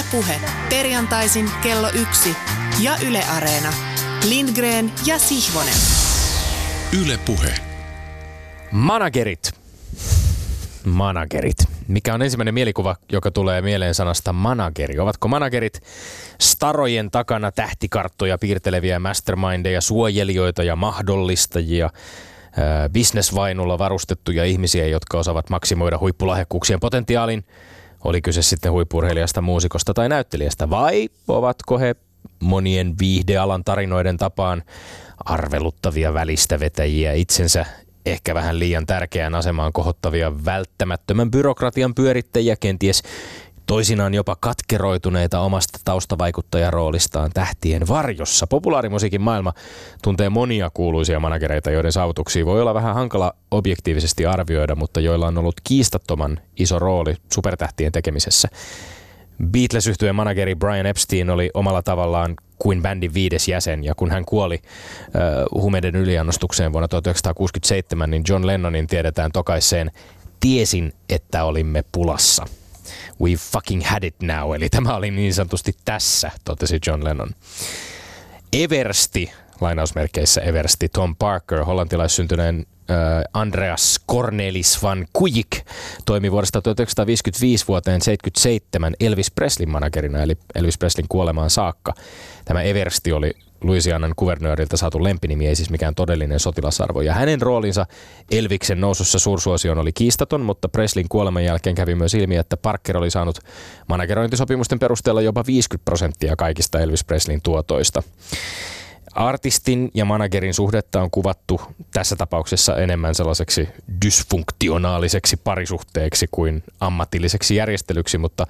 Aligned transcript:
Ylepuhe 0.00 0.40
perjantaisin 0.70 1.50
kello 1.62 1.88
yksi 1.94 2.36
ja 2.82 2.96
Yle 3.08 3.22
Areena. 3.36 3.72
Lindgren 4.28 4.92
ja 5.06 5.18
Sihvonen. 5.18 5.74
Ylepuhe. 7.02 7.54
Managerit. 8.72 9.52
Managerit. 10.84 11.56
Mikä 11.88 12.14
on 12.14 12.22
ensimmäinen 12.22 12.54
mielikuva, 12.54 12.96
joka 13.12 13.30
tulee 13.30 13.62
mieleen 13.62 13.94
sanasta 13.94 14.32
manageri? 14.32 14.98
Ovatko 14.98 15.28
managerit 15.28 15.82
starojen 16.40 17.10
takana 17.10 17.52
tähtikarttoja 17.52 18.38
piirteleviä 18.38 18.98
mastermindeja, 18.98 19.80
suojelijoita 19.80 20.62
ja 20.62 20.76
mahdollistajia, 20.76 21.90
bisnesvainulla 22.92 23.78
varustettuja 23.78 24.44
ihmisiä, 24.44 24.86
jotka 24.86 25.18
osaavat 25.18 25.50
maksimoida 25.50 25.98
huippulahjakkuuksien 25.98 26.80
potentiaalin, 26.80 27.44
oli 28.04 28.22
kyse 28.22 28.42
sitten 28.42 28.72
huippurheilijasta, 28.72 29.40
muusikosta 29.40 29.94
tai 29.94 30.08
näyttelijästä, 30.08 30.70
vai 30.70 31.08
ovatko 31.28 31.78
he 31.78 31.96
monien 32.40 32.94
viihdealan 33.00 33.64
tarinoiden 33.64 34.16
tapaan 34.16 34.62
arveluttavia 35.24 36.14
välistävetäjiä 36.14 37.12
itsensä 37.12 37.66
ehkä 38.06 38.34
vähän 38.34 38.58
liian 38.58 38.86
tärkeään 38.86 39.34
asemaan 39.34 39.72
kohottavia 39.72 40.44
välttämättömän 40.44 41.30
byrokratian 41.30 41.94
pyörittäjiä, 41.94 42.56
kenties 42.56 43.02
toisinaan 43.70 44.14
jopa 44.14 44.36
katkeroituneita 44.40 45.40
omasta 45.40 45.78
taustavaikuttajaroolistaan 45.84 47.30
tähtien 47.34 47.88
varjossa. 47.88 48.46
Populaarimusiikin 48.46 49.20
maailma 49.20 49.52
tuntee 50.02 50.28
monia 50.28 50.70
kuuluisia 50.74 51.20
managereita, 51.20 51.70
joiden 51.70 51.92
saavutuksia 51.92 52.46
voi 52.46 52.60
olla 52.60 52.74
vähän 52.74 52.94
hankala 52.94 53.32
objektiivisesti 53.50 54.26
arvioida, 54.26 54.74
mutta 54.74 55.00
joilla 55.00 55.26
on 55.26 55.38
ollut 55.38 55.54
kiistattoman 55.64 56.40
iso 56.56 56.78
rooli 56.78 57.14
supertähtien 57.32 57.92
tekemisessä. 57.92 58.48
beatles 59.44 59.86
yhtyeen 59.86 60.14
manageri 60.14 60.54
Brian 60.54 60.86
Epstein 60.86 61.30
oli 61.30 61.50
omalla 61.54 61.82
tavallaan 61.82 62.34
kuin 62.58 62.82
bändin 62.82 63.14
viides 63.14 63.48
jäsen, 63.48 63.84
ja 63.84 63.94
kun 63.94 64.10
hän 64.10 64.24
kuoli 64.24 64.62
uh, 65.52 65.62
humeiden 65.62 65.96
yliannostukseen 65.96 66.72
vuonna 66.72 66.88
1967, 66.88 68.10
niin 68.10 68.22
John 68.28 68.46
Lennonin 68.46 68.86
tiedetään 68.86 69.32
tokaiseen 69.32 69.90
tiesin, 70.40 70.92
että 71.08 71.44
olimme 71.44 71.84
pulassa. 71.92 72.46
We 73.20 73.34
fucking 73.34 73.84
had 73.84 74.04
it 74.04 74.22
now, 74.22 74.54
eli 74.54 74.68
tämä 74.68 74.96
oli 74.96 75.10
niin 75.10 75.34
sanotusti 75.34 75.76
tässä, 75.84 76.30
totesi 76.44 76.78
John 76.86 77.04
Lennon. 77.04 77.30
Eversti, 78.52 79.32
lainausmerkeissä 79.60 80.40
Eversti, 80.40 80.88
Tom 80.88 81.16
Parker, 81.16 81.64
hollantilaissyntyneen 81.64 82.66
Andreas 83.32 84.00
Cornelis 84.10 84.82
van 84.82 85.06
Kujik 85.12 85.50
toimi 86.06 86.32
vuodesta 86.32 86.62
1955 86.62 87.68
vuoteen 87.68 88.00
77 88.00 88.94
Elvis 89.00 89.30
Preslin 89.30 89.70
managerina, 89.70 90.22
eli 90.22 90.36
Elvis 90.54 90.78
Preslin 90.78 91.06
kuolemaan 91.08 91.50
saakka. 91.50 91.94
Tämä 92.44 92.62
Eversti 92.62 93.12
oli 93.12 93.32
Louisianan 93.64 94.12
kuvernööriltä 94.16 94.76
saatu 94.76 95.04
lempinimi, 95.04 95.46
ei 95.46 95.56
siis 95.56 95.70
mikään 95.70 95.94
todellinen 95.94 96.40
sotilasarvo. 96.40 97.00
Ja 97.00 97.14
hänen 97.14 97.42
roolinsa 97.42 97.86
Elviksen 98.30 98.80
nousussa 98.80 99.18
suursuosioon 99.18 99.78
oli 99.78 99.92
kiistaton, 99.92 100.40
mutta 100.40 100.68
Preslin 100.68 101.06
kuoleman 101.08 101.44
jälkeen 101.44 101.74
kävi 101.74 101.94
myös 101.94 102.14
ilmi, 102.14 102.36
että 102.36 102.56
Parker 102.56 102.96
oli 102.96 103.10
saanut 103.10 103.38
managerointisopimusten 103.88 104.78
perusteella 104.78 105.20
jopa 105.20 105.44
50 105.46 105.84
prosenttia 105.84 106.36
kaikista 106.36 106.80
Elvis 106.80 107.04
Preslin 107.04 107.40
tuotoista. 107.42 108.02
Artistin 109.14 109.90
ja 109.94 110.04
managerin 110.04 110.54
suhdetta 110.54 111.02
on 111.02 111.10
kuvattu 111.10 111.60
tässä 111.92 112.16
tapauksessa 112.16 112.76
enemmän 112.76 113.14
sellaiseksi 113.14 113.68
dysfunktionaaliseksi 114.04 115.36
parisuhteeksi 115.36 116.26
kuin 116.30 116.62
ammatilliseksi 116.80 117.56
järjestelyksi, 117.56 118.18
mutta 118.18 118.46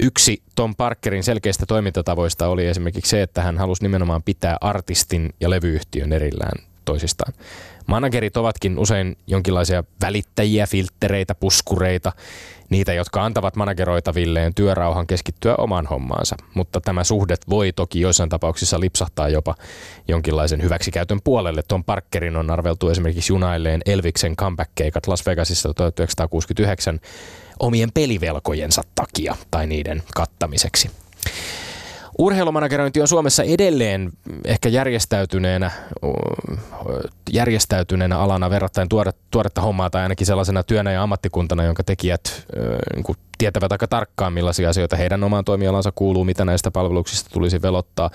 yksi 0.00 0.42
Tom 0.54 0.74
Parkerin 0.74 1.24
selkeistä 1.24 1.66
toimintatavoista 1.66 2.48
oli 2.48 2.66
esimerkiksi 2.66 3.10
se, 3.10 3.22
että 3.22 3.42
hän 3.42 3.58
halusi 3.58 3.82
nimenomaan 3.82 4.22
pitää 4.22 4.56
artistin 4.60 5.34
ja 5.40 5.50
levyyhtiön 5.50 6.12
erillään 6.12 6.66
toisistaan. 6.84 7.32
Managerit 7.86 8.36
ovatkin 8.36 8.78
usein 8.78 9.16
jonkinlaisia 9.26 9.84
välittäjiä, 10.00 10.66
filttereitä, 10.66 11.34
puskureita, 11.34 12.12
niitä, 12.70 12.92
jotka 12.92 13.24
antavat 13.24 13.56
manageroitavilleen 13.56 14.54
työrauhan 14.54 15.06
keskittyä 15.06 15.54
omaan 15.58 15.86
hommaansa. 15.86 16.36
Mutta 16.54 16.80
tämä 16.80 17.04
suhdet 17.04 17.40
voi 17.48 17.72
toki 17.72 18.00
joissain 18.00 18.28
tapauksissa 18.28 18.80
lipsahtaa 18.80 19.28
jopa 19.28 19.54
jonkinlaisen 20.08 20.62
hyväksikäytön 20.62 21.20
puolelle. 21.24 21.62
Tom 21.68 21.84
Parkerin 21.84 22.36
on 22.36 22.50
arveltu 22.50 22.88
esimerkiksi 22.88 23.32
junailleen 23.32 23.80
Elviksen 23.86 24.36
comeback-keikat 24.36 25.06
Las 25.06 25.26
Vegasissa 25.26 25.74
1969 25.74 27.00
omien 27.60 27.92
pelivelkojensa 27.94 28.82
takia 28.94 29.36
tai 29.50 29.66
niiden 29.66 30.02
kattamiseksi. 30.14 30.90
Urheilumanagerointi 32.18 33.00
on 33.00 33.08
Suomessa 33.08 33.42
edelleen 33.42 34.12
ehkä 34.44 34.68
järjestäytyneenä, 34.68 35.70
järjestäytyneenä 37.32 38.18
alana 38.18 38.50
verrattain 38.50 38.88
tuoretta, 38.88 39.22
tuoretta 39.30 39.60
hommaa 39.60 39.90
tai 39.90 40.02
ainakin 40.02 40.26
sellaisena 40.26 40.62
työnä 40.62 40.92
ja 40.92 41.02
ammattikuntana, 41.02 41.64
jonka 41.64 41.84
tekijät 41.84 42.46
niin 42.94 43.16
tietävät 43.38 43.72
aika 43.72 43.88
tarkkaan 43.88 44.32
millaisia 44.32 44.70
asioita 44.70 44.96
heidän 44.96 45.24
omaan 45.24 45.44
toimialansa 45.44 45.92
kuuluu, 45.94 46.24
mitä 46.24 46.44
näistä 46.44 46.70
palveluksista 46.70 47.30
tulisi 47.32 47.62
velottaa. 47.62 48.10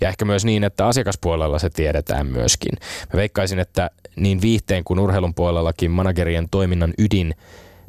Ja 0.00 0.08
ehkä 0.08 0.24
myös 0.24 0.44
niin, 0.44 0.64
että 0.64 0.86
asiakaspuolella 0.86 1.58
se 1.58 1.70
tiedetään 1.70 2.26
myöskin. 2.26 2.72
Mä 3.12 3.16
veikkaisin, 3.16 3.58
että 3.58 3.90
niin 4.16 4.40
viihteen 4.40 4.84
kuin 4.84 4.98
urheilun 4.98 5.34
puolellakin 5.34 5.90
managerien 5.90 6.48
toiminnan 6.50 6.94
ydin 6.98 7.34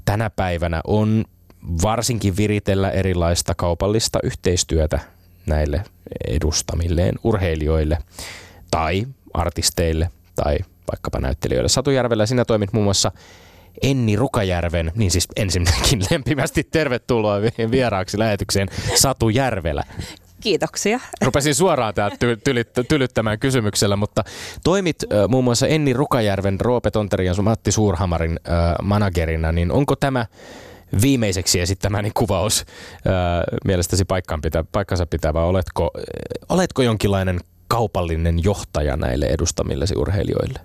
tänä 0.06 0.30
päivänä 0.30 0.82
on 0.88 1.26
varsinkin 1.84 2.38
viritellä 2.38 2.92
erilaista 2.92 3.56
kaupallista 3.56 4.20
yhteistyötä 4.24 5.00
näille 5.47 5.84
edustamilleen 6.28 7.16
urheilijoille 7.24 7.97
tai 8.72 9.08
artisteille 9.34 10.09
tai 10.35 10.58
vaikkapa 10.91 11.19
näyttelijöille. 11.19 11.69
Satu 11.69 11.91
Järvellä 11.91 12.25
sinä 12.25 12.46
toimit 12.46 12.74
muun 12.74 12.84
muassa 12.84 13.12
Enni 13.81 14.16
Rukajärven, 14.16 14.91
niin 14.96 15.12
siis 15.12 15.28
ensinnäkin 15.36 16.02
lempimästi 16.12 16.63
tervetuloa 16.63 17.41
vieraaksi 17.72 18.19
lähetykseen 18.19 18.68
Satu 18.96 19.30
Järvelä. 19.30 19.84
Kiitoksia. 20.41 21.00
Rupesin 21.22 21.56
suoraan 21.56 21.94
täältä 21.94 22.18
tylyttämään 22.88 23.40
kysymyksellä, 23.40 23.96
mutta 23.96 24.24
toimit 24.63 25.03
äh, 25.03 25.30
muun 25.30 25.44
muassa 25.44 25.68
Enni 25.68 25.94
Rukajärven, 25.94 26.62
Roope 26.62 26.91
Tonterin 26.91 27.28
ja 27.28 27.41
Matti 27.41 27.72
Suurhamarin 27.72 28.40
äh, 28.50 28.75
managerina, 28.81 29.52
niin 29.52 29.72
onko 29.72 29.96
tämä 29.96 30.25
viimeiseksi 31.02 31.59
esittämäni 31.59 32.12
kuvaus 32.14 32.66
ää, 33.06 33.44
mielestäsi 33.66 34.06
paikkaan 34.06 34.42
pitä, 34.42 34.66
paikkansa 34.72 35.06
pitävä? 35.06 35.44
Oletko, 35.44 35.92
oletko 36.50 36.81
jonkinlainen 36.81 37.40
kaupallinen 37.68 38.44
johtaja 38.44 38.98
näille 38.98 39.25
edustamillesi 39.25 39.96
urheilijoille? 39.98 40.59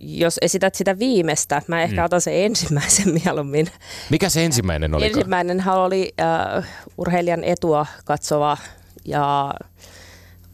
Jos 0.00 0.38
esität 0.42 0.74
sitä 0.74 0.98
viimeistä, 0.98 1.62
mä 1.66 1.82
ehkä 1.82 2.00
mm. 2.00 2.04
otan 2.04 2.20
sen 2.20 2.34
ensimmäisen 2.34 3.12
mieluummin. 3.24 3.66
Mikä 4.10 4.28
se 4.28 4.44
ensimmäinen 4.44 4.94
oli? 4.94 5.06
Ensimmäinen 5.06 5.68
oli 5.68 6.14
äh, 6.20 6.68
urheilijan 6.98 7.44
etua 7.44 7.86
katsova 8.04 8.56
ja 9.04 9.54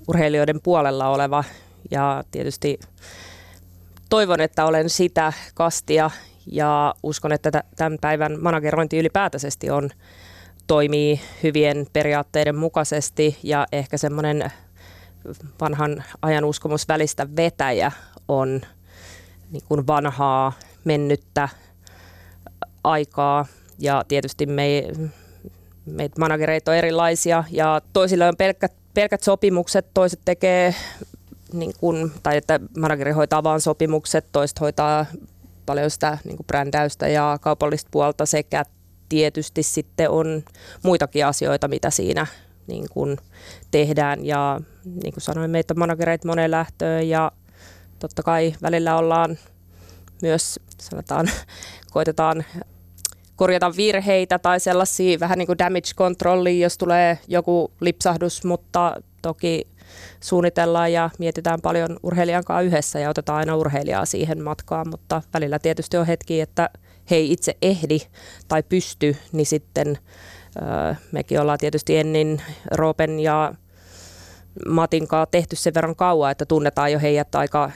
urheilijoiden 0.08 0.60
puolella 0.62 1.08
oleva 1.08 1.44
ja 1.90 2.24
tietysti 2.30 2.80
toivon, 4.10 4.40
että 4.40 4.64
olen 4.64 4.90
sitä 4.90 5.32
kastia 5.54 6.10
ja 6.52 6.94
uskon, 7.02 7.32
että 7.32 7.62
tämän 7.76 7.98
päivän 8.00 8.42
managerointi 8.42 8.98
ylipäätäisesti 8.98 9.70
on, 9.70 9.90
toimii 10.66 11.20
hyvien 11.42 11.86
periaatteiden 11.92 12.56
mukaisesti 12.56 13.38
ja 13.42 13.66
ehkä 13.72 13.98
semmoinen 13.98 14.52
vanhan 15.60 16.04
ajan 16.22 16.44
uskomus 16.44 16.88
välistä 16.88 17.26
vetäjä 17.36 17.92
on 18.28 18.60
niin 19.50 19.62
kuin 19.68 19.86
vanhaa 19.86 20.52
mennyttä 20.84 21.48
aikaa. 22.84 23.46
Ja 23.78 24.04
tietysti 24.08 24.46
me, 24.46 24.82
meitä 25.86 26.20
managereita 26.20 26.70
on 26.70 26.76
erilaisia 26.76 27.44
ja 27.50 27.80
toisilla 27.92 28.28
on 28.28 28.36
pelkät, 28.36 28.72
pelkät 28.94 29.22
sopimukset, 29.22 29.86
toiset 29.94 30.20
tekee 30.24 30.74
niin 31.52 31.72
kuin, 31.80 32.12
tai 32.22 32.36
että 32.36 32.60
manageri 32.78 33.12
hoitaa 33.12 33.42
vain 33.42 33.60
sopimukset, 33.60 34.26
toiset 34.32 34.60
hoitaa 34.60 35.06
paljon 35.70 35.90
sitä 35.90 36.18
niin 36.24 36.36
kuin 36.36 36.46
brändäystä 36.46 37.08
ja 37.08 37.38
kaupallista 37.40 37.88
puolta 37.90 38.26
sekä 38.26 38.64
tietysti 39.08 39.62
sitten 39.62 40.10
on 40.10 40.42
muitakin 40.82 41.26
asioita, 41.26 41.68
mitä 41.68 41.90
siinä 41.90 42.26
niin 42.66 42.86
kuin 42.90 43.18
tehdään. 43.70 44.26
Ja 44.26 44.60
niin 44.84 45.12
kuin 45.12 45.22
sanoin, 45.22 45.50
meitä 45.50 45.74
on 45.74 45.78
managereita 45.78 46.28
moneen 46.28 46.50
lähtöön 46.50 47.08
ja 47.08 47.32
totta 47.98 48.22
kai 48.22 48.54
välillä 48.62 48.96
ollaan 48.96 49.38
myös, 50.22 50.60
sanotaan, 50.80 51.30
koitetaan 51.92 52.44
korjata 53.36 53.76
virheitä 53.76 54.38
tai 54.38 54.60
sellaisia 54.60 55.20
vähän 55.20 55.38
niin 55.38 55.46
kuin 55.46 55.58
damage 55.58 55.94
controllia, 55.96 56.62
jos 56.64 56.78
tulee 56.78 57.18
joku 57.28 57.72
lipsahdus, 57.80 58.44
mutta 58.44 58.96
toki 59.22 59.66
suunnitellaan 60.20 60.92
ja 60.92 61.10
mietitään 61.18 61.60
paljon 61.60 61.96
urheilijan 62.02 62.44
kanssa 62.44 62.62
yhdessä 62.62 62.98
ja 62.98 63.10
otetaan 63.10 63.38
aina 63.38 63.56
urheilijaa 63.56 64.06
siihen 64.06 64.42
matkaan, 64.42 64.88
mutta 64.90 65.22
välillä 65.34 65.58
tietysti 65.58 65.96
on 65.96 66.06
hetki, 66.06 66.40
että 66.40 66.70
he 67.10 67.16
ei 67.16 67.32
itse 67.32 67.56
ehdi 67.62 67.98
tai 68.48 68.62
pysty, 68.62 69.16
niin 69.32 69.46
sitten 69.46 69.98
mekin 71.12 71.40
ollaan 71.40 71.58
tietysti 71.58 71.96
Ennin, 71.96 72.42
Roopen 72.70 73.20
ja 73.20 73.54
Matin 74.68 75.08
kanssa 75.08 75.30
tehty 75.30 75.56
sen 75.56 75.74
verran 75.74 75.96
kauan, 75.96 76.30
että 76.30 76.46
tunnetaan 76.46 76.92
jo 76.92 76.98
heidät 76.98 77.34
aika 77.34 77.70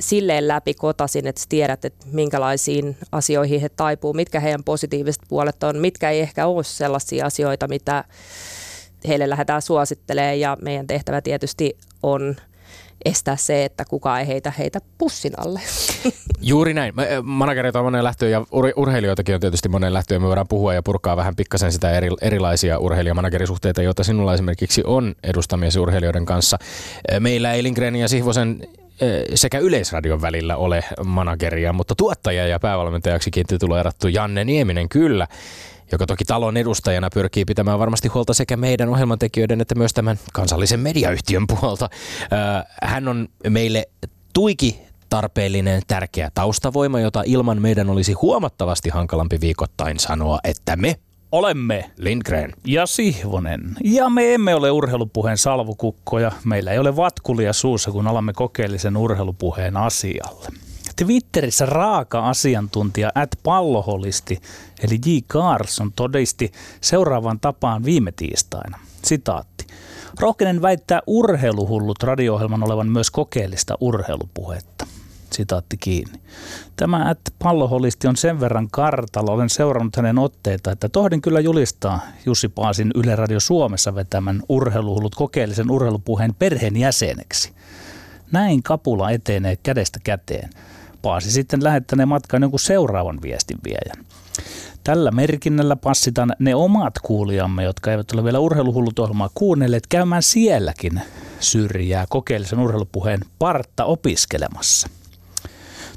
silleen 0.00 0.48
läpi 0.48 0.74
kotasin, 0.74 1.26
että 1.26 1.40
tiedät, 1.48 1.84
että 1.84 2.06
minkälaisiin 2.12 2.96
asioihin 3.12 3.60
he 3.60 3.68
taipuu, 3.68 4.12
mitkä 4.12 4.40
heidän 4.40 4.64
positiiviset 4.64 5.22
puolet 5.28 5.62
on, 5.62 5.78
mitkä 5.78 6.10
ei 6.10 6.20
ehkä 6.20 6.46
ole 6.46 6.64
sellaisia 6.64 7.26
asioita, 7.26 7.68
mitä 7.68 8.04
heille 9.08 9.30
lähdetään 9.30 9.62
suosittelemaan 9.62 10.40
ja 10.40 10.56
meidän 10.62 10.86
tehtävä 10.86 11.20
tietysti 11.20 11.76
on 12.02 12.36
estää 13.04 13.36
se, 13.36 13.64
että 13.64 13.84
kukaan 13.84 14.20
ei 14.20 14.26
heitä 14.26 14.52
heitä 14.58 14.80
pussin 14.98 15.32
alle. 15.36 15.60
Juuri 16.40 16.74
näin. 16.74 16.94
Managereita 17.22 17.78
on 17.78 17.84
monen 17.84 18.04
lähtöön 18.04 18.30
ja 18.30 18.40
ur- 18.40 18.72
urheilijoitakin 18.76 19.34
on 19.34 19.40
tietysti 19.40 19.68
monen 19.68 19.94
lähtöön. 19.94 20.22
Me 20.22 20.28
voidaan 20.28 20.48
puhua 20.48 20.74
ja 20.74 20.82
purkaa 20.82 21.16
vähän 21.16 21.36
pikkasen 21.36 21.72
sitä 21.72 21.90
eri, 21.90 22.08
erilaisia 22.20 22.78
urheilijamanagerisuhteita, 22.78 23.82
joita 23.82 24.04
sinulla 24.04 24.34
esimerkiksi 24.34 24.82
on 24.86 25.14
edustamiesi 25.22 25.78
urheilijoiden 25.78 26.26
kanssa. 26.26 26.58
Meillä 27.20 27.52
ei 27.52 27.62
Lindgrenin 27.62 28.00
ja 28.00 28.08
Sihvosen 28.08 28.68
sekä 29.34 29.58
Yleisradion 29.58 30.22
välillä 30.22 30.56
ole 30.56 30.84
manageria, 31.04 31.72
mutta 31.72 31.94
tuottaja 31.94 32.46
ja 32.46 32.60
päävalmentajaksi 32.60 33.30
tulo 33.60 33.76
erattu 33.76 34.08
Janne 34.08 34.44
Nieminen 34.44 34.88
kyllä 34.88 35.26
joka 35.92 36.06
toki 36.06 36.24
talon 36.24 36.56
edustajana 36.56 37.08
pyrkii 37.14 37.44
pitämään 37.44 37.78
varmasti 37.78 38.08
huolta 38.08 38.34
sekä 38.34 38.56
meidän 38.56 38.88
ohjelmantekijöiden 38.88 39.60
että 39.60 39.74
myös 39.74 39.92
tämän 39.92 40.18
kansallisen 40.32 40.80
mediayhtiön 40.80 41.46
puolta. 41.46 41.88
Hän 42.82 43.08
on 43.08 43.28
meille 43.48 43.88
tuiki 44.32 44.80
tarpeellinen, 45.08 45.82
tärkeä 45.86 46.30
taustavoima, 46.34 47.00
jota 47.00 47.22
ilman 47.26 47.62
meidän 47.62 47.90
olisi 47.90 48.12
huomattavasti 48.12 48.88
hankalampi 48.88 49.40
viikoittain 49.40 49.98
sanoa, 49.98 50.38
että 50.44 50.76
me 50.76 50.96
olemme 51.32 51.90
Lindgren 51.96 52.52
ja 52.66 52.86
Sihvonen. 52.86 53.76
Ja 53.84 54.10
me 54.10 54.34
emme 54.34 54.54
ole 54.54 54.70
urheilupuheen 54.70 55.38
salvukukkoja. 55.38 56.32
Meillä 56.44 56.72
ei 56.72 56.78
ole 56.78 56.96
vatkulia 56.96 57.52
suussa, 57.52 57.90
kun 57.90 58.06
alamme 58.06 58.32
kokeellisen 58.32 58.96
urheilupuheen 58.96 59.76
asialle. 59.76 60.69
Twitterissä 61.04 61.66
raaka 61.66 62.28
asiantuntija 62.28 63.10
at 63.14 63.30
palloholisti 63.42 64.40
eli 64.82 64.98
J. 65.06 65.18
Carson 65.28 65.92
todisti 65.96 66.52
seuraavan 66.80 67.40
tapaan 67.40 67.84
viime 67.84 68.12
tiistaina. 68.12 68.78
Sitaatti. 69.04 69.66
Rohkenen 70.20 70.62
väittää 70.62 71.00
urheiluhullut 71.06 72.02
radio-ohjelman 72.02 72.62
olevan 72.62 72.88
myös 72.88 73.10
kokeellista 73.10 73.74
urheilupuhetta. 73.80 74.86
Sitaatti 75.32 75.76
kiinni. 75.76 76.20
Tämä 76.76 77.10
at 77.10 77.18
palloholisti 77.38 78.08
on 78.08 78.16
sen 78.16 78.40
verran 78.40 78.68
kartalla, 78.70 79.32
olen 79.32 79.50
seurannut 79.50 79.96
hänen 79.96 80.18
otteita, 80.18 80.72
että 80.72 80.88
tohdin 80.88 81.22
kyllä 81.22 81.40
julistaa 81.40 82.00
Jussi 82.26 82.48
Paasin 82.48 82.90
Yle 82.94 83.16
Radio 83.16 83.40
Suomessa 83.40 83.94
vetämän 83.94 84.42
urheiluhullut 84.48 85.14
kokeellisen 85.14 85.70
urheilupuheen 85.70 86.34
perheenjäseneksi. 86.34 87.52
Näin 88.32 88.62
kapula 88.62 89.10
etenee 89.10 89.56
kädestä 89.56 89.98
käteen. 90.04 90.50
Paasi 91.02 91.30
sitten 91.30 91.64
lähettäneen 91.64 92.08
matkaan 92.08 92.42
jonkun 92.42 92.60
seuraavan 92.60 93.22
viestin 93.22 93.58
viejän. 93.64 94.06
Tällä 94.84 95.10
merkinnällä 95.10 95.76
passitaan 95.76 96.32
ne 96.38 96.54
omat 96.54 96.94
kuulijamme, 97.02 97.62
jotka 97.62 97.90
eivät 97.90 98.12
ole 98.12 98.24
vielä 98.24 98.38
urheiluhullut 98.38 98.98
ohjelmaa 98.98 99.30
kuunnelleet, 99.34 99.86
käymään 99.86 100.22
sielläkin 100.22 101.00
syrjää 101.40 102.06
kokeellisen 102.08 102.58
urheilupuheen 102.58 103.20
partta 103.38 103.84
opiskelemassa. 103.84 104.88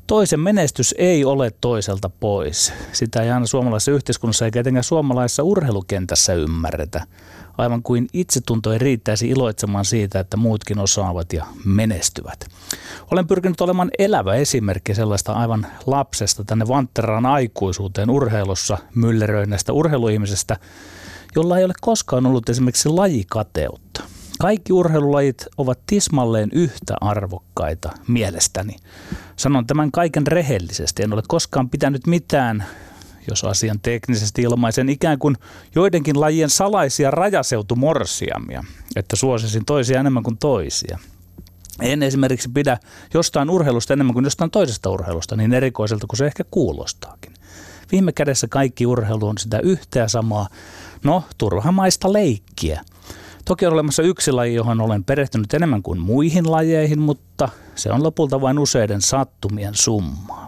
Toisen 0.07 0.39
menestys 0.39 0.95
ei 0.97 1.25
ole 1.25 1.51
toiselta 1.61 2.09
pois. 2.19 2.73
Sitä 2.91 3.21
ei 3.21 3.31
aina 3.31 3.45
suomalaisessa 3.45 3.91
yhteiskunnassa 3.91 4.45
eikä 4.45 4.59
etenkään 4.59 4.83
suomalaisessa 4.83 5.43
urheilukentässä 5.43 6.33
ymmärretä 6.33 7.01
aivan 7.57 7.83
kuin 7.83 8.07
itsetunto 8.13 8.73
ei 8.73 8.79
riittäisi 8.79 9.29
iloitsemaan 9.29 9.85
siitä, 9.85 10.19
että 10.19 10.37
muutkin 10.37 10.79
osaavat 10.79 11.33
ja 11.33 11.45
menestyvät. 11.65 12.47
Olen 13.11 13.27
pyrkinyt 13.27 13.61
olemaan 13.61 13.91
elävä 13.99 14.35
esimerkki 14.35 14.95
sellaista 14.95 15.33
aivan 15.33 15.67
lapsesta 15.85 16.43
tänne 16.43 16.67
Vantteraan 16.67 17.25
aikuisuuteen 17.25 18.09
urheilussa 18.09 18.77
mylleröinnästä 18.95 19.73
urheiluihmisestä, 19.73 20.57
jolla 21.35 21.57
ei 21.57 21.65
ole 21.65 21.73
koskaan 21.81 22.25
ollut 22.25 22.49
esimerkiksi 22.49 22.89
lajikateutta. 22.89 24.03
Kaikki 24.39 24.73
urheilulajit 24.73 25.45
ovat 25.57 25.79
tismalleen 25.87 26.49
yhtä 26.53 26.95
arvokkaita 27.01 27.91
mielestäni. 28.07 28.75
Sanon 29.35 29.67
tämän 29.67 29.91
kaiken 29.91 30.27
rehellisesti. 30.27 31.03
En 31.03 31.13
ole 31.13 31.21
koskaan 31.27 31.69
pitänyt 31.69 32.07
mitään 32.07 32.63
jos 33.29 33.43
asian 33.43 33.79
teknisesti 33.81 34.41
ilmaisen, 34.41 34.89
ikään 34.89 35.19
kuin 35.19 35.35
joidenkin 35.75 36.19
lajien 36.19 36.49
salaisia 36.49 37.11
rajaseutumorsiamia, 37.11 38.63
että 38.95 39.15
suosisin 39.15 39.65
toisia 39.65 39.99
enemmän 39.99 40.23
kuin 40.23 40.37
toisia. 40.37 40.99
En 41.81 42.03
esimerkiksi 42.03 42.49
pidä 42.49 42.77
jostain 43.13 43.49
urheilusta 43.49 43.93
enemmän 43.93 44.13
kuin 44.13 44.25
jostain 44.25 44.51
toisesta 44.51 44.89
urheilusta 44.89 45.35
niin 45.35 45.53
erikoiselta 45.53 46.07
kuin 46.07 46.17
se 46.17 46.25
ehkä 46.25 46.43
kuulostaakin. 46.51 47.33
Viime 47.91 48.11
kädessä 48.11 48.47
kaikki 48.47 48.85
urheilu 48.85 49.27
on 49.27 49.37
sitä 49.37 49.59
yhtä 49.59 49.99
ja 49.99 50.07
samaa, 50.07 50.47
no 51.03 51.23
turhamaista 51.37 52.13
leikkiä. 52.13 52.81
Toki 53.45 53.65
on 53.65 53.73
olemassa 53.73 54.03
yksi 54.03 54.31
laji, 54.31 54.55
johon 54.55 54.81
olen 54.81 55.03
perehtynyt 55.03 55.53
enemmän 55.53 55.83
kuin 55.83 55.99
muihin 55.99 56.51
lajeihin, 56.51 56.99
mutta 56.99 57.49
se 57.75 57.91
on 57.91 58.03
lopulta 58.03 58.41
vain 58.41 58.59
useiden 58.59 59.01
sattumien 59.01 59.75
summaa 59.75 60.47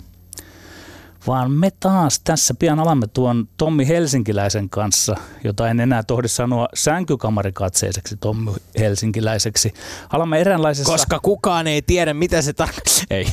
vaan 1.28 1.52
me 1.52 1.72
taas 1.80 2.20
tässä 2.20 2.54
pian 2.60 2.80
alamme 2.80 3.08
tuon 3.08 3.48
Tommi 3.58 3.88
Helsinkiläisen 3.88 4.70
kanssa, 4.70 5.16
jota 5.44 5.70
en 5.70 5.80
enää 5.80 6.04
tohdi 6.04 6.28
sanoa 6.28 6.68
sänkykamarikatseiseksi 6.74 8.18
Tommi 8.18 8.52
Helsinkiläiseksi. 8.80 9.74
Alamme 10.10 10.42
eräänlaisessa... 10.42 10.92
Koska 10.92 11.20
kukaan 11.20 11.68
ei 11.68 11.82
tiedä, 11.82 12.14
mitä 12.14 12.42
se 12.42 12.54
tarkoittaa. 12.54 12.86
Ei, 13.10 13.26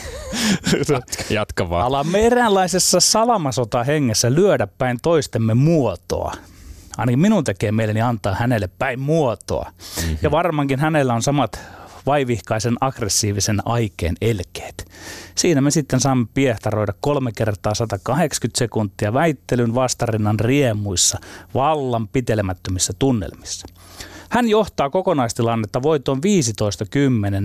jatka, 0.88 1.24
jatka 1.30 1.70
vaan. 1.70 1.86
Alamme 1.86 2.26
eräänlaisessa 2.26 3.00
salamasota 3.00 3.84
hengessä 3.84 4.34
lyödä 4.34 4.66
päin 4.66 4.98
toistemme 5.02 5.54
muotoa. 5.54 6.32
Ainakin 6.96 7.18
minun 7.18 7.44
tekee 7.44 7.72
mieleni 7.72 8.02
antaa 8.02 8.34
hänelle 8.34 8.68
päin 8.78 9.00
muotoa. 9.00 9.72
Mm-hmm. 9.96 10.18
Ja 10.22 10.30
varmaankin 10.30 10.78
hänellä 10.78 11.14
on 11.14 11.22
samat 11.22 11.60
vaivihkaisen 12.06 12.76
aggressiivisen 12.81 13.58
aikeen 13.64 14.14
elkeet. 14.20 14.90
Siinä 15.34 15.60
me 15.60 15.70
sitten 15.70 16.00
saamme 16.00 16.26
piehtaroida 16.34 16.94
kolme 17.00 17.32
kertaa 17.37 17.75
180 17.75 18.58
sekuntia 18.58 19.12
väittelyn 19.12 19.75
vastarinnan 19.75 20.40
riemuissa, 20.40 21.19
vallan 21.54 22.08
pitelemättömissä 22.08 22.93
tunnelmissa. 22.98 23.67
Hän 24.31 24.48
johtaa 24.48 24.91
kokonaistilannetta 24.91 25.82
voiton 25.82 26.19
15-10, 26.19 26.20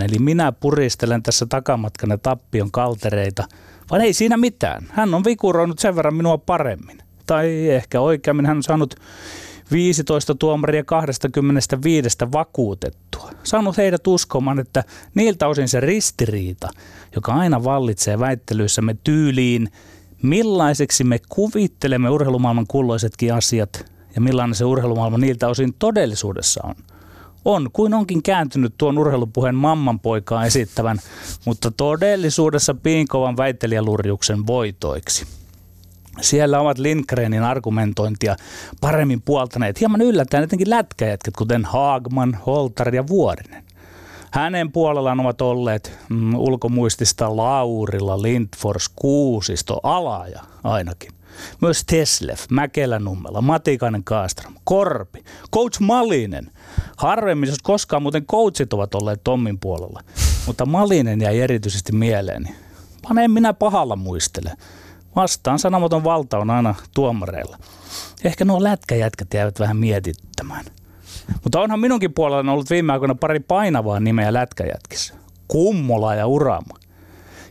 eli 0.05 0.19
minä 0.19 0.51
puristelen 0.51 1.23
tässä 1.23 1.45
takamatkana 1.45 2.17
tappion 2.17 2.71
kaltereita. 2.71 3.43
Vaan 3.91 4.01
ei 4.01 4.13
siinä 4.13 4.37
mitään. 4.37 4.87
Hän 4.89 5.13
on 5.13 5.23
vikuroinut 5.23 5.79
sen 5.79 5.95
verran 5.95 6.15
minua 6.15 6.37
paremmin. 6.37 6.97
Tai 7.25 7.69
ehkä 7.69 8.01
oikeammin 8.01 8.45
hän 8.45 8.57
on 8.57 8.63
saanut 8.63 8.95
15 9.71 10.35
tuomaria 10.35 10.83
25 10.83 12.17
vakuutettua. 12.31 13.31
Saanut 13.43 13.77
heidät 13.77 14.07
uskomaan, 14.07 14.59
että 14.59 14.83
niiltä 15.15 15.47
osin 15.47 15.67
se 15.67 15.79
ristiriita, 15.79 16.69
joka 17.15 17.33
aina 17.33 17.63
vallitsee 17.63 18.19
väittelyissämme 18.19 18.95
tyyliin, 19.03 19.69
millaiseksi 20.21 21.03
me 21.03 21.19
kuvittelemme 21.29 22.09
urheilumaailman 22.09 22.67
kulloisetkin 22.67 23.33
asiat 23.33 23.85
ja 24.15 24.21
millainen 24.21 24.55
se 24.55 24.65
urheilumaailma 24.65 25.17
niiltä 25.17 25.47
osin 25.47 25.73
todellisuudessa 25.79 26.61
on. 26.63 26.75
On 27.45 27.69
kuin 27.73 27.93
onkin 27.93 28.23
kääntynyt 28.23 28.73
tuon 28.77 28.97
urheilupuheen 28.97 29.55
mammanpoikaa 29.55 30.45
esittävän, 30.45 30.99
mutta 31.45 31.71
todellisuudessa 31.71 32.73
piinkovan 32.73 33.37
väittelijälurjuksen 33.37 34.47
voitoiksi. 34.47 35.36
Siellä 36.21 36.59
ovat 36.59 36.77
Lindgrenin 36.77 37.43
argumentointia 37.43 38.35
paremmin 38.81 39.21
puoltaneet 39.21 39.79
hieman 39.79 40.01
yllättäen 40.01 40.43
etenkin 40.43 40.69
lätkäjätket, 40.69 41.33
kuten 41.37 41.65
Haagman, 41.65 42.37
Holtar 42.45 42.95
ja 42.95 43.07
Vuorinen. 43.07 43.63
Hänen 44.31 44.71
puolellaan 44.71 45.19
ovat 45.19 45.41
olleet 45.41 45.99
mm, 46.09 46.35
ulkomuistista 46.35 47.37
Laurilla, 47.37 48.21
Lindfors, 48.21 48.89
Kuusisto, 48.95 49.79
Alaja 49.83 50.41
ainakin. 50.63 51.11
Myös 51.61 51.83
Teslef, 51.85 52.45
Mäkelänummela, 52.49 53.41
Matikainen 53.41 54.03
Kaastram, 54.03 54.53
Korpi, 54.63 55.23
Coach 55.53 55.79
Malinen. 55.79 56.51
Harvemmin, 56.97 57.49
jos 57.49 57.59
koskaan 57.63 58.01
muuten 58.01 58.25
coachit 58.25 58.73
ovat 58.73 58.95
olleet 58.95 59.21
Tommin 59.23 59.59
puolella. 59.59 60.01
Mutta 60.47 60.65
Malinen 60.65 61.21
jäi 61.21 61.39
erityisesti 61.39 61.91
mieleeni. 61.91 62.55
Vaan 63.03 63.17
en 63.17 63.31
minä 63.31 63.53
pahalla 63.53 63.95
muistele. 63.95 64.51
Vastaan 65.17 65.59
sanomaton 65.59 66.03
valta 66.03 66.37
on 66.37 66.49
aina 66.49 66.75
tuomareilla. 66.93 67.57
Ehkä 68.23 68.45
nuo 68.45 68.63
lätkäjätkät 68.63 69.33
jäävät 69.33 69.59
vähän 69.59 69.77
mietittämään. 69.77 70.65
Mutta 71.43 71.59
onhan 71.59 71.79
minunkin 71.79 72.13
puolella 72.13 72.51
ollut 72.51 72.69
viime 72.69 72.93
aikoina 72.93 73.15
pari 73.15 73.39
painavaa 73.39 73.99
nimeä 73.99 74.33
lätkäjätkissä. 74.33 75.13
Kummola 75.47 76.15
ja 76.15 76.27
Urama. 76.27 76.77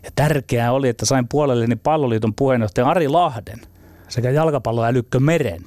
Ja 0.02 0.10
tärkeää 0.16 0.72
oli, 0.72 0.88
että 0.88 1.06
sain 1.06 1.28
puolelleni 1.28 1.76
palloliiton 1.76 2.34
puheenjohtaja 2.34 2.88
Ari 2.88 3.08
Lahden 3.08 3.60
sekä 4.08 4.30
jalkapalloälykkö 4.30 5.20
Meren. 5.20 5.64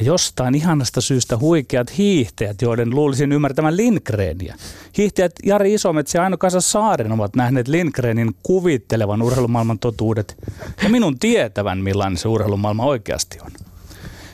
Ja 0.00 0.06
jostain 0.06 0.54
ihanasta 0.54 1.00
syystä 1.00 1.38
huikeat 1.38 1.98
hiihtäjät, 1.98 2.62
joiden 2.62 2.90
luulisin 2.90 3.32
ymmärtämään 3.32 3.76
Lindgrenia. 3.76 4.54
Hiihtäjät 4.98 5.32
Jari 5.44 5.74
Isometsä 5.74 6.18
ja 6.18 6.22
Aino 6.22 6.38
Kasa 6.38 6.60
Saaren 6.60 7.12
ovat 7.12 7.36
nähneet 7.36 7.68
Lindgrenin 7.68 8.34
kuvittelevan 8.42 9.22
urheilumaailman 9.22 9.78
totuudet 9.78 10.36
ja 10.82 10.88
minun 10.88 11.18
tietävän, 11.18 11.78
millainen 11.78 12.16
se 12.16 12.28
urheilumaailma 12.28 12.84
oikeasti 12.84 13.38
on. 13.44 13.50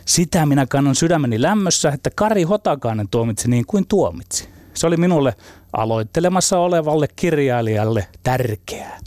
Sitä 0.04 0.46
minä 0.46 0.66
kannan 0.66 0.94
sydämeni 0.94 1.42
lämmössä, 1.42 1.88
että 1.88 2.10
Kari 2.14 2.42
Hotakainen 2.42 3.08
tuomitsi 3.08 3.50
niin 3.50 3.66
kuin 3.66 3.86
tuomitsi. 3.86 4.48
Se 4.74 4.86
oli 4.86 4.96
minulle 4.96 5.34
aloittelemassa 5.72 6.58
olevalle 6.58 7.08
kirjailijalle 7.16 8.06
tärkeää. 8.22 9.00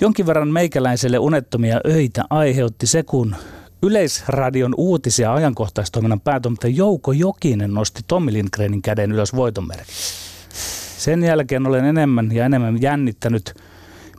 Jonkin 0.00 0.26
verran 0.26 0.48
meikäläiselle 0.48 1.18
unettomia 1.18 1.80
öitä 1.86 2.24
aiheutti 2.30 2.86
se, 2.86 3.02
kun 3.02 3.36
Yleisradion 3.84 4.74
uutisia 4.76 5.34
ajankohtaistoiminnan 5.34 6.20
päätoimittaja 6.20 6.74
Jouko 6.76 7.12
Jokinen 7.12 7.74
nosti 7.74 8.00
Tommi 8.06 8.32
Lindgrenin 8.32 8.82
käden 8.82 9.12
ylös 9.12 9.36
voitonmerkissä. 9.36 10.14
Sen 10.98 11.22
jälkeen 11.22 11.66
olen 11.66 11.84
enemmän 11.84 12.32
ja 12.32 12.44
enemmän 12.44 12.82
jännittänyt, 12.82 13.54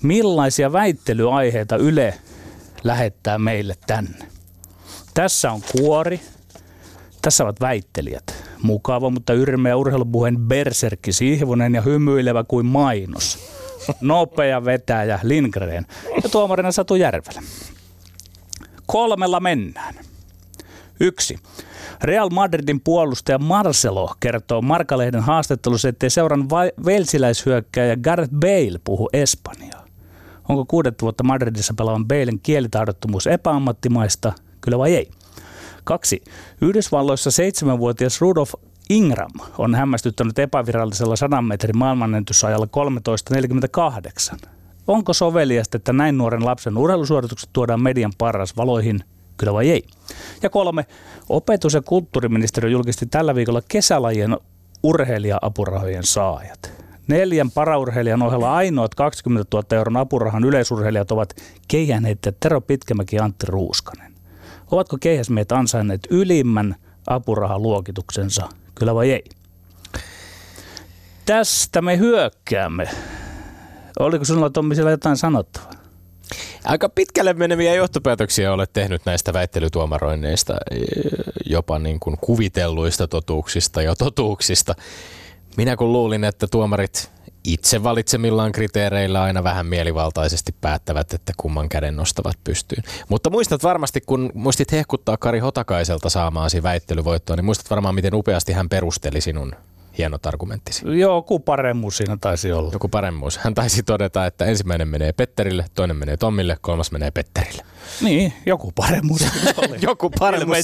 millaisia 0.04 0.74
väittelyaiheita 0.74 1.78
Yle 1.78 2.14
lähettää 2.84 3.38
meille 3.38 3.76
tänne. 3.88 4.28
Tässä 5.14 5.52
on 5.52 5.62
kuori, 5.72 6.22
tässä 7.22 7.44
ovat 7.44 7.62
väittelijät. 7.62 8.44
Mukava, 8.62 9.10
mutta 9.10 9.34
yrmeä 9.34 9.76
urheilupuheen 9.76 10.38
berserkki 10.40 11.14
Sihvonen 11.14 11.76
ja 11.76 11.82
hymyilevä 11.82 12.44
kuin 12.44 12.66
mainos. 12.66 13.40
Nopea 14.02 14.66
vetäjä 14.66 15.20
Lindgren 15.24 15.86
ja 16.24 16.30
tuomarina 16.30 16.72
Satu 16.72 16.96
Järvelä. 16.96 17.42
Kolmella 18.86 19.40
mennään. 19.40 19.96
Yksi. 21.00 21.40
Real 22.04 22.30
Madridin 22.30 22.82
puolustaja 22.82 23.38
Marcelo 23.38 24.16
kertoo 24.20 24.62
Markalehden 24.62 25.22
haastattelussa, 25.22 25.90
ettei 25.90 26.10
seuran 26.10 26.50
velsiläishyökkäjä 26.86 27.98
Gareth 27.98 28.34
Bale 28.34 28.80
puhu 28.84 29.10
Espanjaa. 29.14 29.86
Onko 30.50 30.66
kuudetta 30.66 31.02
vuotta 31.02 31.24
Madridissa 31.24 31.74
pelaavan 31.78 32.08
Balen 32.08 32.40
kielitaidottomuus 32.44 33.28
epäammattimaista, 33.28 34.34
kyllä 34.62 34.78
vai 34.78 34.96
ei? 34.96 35.12
Kaksi. 35.84 36.24
Yhdysvalloissa 36.62 37.32
seitsemänvuotias 37.32 38.22
Rudolf 38.22 38.54
Ingram 38.90 39.32
on 39.58 39.76
hämmästyttänyt 39.76 40.40
epävirallisella 40.40 41.16
100 41.16 41.42
metrin 41.42 41.78
maailmanennätysajalla 41.78 42.68
13.48. 44.42 44.55
Onko 44.88 45.14
soveliasta, 45.14 45.78
että 45.78 45.94
näin 45.94 46.18
nuoren 46.18 46.46
lapsen 46.46 46.78
urheilusuoritukset 46.78 47.50
tuodaan 47.54 47.82
median 47.82 48.12
paras 48.18 48.58
valoihin, 48.58 49.04
kyllä 49.38 49.54
vai 49.54 49.70
ei? 49.70 49.84
Ja 50.42 50.50
kolme, 50.50 50.86
opetus- 51.30 51.74
ja 51.74 51.82
kulttuuriministeriö 51.82 52.70
julkisti 52.70 53.06
tällä 53.06 53.36
viikolla 53.36 53.62
kesälajien 53.68 54.38
urheilija-apurahojen 54.84 56.04
saajat. 56.04 56.72
Neljän 57.08 57.52
paraurheilijan 57.52 58.22
ohella 58.22 58.56
ainoat 58.56 58.96
20 58.96 59.58
000 59.58 59.66
euron 59.72 59.98
apurahan 59.98 60.44
yleisurheilijat 60.44 61.12
ovat 61.12 61.34
keihänheittäjät 61.68 62.40
Tero 62.40 62.62
Pitkämäki 62.62 63.20
Antti 63.20 63.46
Ruuskanen. 63.50 64.14
Ovatko 64.72 64.98
keihäsmiehet 65.00 65.52
ansainneet 65.52 66.08
ylimmän 66.10 66.76
apurahaluokituksensa, 67.08 68.50
kyllä 68.76 68.96
vai 68.96 69.12
ei? 69.12 69.24
Tästä 71.26 71.82
me 71.82 71.98
hyökkäämme. 71.98 72.90
Oliko 74.00 74.26
sinulla 74.26 74.50
Tommi 74.50 74.76
siellä 74.76 74.92
jotain 74.92 75.18
sanottavaa? 75.18 75.72
Aika 76.64 76.90
pitkälle 76.90 77.34
meneviä 77.34 77.74
johtopäätöksiä 77.74 78.54
olet 78.54 78.74
tehnyt 78.74 79.02
näistä 79.06 79.34
väittelytuomaroinneista, 79.34 80.54
e, 80.72 80.76
jopa 81.46 81.80
niin 81.80 82.00
kuin 82.00 82.18
kuvitelluista 82.22 83.08
totuuksista 83.08 83.82
ja 83.82 83.96
totuuksista. 83.96 84.76
Minä 85.58 85.76
kun 85.76 85.94
luulin, 85.94 86.24
että 86.24 86.48
tuomarit 86.48 87.12
itse 87.44 87.84
valitsemillaan 87.84 88.52
kriteereillä 88.52 89.24
aina 89.24 89.44
vähän 89.44 89.66
mielivaltaisesti 89.66 90.56
päättävät, 90.62 91.14
että 91.14 91.34
kumman 91.38 91.70
käden 91.70 91.96
nostavat 91.96 92.38
pystyyn. 92.44 92.84
Mutta 93.10 93.30
muistat 93.30 93.64
varmasti, 93.64 94.02
kun 94.02 94.32
muistit 94.34 94.72
hehkuttaa 94.72 95.18
Kari 95.18 95.40
Hotakaiselta 95.40 96.10
saamaasi 96.10 96.64
väittelyvoittoa, 96.64 97.36
niin 97.36 97.46
muistat 97.46 97.70
varmaan, 97.70 97.96
miten 97.96 98.16
upeasti 98.16 98.54
hän 98.54 98.70
perusteli 98.70 99.22
sinun 99.22 99.56
hienot 99.98 100.26
argumenttisi. 100.26 101.00
Joku 101.00 101.40
paremmuus 101.40 101.98
siinä 101.98 102.18
taisi 102.22 102.52
olla. 102.52 102.70
Joku 102.74 102.88
paremmuus. 102.88 103.38
Hän 103.38 103.54
taisi 103.54 103.84
todeta, 103.84 104.26
että 104.26 104.46
ensimmäinen 104.46 104.88
menee 104.88 105.14
Petterille, 105.14 105.66
toinen 105.74 105.98
menee 105.98 106.18
Tommille, 106.18 106.58
kolmas 106.62 106.92
menee 106.92 107.12
Petterille. 107.12 107.64
Niin, 108.02 108.34
joku 108.46 108.72
paremmuus 108.72 109.22
oli. 109.58 109.78
joku 109.82 110.10
paremmuus. 110.20 110.58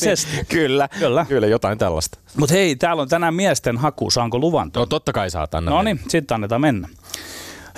Kyllä, 0.50 0.88
kyllä, 1.00 1.26
kyllä, 1.26 1.48
jotain 1.48 1.78
tällaista. 1.78 2.20
Mutta 2.38 2.54
hei, 2.56 2.76
täällä 2.76 3.02
on 3.02 3.10
tänään 3.10 3.34
miesten 3.34 3.78
haku, 3.78 4.12
saanko 4.12 4.40
luvan? 4.40 4.72
No 4.76 4.86
totta 4.86 5.14
kai 5.14 5.30
saat, 5.30 5.56
anna 5.56 5.72
No 5.72 5.82
niin, 5.82 6.00
sitten 6.08 6.36
annetaan 6.36 6.62
mennä. 6.62 6.88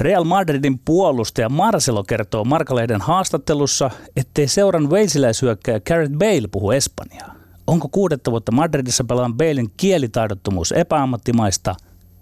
Real 0.02 0.24
Madridin 0.24 0.80
puolustaja 0.80 1.50
Marcelo 1.50 2.04
kertoo 2.04 2.44
Markalehden 2.44 3.02
haastattelussa, 3.02 3.92
ettei 4.16 4.48
seuran 4.48 4.90
weisiläisyökkäjä 4.90 5.80
Gareth 5.80 6.14
Bale 6.14 6.48
puhu 6.52 6.72
Espanjaa. 6.72 7.36
Onko 7.68 7.88
kuudetta 7.92 8.32
vuotta 8.32 8.52
Madridissa 8.52 9.04
pelaavan 9.04 9.38
Balein 9.38 9.72
kielitaidottomuus 9.78 10.72
epäammattimaista? 10.72 11.76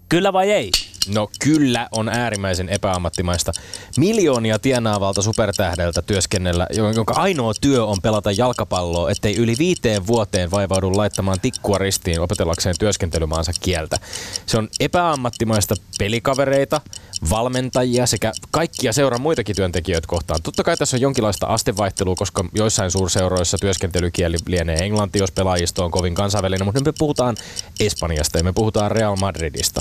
Kyllä 0.08 0.32
vai 0.32 0.50
ei? 0.50 0.70
No 1.08 1.28
kyllä 1.40 1.88
on 1.92 2.08
äärimmäisen 2.08 2.68
epäammattimaista. 2.68 3.52
Miljoonia 3.96 4.58
tienaavalta 4.58 5.22
supertähdeltä 5.22 6.02
työskennellä, 6.02 6.66
jonka 6.94 7.14
ainoa 7.16 7.52
työ 7.60 7.84
on 7.84 7.98
pelata 8.02 8.32
jalkapalloa, 8.32 9.10
ettei 9.10 9.36
yli 9.36 9.54
viiteen 9.58 10.06
vuoteen 10.06 10.50
vaivaudu 10.50 10.96
laittamaan 10.96 11.40
tikkua 11.40 11.78
ristiin 11.78 12.20
opetellakseen 12.20 12.74
työskentelymaansa 12.78 13.52
kieltä. 13.60 13.98
Se 14.46 14.58
on 14.58 14.68
epäammattimaista 14.80 15.74
pelikavereita, 15.98 16.80
valmentajia 17.30 18.06
sekä 18.06 18.32
kaikkia 18.50 18.92
seuran 18.92 19.20
muitakin 19.20 19.56
työntekijöitä 19.56 20.06
kohtaan. 20.06 20.42
Totta 20.42 20.64
kai 20.64 20.76
tässä 20.76 20.96
on 20.96 21.00
jonkinlaista 21.00 21.46
astevaihtelua, 21.46 22.14
koska 22.14 22.44
joissain 22.54 22.90
suurseuroissa 22.90 23.58
työskentelykieli 23.58 24.36
lienee 24.46 24.76
englanti, 24.76 25.18
jos 25.18 25.32
pelaajisto 25.32 25.84
on 25.84 25.90
kovin 25.90 26.14
kansainvälinen, 26.14 26.64
mutta 26.66 26.80
nyt 26.80 26.86
me 26.86 26.94
puhutaan 26.98 27.36
Espanjasta 27.80 28.38
ja 28.38 28.44
me 28.44 28.52
puhutaan 28.52 28.90
Real 28.90 29.16
Madridista. 29.16 29.80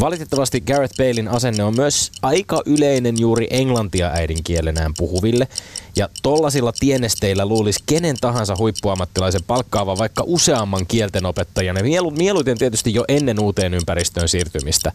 Valitettavasti 0.00 0.47
Gareth 0.66 0.96
Balein 0.96 1.28
asenne 1.28 1.64
on 1.64 1.76
myös 1.76 2.12
aika 2.22 2.62
yleinen 2.66 3.14
juuri 3.18 3.46
englantia 3.50 4.10
äidinkielenään 4.10 4.92
puhuville. 4.98 5.48
Ja 5.96 6.08
tollasilla 6.22 6.72
tienesteillä 6.80 7.46
luulisi 7.46 7.80
kenen 7.86 8.16
tahansa 8.20 8.56
huippuammattilaisen 8.58 9.44
palkkaava 9.46 9.98
vaikka 9.98 10.24
useamman 10.26 10.86
kielten 10.86 11.26
opettajan 11.26 11.76
ja 11.76 11.82
mielu, 11.82 12.10
mieluiten 12.10 12.58
tietysti 12.58 12.94
jo 12.94 13.04
ennen 13.08 13.40
uuteen 13.40 13.74
ympäristöön 13.74 14.28
siirtymistä. 14.28 14.92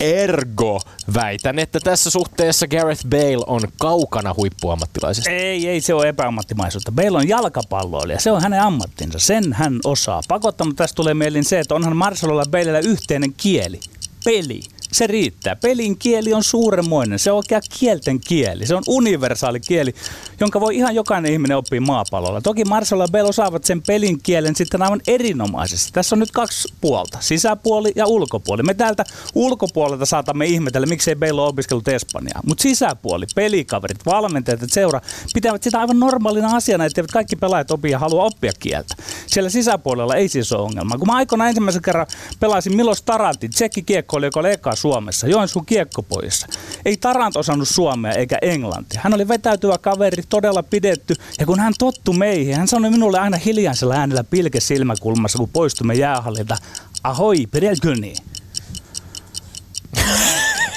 Ergo 0.00 0.80
väitän, 1.14 1.58
että 1.58 1.80
tässä 1.80 2.10
suhteessa 2.10 2.66
Gareth 2.66 3.06
Bale 3.06 3.44
on 3.46 3.60
kaukana 3.78 4.34
huippuammattilaisesta. 4.36 5.30
Ei, 5.30 5.68
ei 5.68 5.80
se 5.80 5.94
ole 5.94 6.08
epäammattimaisuutta. 6.08 6.92
Bale 6.92 7.18
on 7.18 7.28
jalkapalloilija, 7.28 8.20
se 8.20 8.30
on 8.30 8.42
hänen 8.42 8.62
ammattinsa, 8.62 9.18
sen 9.18 9.52
hän 9.52 9.80
osaa. 9.84 10.20
Pakottamatta 10.28 10.84
tästä 10.84 10.96
tulee 10.96 11.14
mielin 11.14 11.44
se, 11.44 11.60
että 11.60 11.74
onhan 11.74 11.96
Marcelolla 11.96 12.44
Balella 12.50 12.78
yhteinen 12.78 13.32
kieli, 13.32 13.80
peli 14.24 14.60
se 14.92 15.06
riittää. 15.06 15.56
Pelin 15.56 15.98
kieli 15.98 16.32
on 16.32 16.44
suuremmoinen. 16.44 17.18
Se 17.18 17.30
on 17.30 17.36
oikea 17.36 17.60
kielten 17.78 18.20
kieli. 18.20 18.66
Se 18.66 18.74
on 18.74 18.82
universaali 18.88 19.60
kieli, 19.60 19.94
jonka 20.40 20.60
voi 20.60 20.76
ihan 20.76 20.94
jokainen 20.94 21.32
ihminen 21.32 21.56
oppia 21.56 21.80
maapallolla. 21.80 22.40
Toki 22.40 22.64
Marcelo 22.64 23.02
ja 23.02 23.08
Bell 23.08 23.28
osaavat 23.28 23.64
sen 23.64 23.82
pelin 23.82 24.22
kielen 24.22 24.56
sitten 24.56 24.82
aivan 24.82 25.00
erinomaisesti. 25.06 25.92
Tässä 25.92 26.14
on 26.14 26.18
nyt 26.20 26.30
kaksi 26.30 26.74
puolta, 26.80 27.18
sisäpuoli 27.20 27.92
ja 27.96 28.06
ulkopuoli. 28.06 28.62
Me 28.62 28.74
täältä 28.74 29.04
ulkopuolelta 29.34 30.06
saatamme 30.06 30.46
ihmetellä, 30.46 30.86
miksei 30.86 31.14
Bell 31.14 31.38
ole 31.38 31.48
opiskellut 31.48 31.88
Espanjaa. 31.88 32.40
Mutta 32.46 32.62
sisäpuoli, 32.62 33.26
pelikaverit, 33.34 34.06
valmentajat, 34.06 34.60
seura 34.66 35.00
pitävät 35.34 35.62
sitä 35.62 35.80
aivan 35.80 36.00
normaalina 36.00 36.56
asiana, 36.56 36.84
että 36.84 37.04
kaikki 37.12 37.36
pelaajat 37.36 37.70
opii 37.70 37.90
ja 37.90 37.98
haluaa 37.98 38.26
oppia 38.26 38.52
kieltä. 38.58 38.94
Siellä 39.26 39.50
sisäpuolella 39.50 40.16
ei 40.16 40.28
siis 40.28 40.52
ole 40.52 40.62
ongelmaa. 40.62 40.98
Kun 40.98 41.06
mä 41.06 41.16
aikoinaan 41.16 41.48
ensimmäisen 41.48 41.82
kerran 41.82 42.06
pelasin 42.40 42.76
Milos 42.76 43.02
Tarantin, 43.02 43.50
tsekki 43.50 43.82
kiekkoili, 43.82 44.26
joka 44.26 44.40
oli 44.40 44.52
eka 44.52 44.77
Suomessa, 44.80 45.28
Joensuun 45.28 45.66
kiekkopojissa. 45.66 46.46
Ei 46.84 46.96
Tarant 46.96 47.36
osannut 47.36 47.68
suomea 47.68 48.12
eikä 48.12 48.38
englantia. 48.42 49.00
Hän 49.04 49.14
oli 49.14 49.28
vetäytyvä 49.28 49.78
kaveri, 49.78 50.22
todella 50.28 50.62
pidetty. 50.62 51.14
Ja 51.38 51.46
kun 51.46 51.60
hän 51.60 51.72
tottu 51.78 52.12
meihin, 52.12 52.56
hän 52.56 52.68
sanoi 52.68 52.90
minulle 52.90 53.18
aina 53.18 53.36
hiljaisella 53.36 53.94
äänellä 53.94 54.24
pilke 54.24 54.60
silmäkulmassa, 54.60 55.38
kun 55.38 55.48
poistumme 55.48 55.94
jäähallilta, 55.94 56.56
ahoi, 57.04 57.46
pirelkyni. 57.46 58.14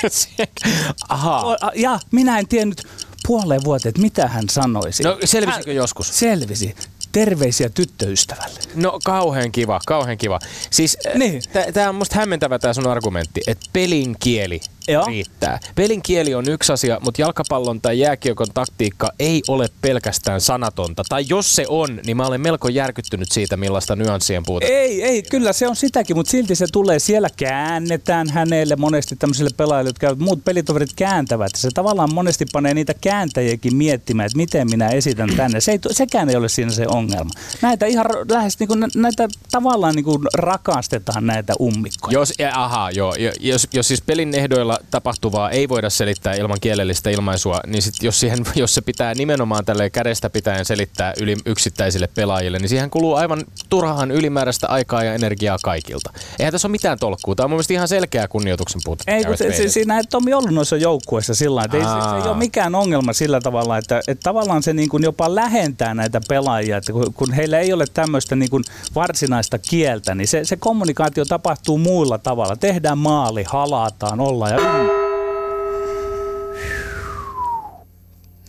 Aha. 1.10 1.58
Ja 1.76 2.00
minä 2.12 2.40
en 2.40 2.48
tiennyt 2.48 2.84
puoleen 3.28 3.64
vuoteen, 3.64 3.90
että 3.90 4.02
mitä 4.02 4.28
hän 4.28 4.50
sanoisi. 4.50 5.04
No 5.04 5.18
selvisikö 5.26 5.70
hän, 5.70 5.76
joskus? 5.76 6.20
Selvisi. 6.20 6.76
Terveisiä 7.12 7.70
tyttöystävälle. 7.70 8.60
No 8.76 9.00
kauhean 9.04 9.52
kiva, 9.52 9.80
kauhean 9.88 10.18
kiva. 10.18 10.40
Siis 10.70 10.98
niin. 11.16 11.42
tämä 11.74 11.90
on 11.90 11.96
musta 11.96 12.16
hämmentävä 12.16 12.60
tämä 12.60 12.74
sun 12.74 12.88
argumentti, 12.88 13.42
että 13.48 13.66
pelin 13.74 14.16
kieli 14.20 14.62
Joo. 14.92 15.06
riittää. 15.06 15.60
Pelin 15.76 16.02
kieli 16.02 16.36
on 16.36 16.50
yksi 16.50 16.74
asia, 16.74 16.98
mutta 17.02 17.22
jalkapallon 17.22 17.82
tai 17.82 18.00
jääkiekon 18.00 18.48
taktiikka 18.54 19.12
ei 19.20 19.42
ole 19.48 19.70
pelkästään 19.82 20.42
sanatonta. 20.42 21.04
Tai 21.10 21.26
jos 21.30 21.56
se 21.56 21.66
on, 21.68 22.00
niin 22.06 22.18
mä 22.18 22.26
olen 22.28 22.42
melko 22.42 22.70
järkyttynyt 22.70 23.32
siitä, 23.32 23.58
millaista 23.58 23.96
nyanssien 23.96 24.44
puutetta. 24.46 24.74
Ei, 24.74 25.04
ei, 25.04 25.24
kyllä 25.24 25.54
se 25.54 25.68
on 25.68 25.76
sitäkin, 25.76 26.16
mutta 26.16 26.32
silti 26.32 26.56
se 26.56 26.66
tulee. 26.72 27.00
Siellä 27.00 27.30
käännetään 27.38 28.30
hänelle 28.30 28.76
monesti 28.76 29.16
tämmöisille 29.16 29.50
pelaajille, 29.58 29.90
jotka 29.90 30.16
muut 30.16 30.44
pelitoverit 30.46 30.94
kääntävät. 30.96 31.52
Se 31.56 31.70
tavallaan 31.74 32.14
monesti 32.14 32.46
panee 32.54 32.74
niitä 32.74 32.94
kääntäjiäkin 33.02 33.76
miettimään, 33.76 34.26
että 34.26 34.38
miten 34.38 34.70
minä 34.70 34.88
esitän 34.90 35.30
tänne. 35.38 35.62
Se 35.62 35.72
ei, 35.72 35.80
sekään 35.92 36.30
ei 36.30 36.36
ole 36.36 36.50
siinä 36.50 36.72
se 36.72 36.86
ongelma. 36.88 37.30
Näitä 37.62 37.86
ihan 37.86 38.06
lähes 38.30 38.60
niin 38.60 38.68
kuin, 38.68 38.86
näitä 38.96 39.28
tavallaan 39.52 39.96
niin 39.96 40.06
kuin 40.06 40.22
rakastetaan 40.34 41.26
näitä 41.28 41.54
ummikkoja. 41.62 42.14
Jos, 42.14 42.34
ja, 42.40 42.64
aha, 42.64 42.92
joo, 42.92 43.16
jo- 43.16 43.32
jos, 43.40 43.68
jos 43.74 43.88
siis 43.88 44.02
pelin 44.02 44.36
ehdoilla 44.36 44.80
tapahtuvaa 44.92 45.50
ei 45.50 45.70
voida 45.70 45.90
selittää 45.90 46.34
ilman 46.34 46.58
kielellistä 46.62 47.10
ilmaisua, 47.10 47.60
niin 47.68 47.82
sit 47.82 47.94
jos, 48.02 48.20
siihen, 48.20 48.40
jos 48.56 48.74
se 48.74 48.82
pitää 48.82 49.14
nimenomaan 49.14 49.66
tälle 49.66 49.90
kädestä 49.90 50.30
pitäen 50.30 50.66
selittää 50.66 51.14
yli 51.22 51.38
yksittäisille 51.46 52.08
pelaajille, 52.16 52.60
niin 52.60 52.70
siihen 52.70 52.90
kuluu 52.90 53.16
aivan 53.16 53.44
turhaan 53.70 54.12
ylimääräistä 54.12 54.68
aikaa 54.68 55.04
ja 55.04 55.14
energiaa 55.14 55.58
kaikilta. 55.64 56.14
Eihän 56.40 56.52
tässä 56.52 56.68
ole 56.68 56.72
mitään 56.72 57.00
tolkkua. 57.00 57.36
Tämä 57.36 57.46
on 57.46 57.50
mun 57.50 57.56
mielestä 57.56 57.74
ihan 57.74 57.88
selkeä 57.88 58.28
kunnioituksen 58.28 58.82
puute. 58.86 59.04
Ei, 59.08 59.24
kun 59.24 59.38
se, 59.38 59.54
se, 59.54 59.70
siinä 59.70 59.98
ei 59.98 60.04
Tomi 60.10 60.34
ollut 60.34 60.52
noissa 60.52 60.78
joukkueissa 60.78 61.36
sillä 61.36 61.64
että 61.64 61.78
ei, 61.78 61.84
se, 61.84 61.90
se 61.90 62.24
ei 62.24 62.30
ole 62.30 62.38
mikään 62.38 62.76
ongelma 62.76 63.14
sillä 63.14 63.42
tavalla, 63.42 63.78
että, 63.78 64.02
että 64.08 64.24
tavallaan 64.24 64.64
se 64.64 64.74
niin 64.74 64.90
kuin 64.90 65.04
jopa 65.04 65.36
lähentää 65.36 65.94
näitä 65.94 66.22
pelaajia, 66.28 66.78
että 66.78 66.94
kun, 66.94 67.14
kun 67.14 67.34
heillä 67.34 67.60
ei 67.60 67.74
ole 67.74 67.86
tämmöistä 67.94 68.36
niin 68.36 68.50
kuin 68.50 68.64
varsinaista 68.96 69.60
kieltä, 69.60 70.16
niin 70.16 70.28
se, 70.28 70.46
se 70.46 70.56
kommunikaatio 70.56 71.26
tapahtuu 71.26 71.78
muilla 71.78 72.18
tavalla. 72.18 72.56
Tehdään 72.56 72.98
maali, 72.98 73.44
halataan, 73.48 74.20
ollaan 74.20 74.52
ja 74.52 74.58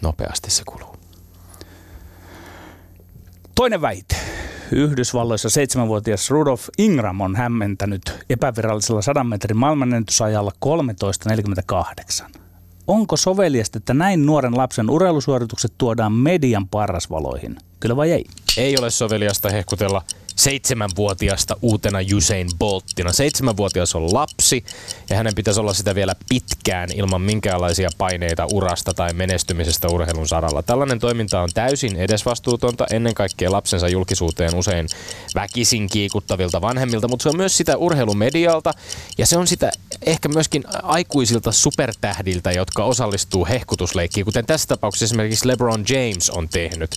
Nopeasti 0.03 0.51
se 0.51 0.63
kuluu. 0.67 0.97
Toinen 3.55 3.81
väite. 3.81 4.17
Yhdysvalloissa 4.73 5.51
seitsemänvuotias 5.51 6.31
Rudolf 6.31 6.69
Ingram 6.79 7.21
on 7.21 7.37
hämmentänyt 7.37 8.25
epävirallisella 8.31 9.03
100 9.03 9.25
metrin 9.25 9.57
maailmanennätysajalla 9.57 10.53
13.48. 12.25 12.43
Onko 12.87 13.17
soveliasta, 13.17 13.79
että 13.79 13.95
näin 13.95 14.27
nuoren 14.27 14.57
lapsen 14.57 14.91
urheilusuoritukset 14.91 15.73
tuodaan 15.79 16.13
median 16.13 16.69
parasvaloihin? 16.69 17.57
Kyllä 17.81 17.97
vai 17.97 18.11
ei? 18.11 18.25
Ei 18.57 18.79
ole 18.79 18.91
soveliasta 18.91 19.51
hehkutella 19.51 20.03
seitsemänvuotiasta 20.37 21.57
uutena 21.63 21.99
Usain 22.17 22.49
Bolttina. 22.59 23.13
Seitsemänvuotias 23.13 23.95
on 23.95 24.15
lapsi 24.15 24.65
ja 25.11 25.17
hänen 25.17 25.35
pitäisi 25.35 25.61
olla 25.61 25.75
sitä 25.75 25.95
vielä 25.95 26.15
pitkään 26.29 26.89
ilman 26.95 27.21
minkäänlaisia 27.21 27.89
paineita 27.99 28.47
urasta 28.53 28.95
tai 28.95 29.13
menestymisestä 29.13 29.89
urheilun 29.89 30.29
saralla. 30.29 30.63
Tällainen 30.63 30.99
toiminta 30.99 31.41
on 31.41 31.49
täysin 31.55 31.97
edesvastuutonta 31.97 32.87
ennen 32.91 33.15
kaikkea 33.15 33.53
lapsensa 33.53 33.89
julkisuuteen 33.89 34.55
usein 34.55 34.87
väkisin 35.35 35.89
kiikuttavilta 35.89 36.61
vanhemmilta, 36.61 37.09
mutta 37.09 37.23
se 37.23 37.29
on 37.29 37.37
myös 37.37 37.57
sitä 37.57 37.77
urheilumedialta 37.77 38.73
ja 39.19 39.27
se 39.27 39.39
on 39.39 39.47
sitä 39.47 39.71
ehkä 40.07 40.29
myöskin 40.29 40.65
aikuisilta 40.83 41.53
supertähdiltä, 41.53 42.53
jotka 42.53 42.85
osallistuu 42.85 43.47
hehkutusleikkiin, 43.47 44.25
kuten 44.25 44.47
tässä 44.47 44.69
tapauksessa 44.69 45.05
esimerkiksi 45.05 45.49
LeBron 45.49 45.85
James 45.89 46.31
on 46.31 46.49
tehnyt. 46.49 46.91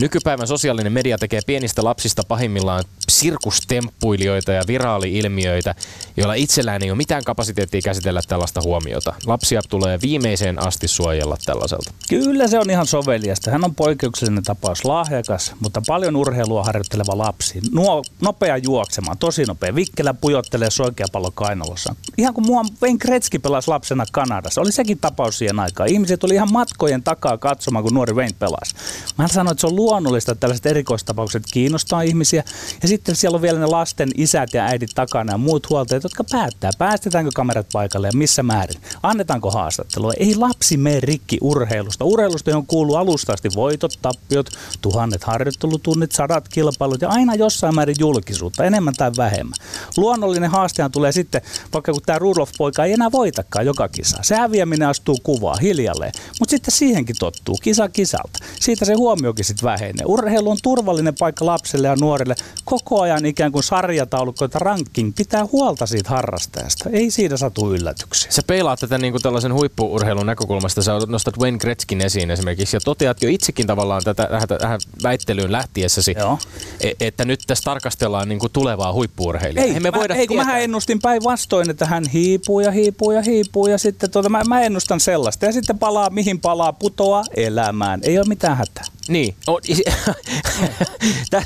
Nykypäivän 0.00 0.46
sosiaalinen 0.46 0.87
media 0.92 1.18
tekee 1.18 1.40
pienistä 1.46 1.84
lapsista 1.84 2.22
pahimmillaan 2.28 2.84
sirkustemppuilijoita 3.08 4.52
ja 4.52 4.62
viraali-ilmiöitä, 4.66 5.74
joilla 6.16 6.34
itsellään 6.34 6.82
ei 6.82 6.90
ole 6.90 6.96
mitään 6.96 7.24
kapasiteettia 7.24 7.80
käsitellä 7.84 8.20
tällaista 8.28 8.60
huomiota. 8.64 9.14
Lapsia 9.26 9.60
tulee 9.68 9.98
viimeiseen 10.02 10.66
asti 10.66 10.88
suojella 10.88 11.36
tällaiselta. 11.46 11.90
Kyllä 12.08 12.48
se 12.48 12.58
on 12.58 12.70
ihan 12.70 12.86
soveliasta. 12.86 13.50
Hän 13.50 13.64
on 13.64 13.74
poikkeuksellinen 13.74 14.44
tapaus, 14.44 14.84
lahjakas, 14.84 15.54
mutta 15.60 15.82
paljon 15.86 16.16
urheilua 16.16 16.64
harjoitteleva 16.64 17.18
lapsi. 17.18 17.60
Nuo, 17.72 18.02
nopea 18.20 18.56
juoksemaan, 18.56 19.18
tosi 19.18 19.44
nopea. 19.44 19.74
Vikkelä 19.74 20.14
pujottelee 20.14 20.70
soikeapallo 20.70 21.30
kainalossa. 21.30 21.94
Ihan 22.18 22.34
kuin 22.34 22.46
mua 22.46 22.62
Wayne 22.82 22.98
Gretzky 22.98 23.38
pelasi 23.38 23.68
lapsena 23.68 24.04
Kanadassa. 24.12 24.60
Oli 24.60 24.72
sekin 24.72 24.98
tapaus 24.98 25.38
siihen 25.38 25.60
aikaan. 25.60 25.88
Ihmiset 25.88 26.20
tuli 26.20 26.34
ihan 26.34 26.52
matkojen 26.52 27.02
takaa 27.02 27.38
katsomaan, 27.38 27.82
kun 27.82 27.94
nuori 27.94 28.14
Wayne 28.14 28.34
pelasi. 28.38 28.74
Mä 29.18 29.28
sanoin, 29.28 29.52
että 29.52 29.60
se 29.60 29.66
on 29.66 29.76
luonnollista, 29.76 30.32
että 30.32 30.40
tällaiset 30.40 30.66
erikoistapaukset 30.78 31.42
kiinnostaa 31.52 32.02
ihmisiä. 32.02 32.44
Ja 32.82 32.88
sitten 32.88 33.16
siellä 33.16 33.36
on 33.36 33.42
vielä 33.42 33.58
ne 33.58 33.66
lasten 33.66 34.08
isät 34.16 34.54
ja 34.54 34.64
äidit 34.64 34.90
takana 34.94 35.32
ja 35.32 35.38
muut 35.38 35.70
huoltajat, 35.70 36.02
jotka 36.02 36.24
päättää, 36.30 36.70
päästetäänkö 36.78 37.30
kamerat 37.34 37.66
paikalle 37.72 38.06
ja 38.08 38.12
missä 38.16 38.42
määrin. 38.42 38.80
Annetaanko 39.02 39.50
haastattelua. 39.50 40.12
Ei 40.18 40.34
lapsi 40.34 40.76
mene 40.76 41.00
rikki 41.00 41.38
urheilusta. 41.40 42.04
Urheilusta, 42.04 42.50
johon 42.50 42.66
kuuluu 42.66 42.96
alusta 42.96 43.32
asti 43.32 43.48
voitot, 43.54 43.98
tappiot, 44.02 44.50
tuhannet 44.80 45.24
harjoittelutunnit, 45.24 46.12
sadat 46.12 46.48
kilpailut 46.48 47.02
ja 47.02 47.08
aina 47.08 47.34
jossain 47.34 47.74
määrin 47.74 47.96
julkisuutta, 47.98 48.64
enemmän 48.64 48.94
tai 48.94 49.10
vähemmän. 49.16 49.54
Luonnollinen 49.96 50.50
haastehan 50.50 50.92
tulee 50.92 51.12
sitten, 51.12 51.40
vaikka 51.72 51.92
kun 51.92 52.02
tämä 52.06 52.18
Rudolf-poika 52.18 52.84
ei 52.84 52.92
enää 52.92 53.12
voitakaan 53.12 53.66
joka 53.66 53.88
kisa. 53.88 54.18
Se 54.22 54.36
häviäminen 54.36 54.88
astuu 54.88 55.16
kuvaa 55.22 55.56
hiljalleen, 55.56 56.12
mutta 56.40 56.50
sitten 56.50 56.72
siihenkin 56.72 57.16
tottuu, 57.18 57.58
kisa 57.62 57.88
kisalta. 57.88 58.38
Siitä 58.60 58.84
se 58.84 58.94
huomiokin 58.94 59.44
sitten 59.44 59.66
vähenee. 59.66 60.04
Urheilu 60.06 60.50
on 60.50 60.58
turvallinen 60.68 61.14
paikka 61.18 61.46
lapselle 61.46 61.88
ja 61.88 61.96
nuorelle. 62.00 62.34
Koko 62.64 63.00
ajan 63.00 63.26
ikään 63.26 63.52
kuin 63.52 63.62
sarjataulukko, 63.62 64.44
että 64.44 64.58
ranking 64.58 65.12
pitää 65.16 65.46
huolta 65.52 65.86
siitä 65.86 66.10
harrastajasta. 66.10 66.90
Ei 66.92 67.10
siitä 67.10 67.36
satu 67.36 67.74
yllätyksiä. 67.74 68.30
Sä 68.30 68.42
peilaat 68.46 68.80
tätä 68.80 68.98
niin 68.98 69.12
kuin 69.12 69.22
tällaisen 69.22 69.54
huippuurheilun 69.54 70.26
näkökulmasta. 70.26 70.82
Sä 70.82 70.92
nostat 71.06 71.38
Wayne 71.38 71.58
Gretzkin 71.58 72.00
esiin 72.00 72.30
esimerkiksi 72.30 72.76
ja 72.76 72.80
toteat 72.80 73.22
jo 73.22 73.28
itsekin 73.28 73.66
tavallaan 73.66 74.02
tätä, 74.04 74.26
tähän, 74.30 74.48
tähän 74.60 74.80
väittelyyn 75.02 75.52
lähtiessäsi, 75.52 76.14
Joo. 76.18 76.38
e- 76.80 76.92
että 77.00 77.24
nyt 77.24 77.40
tässä 77.46 77.64
tarkastellaan 77.64 78.28
niin 78.28 78.38
kuin 78.38 78.52
tulevaa 78.52 78.92
huippuurheilijaa. 78.92 79.66
Ei, 79.66 79.80
me 79.80 79.90
mä, 79.90 79.98
voida 79.98 80.14
ei 80.14 80.26
kun 80.26 80.34
tietää. 80.34 80.46
mähän 80.46 80.62
ennustin 80.62 80.98
päinvastoin, 81.02 81.70
että 81.70 81.86
hän 81.86 82.04
hiipuu 82.12 82.60
ja 82.60 82.70
hiipuu 82.70 83.12
ja 83.12 83.22
hiipuu 83.22 83.66
ja 83.66 83.78
sitten 83.78 84.10
tuota, 84.10 84.28
mä, 84.28 84.42
mä 84.48 84.60
ennustan 84.60 85.00
sellaista. 85.00 85.46
Ja 85.46 85.52
sitten 85.52 85.78
palaa, 85.78 86.10
mihin 86.10 86.40
palaa, 86.40 86.72
putoaa 86.72 87.24
elämään. 87.36 88.00
Ei 88.02 88.18
ole 88.18 88.26
mitään 88.26 88.56
hätää. 88.56 88.84
Niin. 89.08 89.34
On, 89.46 89.60
Tä, 91.30 91.42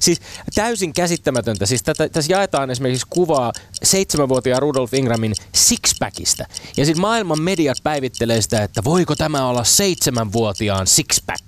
siis 0.00 0.20
täysin 0.54 0.92
käsittämätöntä. 0.92 1.66
Siis 1.66 1.82
tätä, 1.82 2.08
tässä 2.08 2.32
jaetaan 2.32 2.70
esimerkiksi 2.70 3.06
kuvaa 3.10 3.52
seitsemänvuotiaan 3.82 4.62
Rudolf 4.62 4.94
Ingramin 4.94 5.34
sixpackista. 5.54 6.44
Ja 6.76 6.84
sitten 6.84 7.00
maailman 7.00 7.40
mediat 7.40 7.78
päivittelee 7.82 8.42
sitä, 8.42 8.62
että 8.62 8.84
voiko 8.84 9.16
tämä 9.16 9.48
olla 9.48 9.64
seitsemänvuotiaan 9.64 10.86
sixpack. 10.86 11.45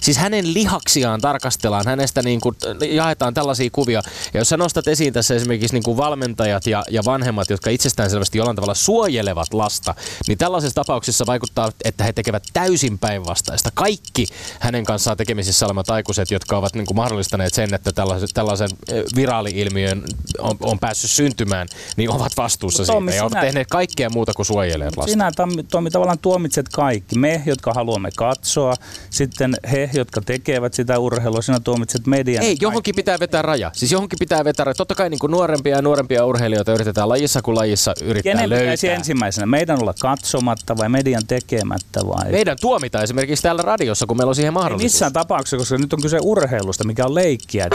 Siis 0.00 0.18
hänen 0.18 0.54
lihaksiaan 0.54 1.20
tarkastellaan, 1.20 1.86
hänestä 1.86 2.22
niin 2.22 2.40
kuin 2.40 2.56
jaetaan 2.90 3.34
tällaisia 3.34 3.70
kuvia. 3.72 4.02
Ja 4.34 4.40
jos 4.40 4.48
sä 4.48 4.56
nostat 4.56 4.88
esiin 4.88 5.12
tässä 5.12 5.34
esimerkiksi 5.34 5.74
niin 5.74 5.82
kuin 5.82 5.96
valmentajat 5.96 6.66
ja, 6.66 6.84
ja 6.90 7.02
vanhemmat, 7.04 7.50
jotka 7.50 7.70
itsestään 7.70 8.10
selvästi 8.10 8.38
jollain 8.38 8.56
tavalla 8.56 8.74
suojelevat 8.74 9.54
lasta, 9.54 9.94
niin 10.28 10.38
tällaisessa 10.38 10.74
tapauksessa 10.74 11.26
vaikuttaa, 11.26 11.70
että 11.84 12.04
he 12.04 12.12
tekevät 12.12 12.42
täysin 12.52 12.98
päinvastaista. 12.98 13.70
Kaikki 13.74 14.26
hänen 14.60 14.84
kanssaan 14.84 15.16
tekemisissä 15.16 15.66
olevat 15.66 15.90
aikuiset, 15.90 16.30
jotka 16.30 16.56
ovat 16.56 16.74
niin 16.74 16.86
kuin 16.86 16.96
mahdollistaneet 16.96 17.54
sen, 17.54 17.74
että 17.74 17.92
tällaisen, 17.92 18.28
tällaisen 18.34 18.68
viraali-ilmiön 19.16 20.02
on, 20.38 20.56
on 20.60 20.78
päässyt 20.78 21.10
syntymään, 21.10 21.68
niin 21.96 22.10
ovat 22.10 22.32
vastuussa 22.36 22.84
Tommi, 22.84 23.10
siitä. 23.10 23.16
Ja 23.16 23.24
ovat 23.24 23.32
sinä- 23.32 23.40
tehneet 23.40 23.68
kaikkea 23.70 24.10
muuta 24.10 24.32
kuin 24.34 24.46
suojelevat 24.46 24.96
lasta. 24.96 25.12
Sinä 25.12 25.32
Tommi, 25.36 25.62
Tommi 25.62 25.90
tavallaan 25.90 26.18
tuomitset 26.18 26.68
kaikki. 26.68 27.18
Me, 27.18 27.42
jotka 27.46 27.72
haluamme 27.74 28.10
katsoa, 28.16 28.74
sitten 29.10 29.49
he, 29.72 29.90
jotka 29.94 30.20
tekevät 30.20 30.74
sitä 30.74 30.98
urheilua, 30.98 31.42
sinä 31.42 31.60
tuomitset 31.60 32.06
median. 32.06 32.44
Ei, 32.44 32.56
johonkin 32.60 32.94
pitää 32.94 33.18
vetää 33.20 33.42
raja. 33.42 33.70
Siis 33.74 33.92
johonkin 33.92 34.18
pitää 34.18 34.44
vetää 34.44 34.64
raja. 34.64 34.74
Totta 34.74 34.94
kai 34.94 35.10
niin 35.10 35.18
kuin 35.18 35.30
nuorempia 35.30 35.76
ja 35.76 35.82
nuorempia 35.82 36.26
urheilijoita 36.26 36.72
yritetään 36.72 37.08
lajissa 37.08 37.42
kuin 37.42 37.54
lajissa 37.54 37.94
yrittää 38.02 38.32
Kenen 38.32 38.50
löytää. 38.50 38.64
pitäisi 38.64 38.88
ensimmäisenä? 38.88 39.46
Meidän 39.46 39.80
olla 39.82 39.94
katsomatta 40.00 40.76
vai 40.76 40.88
median 40.88 41.26
tekemättä 41.26 42.00
vai? 42.06 42.32
Meidän 42.32 42.56
tuomita 42.60 43.02
esimerkiksi 43.02 43.42
täällä 43.42 43.62
radiossa, 43.62 44.06
kun 44.06 44.16
meillä 44.16 44.28
on 44.28 44.34
siihen 44.34 44.50
Ei 44.50 44.54
mahdollisuus. 44.54 44.92
missään 44.92 45.12
tapauksessa, 45.12 45.56
koska 45.56 45.78
nyt 45.78 45.92
on 45.92 46.02
kyse 46.02 46.18
urheilusta, 46.22 46.84
mikä 46.84 47.04
on 47.04 47.14
leikkiä. 47.14 47.68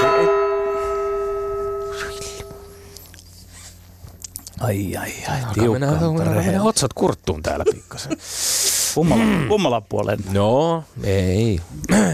Ei, 4.70 4.98
ai, 4.98 4.98
ai, 4.98 5.12
ai, 5.30 5.54
tiukkaan 5.54 5.84
alkaa 5.94 6.12
mennä 6.14 6.34
perheen. 6.34 6.62
otsat 6.62 6.94
kurttuun 6.94 7.44
täällä 7.44 7.66
pikkasen. 7.74 8.12
Kummalla, 8.96 9.48
kummalla 9.48 9.82
puolen? 9.82 10.20
No, 10.34 10.84
ei. 11.04 11.60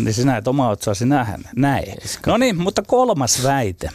Niin 0.00 0.14
sinä 0.14 0.36
et 0.36 0.48
omaa 0.48 0.70
otsasi 0.70 1.06
nähdä. 1.06 1.38
Näin. 1.56 1.94
No 2.26 2.36
niin, 2.36 2.56
mutta 2.56 2.82
kolmas 2.82 3.42
väite. 3.42 3.90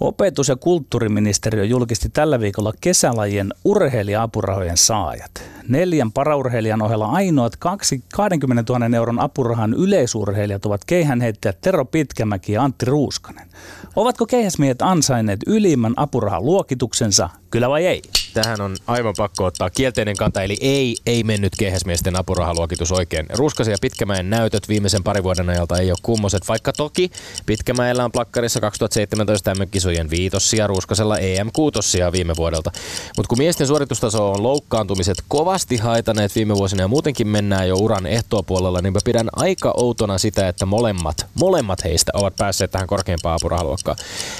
Opetus- 0.00 0.48
ja 0.48 0.56
kulttuuriministeriö 0.56 1.64
julkisti 1.64 2.08
tällä 2.08 2.40
viikolla 2.40 2.72
kesälajien 2.80 3.54
urheilija-apurahojen 3.64 4.76
saajat. 4.76 5.42
Neljän 5.68 6.12
paraurheilijan 6.12 6.82
ohella 6.82 7.06
ainoat 7.06 7.56
kaksi 7.56 8.04
20 8.14 8.72
000 8.72 8.96
euron 8.96 9.20
apurahan 9.20 9.74
yleisurheilijat 9.74 10.66
ovat 10.66 10.84
keihänheittäjät 10.84 11.60
Tero 11.60 11.84
Pitkämäki 11.84 12.52
ja 12.52 12.62
Antti 12.62 12.86
Ruuskanen. 12.86 13.48
Ovatko 13.96 14.26
keihäsmiehet 14.26 14.82
ansainneet 14.82 15.40
ylimmän 15.46 15.94
apurahan 15.96 16.44
luokituksensa, 16.44 17.30
kyllä 17.50 17.68
vai 17.68 17.86
ei? 17.86 18.02
Tähän 18.34 18.60
on 18.60 18.76
aivan 18.86 19.14
pakko 19.16 19.44
ottaa 19.44 19.70
kielteinen 19.70 20.16
kanta, 20.16 20.42
eli 20.42 20.56
ei, 20.60 20.96
ei 21.06 21.24
mennyt 21.24 21.52
kehäsmiesten 21.58 22.16
apurahaluokitus 22.16 22.92
oikein. 22.92 23.26
Ruuskasen 23.34 23.72
ja 23.72 23.76
Pitkämäen 23.80 24.30
näytöt 24.30 24.68
viimeisen 24.68 25.02
parin 25.02 25.24
vuoden 25.24 25.50
ajalta 25.50 25.78
ei 25.78 25.90
ole 25.90 25.98
kummoset, 26.02 26.48
vaikka 26.48 26.72
toki 26.72 27.10
Pitkämäellä 27.46 28.04
on 28.04 28.12
plakkarissa 28.12 28.60
2017 28.60 29.54
MM-kisojen 29.54 30.10
viitossia, 30.10 30.66
Ruuskasella 30.66 31.18
em 31.18 31.50
kuutossia 31.52 32.12
viime 32.12 32.36
vuodelta. 32.36 32.70
Mutta 33.16 33.28
kun 33.28 33.38
miesten 33.38 33.66
suoritustaso 33.66 34.32
on 34.32 34.42
loukkaantumiset 34.42 35.16
kovasti 35.52 35.76
haitaneet 35.76 36.34
viime 36.34 36.54
vuosina 36.54 36.82
ja 36.82 36.88
muutenkin 36.88 37.28
mennään 37.28 37.68
jo 37.68 37.76
uran 37.76 38.06
ehtopuolella, 38.06 38.80
niin 38.80 38.92
mä 38.92 38.98
pidän 39.04 39.28
aika 39.32 39.74
outona 39.76 40.18
sitä, 40.18 40.48
että 40.48 40.66
molemmat, 40.66 41.26
molemmat 41.34 41.84
heistä 41.84 42.12
ovat 42.14 42.36
päässeet 42.36 42.70
tähän 42.70 42.86
korkeimpaan 42.86 43.34
apurahaluokkaan. 43.34 43.96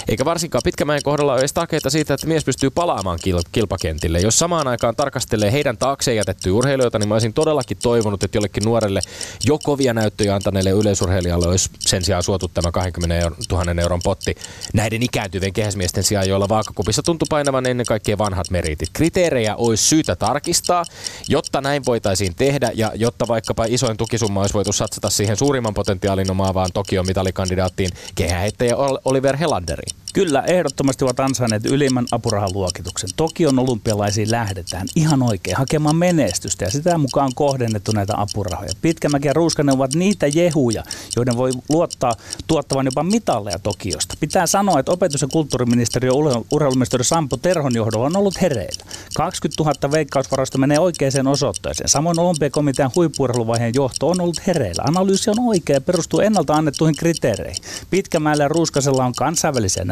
Eikä 0.09 0.25
varsinkaan 0.25 0.63
Pitkämäen 0.65 1.03
kohdalla 1.03 1.33
ole 1.33 1.41
edes 1.41 1.53
takeita 1.53 1.91
siitä, 1.91 2.15
että 2.15 2.27
mies 2.27 2.45
pystyy 2.45 2.71
palaamaan 2.71 3.19
kil- 3.27 3.49
kilpakentille. 3.53 4.21
Jos 4.21 4.39
samaan 4.39 4.69
aikaan 4.69 4.97
tarkastelee 4.97 5.53
heidän 5.53 5.77
taakseen 5.77 6.17
jätettyjä 6.17 6.55
urheilijoita, 6.55 6.99
niin 6.99 7.09
mä 7.09 7.15
olisin 7.15 7.33
todellakin 7.33 7.77
toivonut, 7.83 8.23
että 8.23 8.37
jollekin 8.37 8.65
nuorelle 8.65 9.01
jo 9.45 9.59
kovia 9.59 9.95
näyttöjä 9.95 10.35
antaneelle 10.35 10.71
yleisurheilijalle 10.71 11.47
olisi 11.47 11.71
sen 11.79 12.05
sijaan 12.05 12.23
suotu 12.23 12.49
tämä 12.49 12.73
20 12.73 13.31
000 13.51 13.83
euron 13.83 14.01
potti 14.05 14.35
näiden 14.75 15.03
ikääntyvien 15.03 15.53
kehäsmiesten 15.53 16.05
sijaan, 16.05 16.29
joilla 16.29 16.49
vaakakupissa 16.49 17.03
tuntuu 17.03 17.27
painavan 17.31 17.67
ennen 17.67 17.87
kaikkea 17.87 18.19
vanhat 18.19 18.51
meritit. 18.51 18.89
Kriteerejä 18.93 19.57
olisi 19.57 19.85
syytä 19.85 20.17
tarkistaa, 20.17 20.85
jotta 21.29 21.61
näin 21.61 21.85
voitaisiin 21.87 22.35
tehdä 22.35 22.71
ja 22.75 22.93
jotta 22.95 23.29
vaikkapa 23.29 23.65
isoin 23.69 23.97
tukisumma 23.97 24.41
olisi 24.41 24.55
voitu 24.55 24.73
satsata 24.73 25.11
siihen 25.11 25.37
suurimman 25.37 25.75
potentiaalin 25.75 26.31
omaavaan 26.31 26.71
Tokion 26.75 27.07
mitalikandidaattiin 27.07 27.91
kehäheittäjä 28.15 28.77
Oliver 29.05 29.37
Helanderiin. 29.37 30.02
Kyllä, 30.13 30.43
ehdottomasti 30.47 31.05
ovat 31.05 31.21
ansainneet 31.21 31.67
ylimmän 31.67 32.07
apurahaluokituksen. 32.11 33.11
Tokion 33.17 33.59
olympialaisiin 33.59 34.31
lähdetään 34.31 34.87
ihan 34.97 35.23
oikein 35.23 35.57
hakemaan 35.57 35.97
menestystä 35.97 36.65
ja 36.65 36.71
sitä 36.71 36.99
mukaan 36.99 37.33
kohdennettu 37.35 37.93
näitä 37.93 38.13
apurahoja. 38.17 38.71
Pitkämäki 38.83 39.29
ja 39.29 39.33
Ruuskanen 39.33 39.75
ovat 39.75 39.95
niitä 39.95 40.27
jehuja, 40.27 40.83
joiden 41.17 41.37
voi 41.37 41.51
luottaa 41.69 42.13
tuottavan 42.47 42.87
jopa 42.87 43.03
mitalleja 43.03 43.59
Tokiosta. 43.59 44.15
Pitää 44.21 44.47
sanoa, 44.47 44.79
että 44.79 44.93
opetus- 44.93 45.23
ja 45.23 45.29
kulttuuriministeriön 45.33 46.15
urheiluministeri 46.51 47.05
Sampo 47.05 47.37
Terhon 47.37 47.75
johdolla 47.75 48.07
on 48.07 48.17
ollut 48.17 48.41
hereillä. 48.41 48.85
20 49.17 49.63
000 49.63 49.93
veikkausvaroista 49.93 50.59
menee 50.59 50.79
oikeaan 50.79 51.27
osoitteeseen. 51.27 51.89
Samoin 51.89 52.19
olympiakomitean 52.19 52.91
huippuurheiluvaiheen 52.97 53.75
johto 53.75 54.09
on 54.09 54.21
ollut 54.21 54.47
hereillä. 54.47 54.83
Analyysi 54.89 55.31
on 55.31 55.41
oikea 55.41 55.77
ja 55.77 55.81
perustuu 55.81 56.21
ennalta 56.21 56.55
annettuihin 56.55 56.97
kriteereihin. 56.97 57.63
Pitkämäellä 57.91 58.45
ja 58.45 58.49
Ruuskasella 58.49 59.05
on 59.05 59.15
kansainvälisiä 59.15 59.85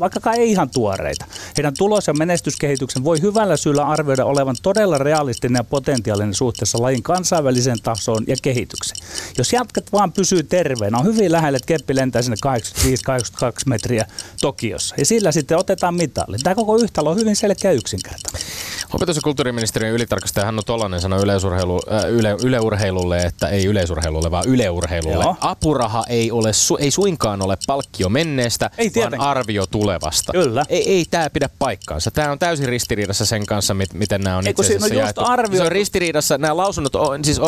vaikka 0.00 0.32
ei 0.32 0.50
ihan 0.50 0.70
tuoreita. 0.70 1.24
Heidän 1.56 1.74
tulos- 1.78 2.06
ja 2.06 2.14
menestyskehityksen 2.14 3.04
voi 3.04 3.22
hyvällä 3.22 3.56
syyllä 3.56 3.82
arvioida 3.86 4.24
olevan 4.24 4.56
todella 4.62 4.98
realistinen 4.98 5.60
ja 5.60 5.64
potentiaalinen 5.64 6.34
suhteessa 6.34 6.82
lajin 6.82 7.02
kansainväliseen 7.02 7.78
tasoon 7.82 8.24
ja 8.26 8.36
kehitykseen. 8.42 9.06
Jos 9.38 9.52
jatkat 9.52 9.92
vaan 9.92 10.12
pysyy 10.12 10.42
terveenä, 10.42 10.98
on 10.98 11.06
hyvin 11.06 11.32
lähellä, 11.32 11.56
että 11.56 11.66
keppi 11.66 11.96
lentää 11.96 12.22
sinne 12.22 12.36
85-82 13.46 13.50
metriä 13.66 14.06
Tokiossa. 14.40 14.94
Ja 14.98 15.06
sillä 15.06 15.32
sitten 15.32 15.58
otetaan 15.58 15.94
mitalli. 15.94 16.36
Tämä 16.42 16.54
koko 16.54 16.76
yhtälö 16.76 17.10
on 17.10 17.16
hyvin 17.16 17.36
selkeä 17.36 17.72
yksinkertainen. 17.72 18.42
Opetus- 18.92 19.16
ja 19.16 19.22
kulttuuriministeriön 19.22 19.94
ylitarkastaja 19.94 20.46
Hannu 20.46 20.62
Tolanen 20.62 21.00
sanoi 21.00 21.22
yleisurheilu, 21.22 21.80
äh, 21.92 22.10
yle, 22.10 22.36
yleurheilulle, 22.44 23.22
että 23.22 23.48
ei 23.48 23.64
yleisurheilulle, 23.64 24.30
vaan 24.30 24.44
yleurheilulle. 24.48 25.24
Joo. 25.24 25.36
Apuraha 25.40 26.04
ei, 26.08 26.30
ole, 26.30 26.52
su, 26.52 26.76
ei 26.76 26.90
suinkaan 26.90 27.42
ole 27.42 27.58
palkkio 27.66 28.08
menneestä, 28.08 28.70
ei 28.78 28.90
vaan 28.96 29.20
arvio 29.20 29.66
tulevasta. 29.66 30.32
Kyllä. 30.32 30.64
Ei, 30.68 30.88
ei 30.90 31.04
tämä 31.10 31.30
pidä 31.30 31.48
paikkaansa. 31.58 32.10
Tämä 32.10 32.32
on 32.32 32.38
täysin 32.38 32.68
ristiriidassa 32.68 33.26
sen 33.26 33.46
kanssa, 33.46 33.74
mit, 33.74 33.94
miten 33.94 34.20
nämä 34.20 34.36
on 34.36 34.46
Eikö 34.46 34.62
itse 34.62 34.76
asiassa 34.76 34.94
jaettu. 34.94 35.20
Arvio... 35.24 35.60
Se 35.60 35.66
on 35.66 35.72
ristiriidassa, 35.72 36.38
nämä 36.38 36.56
lausunnot, 36.56 36.92
siis 37.22 37.38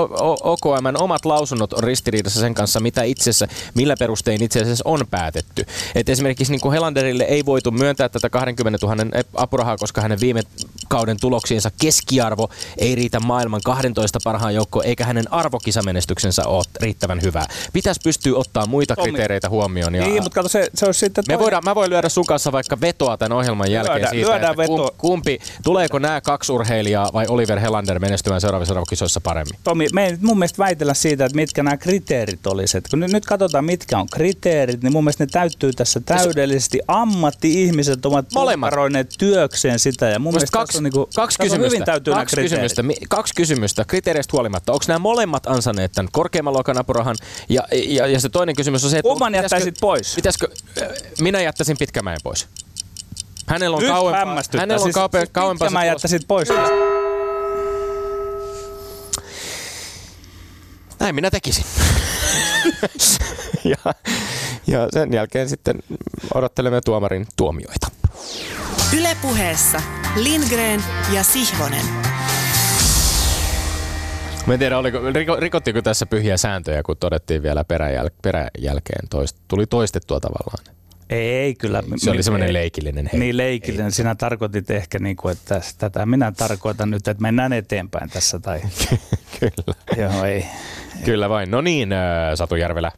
OKM 0.43 0.87
omat 0.99 1.25
lausunnot 1.25 1.73
on 1.73 1.85
ristiriidassa 1.85 2.41
sen 2.41 2.55
kanssa, 2.55 2.81
mitä 2.81 3.03
itse 3.03 3.31
asiassa, 3.31 3.47
millä 3.75 3.95
perustein 3.99 4.43
itse 4.43 4.61
asiassa 4.61 4.83
on 4.87 5.01
päätetty. 5.11 5.65
Et 5.95 6.09
esimerkiksi 6.09 6.53
niin 6.53 6.61
kuin 6.61 6.73
Helanderille 6.73 7.25
ei 7.25 7.47
voitu 7.47 7.71
myöntää 7.71 8.09
tätä 8.09 8.31
20 8.31 8.87
000 8.87 8.97
apurahaa, 9.35 9.77
koska 9.77 10.01
hänen 10.01 10.21
viime 10.21 10.43
kauden 10.89 11.17
tuloksiinsa 11.33 11.71
keskiarvo 11.81 12.49
ei 12.79 12.95
riitä 12.95 13.21
maailman 13.21 13.61
12 13.65 14.19
parhaan 14.25 14.55
joukkoon, 14.55 14.85
eikä 14.85 15.05
hänen 15.05 15.33
arvokisamenestyksensä 15.33 16.47
ole 16.47 16.65
riittävän 16.81 17.23
hyvää. 17.23 17.47
Pitäisi 17.73 18.01
pystyä 18.05 18.37
ottaa 18.37 18.67
muita 18.67 18.97
kriteereitä 18.97 19.49
huomioon. 19.49 19.95
Ja 19.95 20.05
niin, 20.05 20.23
mutta 20.23 20.35
kato, 20.35 20.49
se, 20.49 20.69
se 20.75 20.87
olisi 20.87 21.01
sitten... 21.01 21.25
Me 21.29 21.39
voidaan, 21.39 21.65
mä 21.65 21.75
voin 21.75 21.91
lyödä 21.91 22.09
sun 22.09 22.27
kanssa 22.27 22.53
vaikka 22.53 22.81
vetoa 22.81 23.17
tämän 23.17 23.39
ohjelman 23.39 23.71
jälkeen 23.71 23.97
lyödä, 23.97 24.11
siitä, 24.11 24.31
lyödään 24.31 24.51
että 24.61 24.63
veto. 24.63 24.95
kumpi, 24.99 25.39
tuleeko 25.63 25.99
nämä 25.99 26.21
kaksi 26.21 26.53
urheilijaa 26.53 27.11
vai 27.13 27.27
Oliver 27.29 27.61
Helander 27.61 27.99
menestymään 27.99 28.41
seuraavissa 28.41 28.75
arvokisoissa 28.75 29.21
paremmin? 29.21 29.59
Tomi, 29.65 29.87
me 29.93 30.07
ei 30.07 30.17
mun 30.21 30.39
mielestä 30.39 30.59
väitellä 30.59 30.95
siitä, 30.95 31.25
että 31.25 31.37
mitkä 31.37 31.63
nämä 31.63 31.77
kriteerit 31.77 32.47
olisivat. 32.47 32.85
Kun 32.89 33.01
nyt, 33.01 33.13
nyt 33.13 33.27
katsotaan, 33.27 33.65
mitkä 33.65 33.99
on 33.99 34.07
kriteerit, 34.13 34.83
niin 34.83 34.93
mun 34.93 35.05
mielestä 35.05 35.25
ne 35.25 35.29
täyttyy 35.33 35.73
tässä 35.73 36.01
täydellisesti. 36.01 36.81
Ammatti-ihmiset 36.89 38.07
ovat 38.07 38.27
työkseen 39.19 39.79
sitä. 39.79 40.09
Ja 40.09 40.19
mun 40.19 40.35
mielestä 40.35 40.59
kaksi, 40.59 40.79
on 40.79 40.85
niin 40.85 40.93
kaksi 41.23 41.39
kysymystä. 41.39 41.67
Hyvin 41.67 41.85
täytyy 41.85 42.15
kaksi 42.15 42.37
kysymystä, 42.37 42.83
kaksi 43.09 43.35
kysymystä 43.35 43.85
kriteereistä 43.85 44.31
huolimatta. 44.33 44.73
Onko 44.73 44.85
nämä 44.89 44.99
molemmat 44.99 45.47
ansaneet 45.47 45.93
tämän 45.93 46.09
korkeamman 46.13 46.53
luokan 46.53 46.79
apurahan? 46.79 47.17
Ja, 47.49 47.63
ja, 47.73 48.07
ja 48.07 48.21
se 48.21 48.29
toinen 48.29 48.57
kysymys 48.57 48.85
on 48.85 48.91
se, 48.91 48.99
että... 48.99 49.09
Kumman 49.09 49.35
jättäisit 49.35 49.75
pois? 49.81 50.15
Pitäisikö, 50.15 50.49
minä 51.21 51.41
jättäisin 51.41 51.77
Pitkämäen 51.79 52.19
pois. 52.23 52.49
Hänellä 53.47 53.77
on 53.77 53.85
kauempaa. 53.85 54.43
Hänellä 54.59 54.85
on 54.85 54.93
siis 54.93 55.29
kauempaa. 55.33 55.71
Mä 55.71 55.85
jättäisit 55.85 56.23
pois. 56.29 56.49
Näin 61.01 61.15
minä 61.15 61.31
tekisin. 61.31 61.65
ja, 63.65 63.95
ja 64.67 64.89
sen 64.93 65.13
jälkeen 65.13 65.49
sitten 65.49 65.79
odottelemme 66.35 66.81
tuomarin 66.81 67.27
tuomioita. 67.37 67.87
Ylepuheessa 68.99 69.83
Lindgren 70.17 70.85
ja 71.13 71.23
Sihvonen. 71.23 71.85
Mä 74.47 74.53
en 74.53 74.59
tiedä, 74.59 74.79
oliko, 74.79 74.99
rikottiinko 75.39 75.83
tässä 75.83 76.07
pyhiä 76.07 76.37
sääntöjä, 76.37 76.83
kun 76.83 76.97
todettiin 76.97 77.43
vielä 77.43 77.65
peräjäl, 77.65 78.11
peräjälkeen. 78.23 79.09
Toist, 79.11 79.37
tuli 79.49 79.67
toistettua 79.67 80.21
tavallaan. 80.21 80.65
Ei 81.11 81.55
kyllä. 81.55 81.83
Se 81.97 82.11
oli 82.11 82.23
semmoinen 82.23 82.53
leikillinen. 82.53 83.11
Hei. 83.13 83.21
Niin 83.21 83.37
leikillinen. 83.37 83.87
Ei. 83.87 83.93
Sinä 83.93 84.15
tarkoitit 84.15 84.71
ehkä, 84.71 84.99
niin 84.99 85.17
kuin, 85.17 85.33
että 85.33 85.61
tätä 85.79 86.07
minä 86.07 86.33
tarkoitan 86.33 86.91
nyt, 86.91 87.09
että 87.09 87.23
mennään 87.23 87.53
eteenpäin 87.53 88.11
tässä. 88.11 88.39
Tai... 88.39 88.61
kyllä. 89.41 89.75
Joo, 89.97 90.25
ei. 90.25 90.45
Kyllä 91.05 91.29
vain. 91.29 91.51
No 91.51 91.61
niin, 91.61 91.93
äh, 91.93 91.99
Satu 92.35 92.55
Järvelä. 92.55 92.93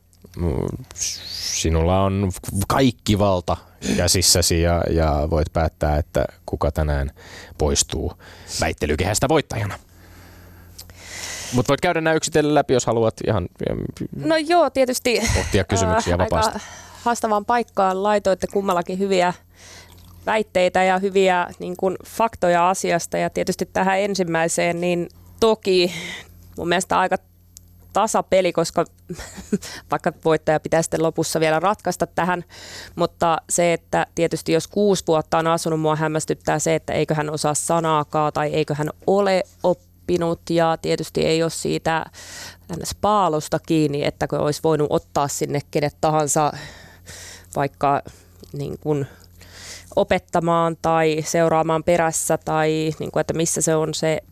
Sinulla 1.65 2.01
on 2.01 2.33
kaikki 2.69 3.19
valta 3.19 3.57
käsissäsi 3.97 4.63
ja, 4.63 4.83
ja 4.91 5.29
voit 5.31 5.53
päättää, 5.53 5.99
että 5.99 6.25
kuka 6.47 6.71
tänään 6.71 7.11
poistuu 7.59 8.13
väittelykehästä 8.61 9.29
voittajana. 9.29 9.79
Mutta 11.53 11.69
voit 11.69 11.81
käydä 11.81 12.01
nämä 12.01 12.15
yksitellen 12.15 12.55
läpi, 12.55 12.75
jos 12.75 12.87
haluat 12.87 13.15
ihan 13.27 13.49
No 14.17 14.37
joo, 14.37 14.71
tietysti 14.71 15.21
pohtia 15.35 15.65
kysymyksiä 15.65 16.19
vapaasti. 16.19 16.53
Aika 16.53 16.67
haastavaan 17.03 17.45
paikkaan 17.45 18.03
laitoitte 18.03 18.47
kummallakin 18.47 18.99
hyviä 18.99 19.33
väitteitä 20.27 20.85
ja 20.85 20.99
hyviä 20.99 21.47
niin 21.59 21.77
kuin, 21.77 21.97
faktoja 22.07 22.71
asiasta. 22.71 23.19
Ja 23.19 23.31
tietysti 23.31 23.67
tähän 23.73 23.99
ensimmäiseen, 23.99 24.81
niin 24.81 25.09
toki 25.41 25.93
mun 26.57 26.69
mielestä 26.69 26.99
aika 26.99 27.17
tasapeli, 27.95 28.53
koska 28.53 28.85
vaikka 29.91 30.13
voittaja 30.25 30.61
pitää 30.61 30.83
sitten 30.83 31.03
lopussa 31.03 31.41
vielä 31.41 31.61
ratkaista 31.61 32.07
tähän, 32.07 32.45
mutta 32.97 33.39
se, 33.51 33.73
että 33.73 34.07
tietysti 34.15 34.53
jos 34.53 34.69
kuusi 34.69 35.05
vuotta 35.07 35.39
on 35.39 35.47
asunut, 35.47 35.81
mua 35.81 35.97
hämmästyttää 35.97 36.59
se, 36.59 36.75
että 36.75 36.93
eikö 36.93 37.15
hän 37.15 37.31
osaa 37.31 37.55
sanaakaan 37.55 38.33
tai 38.33 38.49
eikö 38.55 38.75
hän 38.75 38.91
ole 39.07 39.43
oppinut. 39.63 40.41
Ja 40.51 40.79
tietysti 40.83 41.27
ei 41.27 41.43
ole 41.43 41.51
siitä 41.51 42.05
paalosta 43.01 43.59
kiinni, 43.59 44.05
että 44.05 44.27
olisi 44.33 44.61
voinut 44.65 44.87
ottaa 44.91 45.29
sinne 45.29 45.61
kenet 45.71 45.97
tahansa 46.01 46.53
vaikka 47.57 48.03
niin 48.53 48.79
kuin 48.79 49.07
opettamaan 49.97 50.77
tai 50.83 51.25
seuraamaan 51.27 51.85
perässä 51.85 52.39
tai 52.45 52.93
niin 52.99 53.11
kuin, 53.11 53.21
että 53.21 53.35
missä 53.35 53.61
se 53.61 53.77
on 53.77 53.95
se 53.95 54.23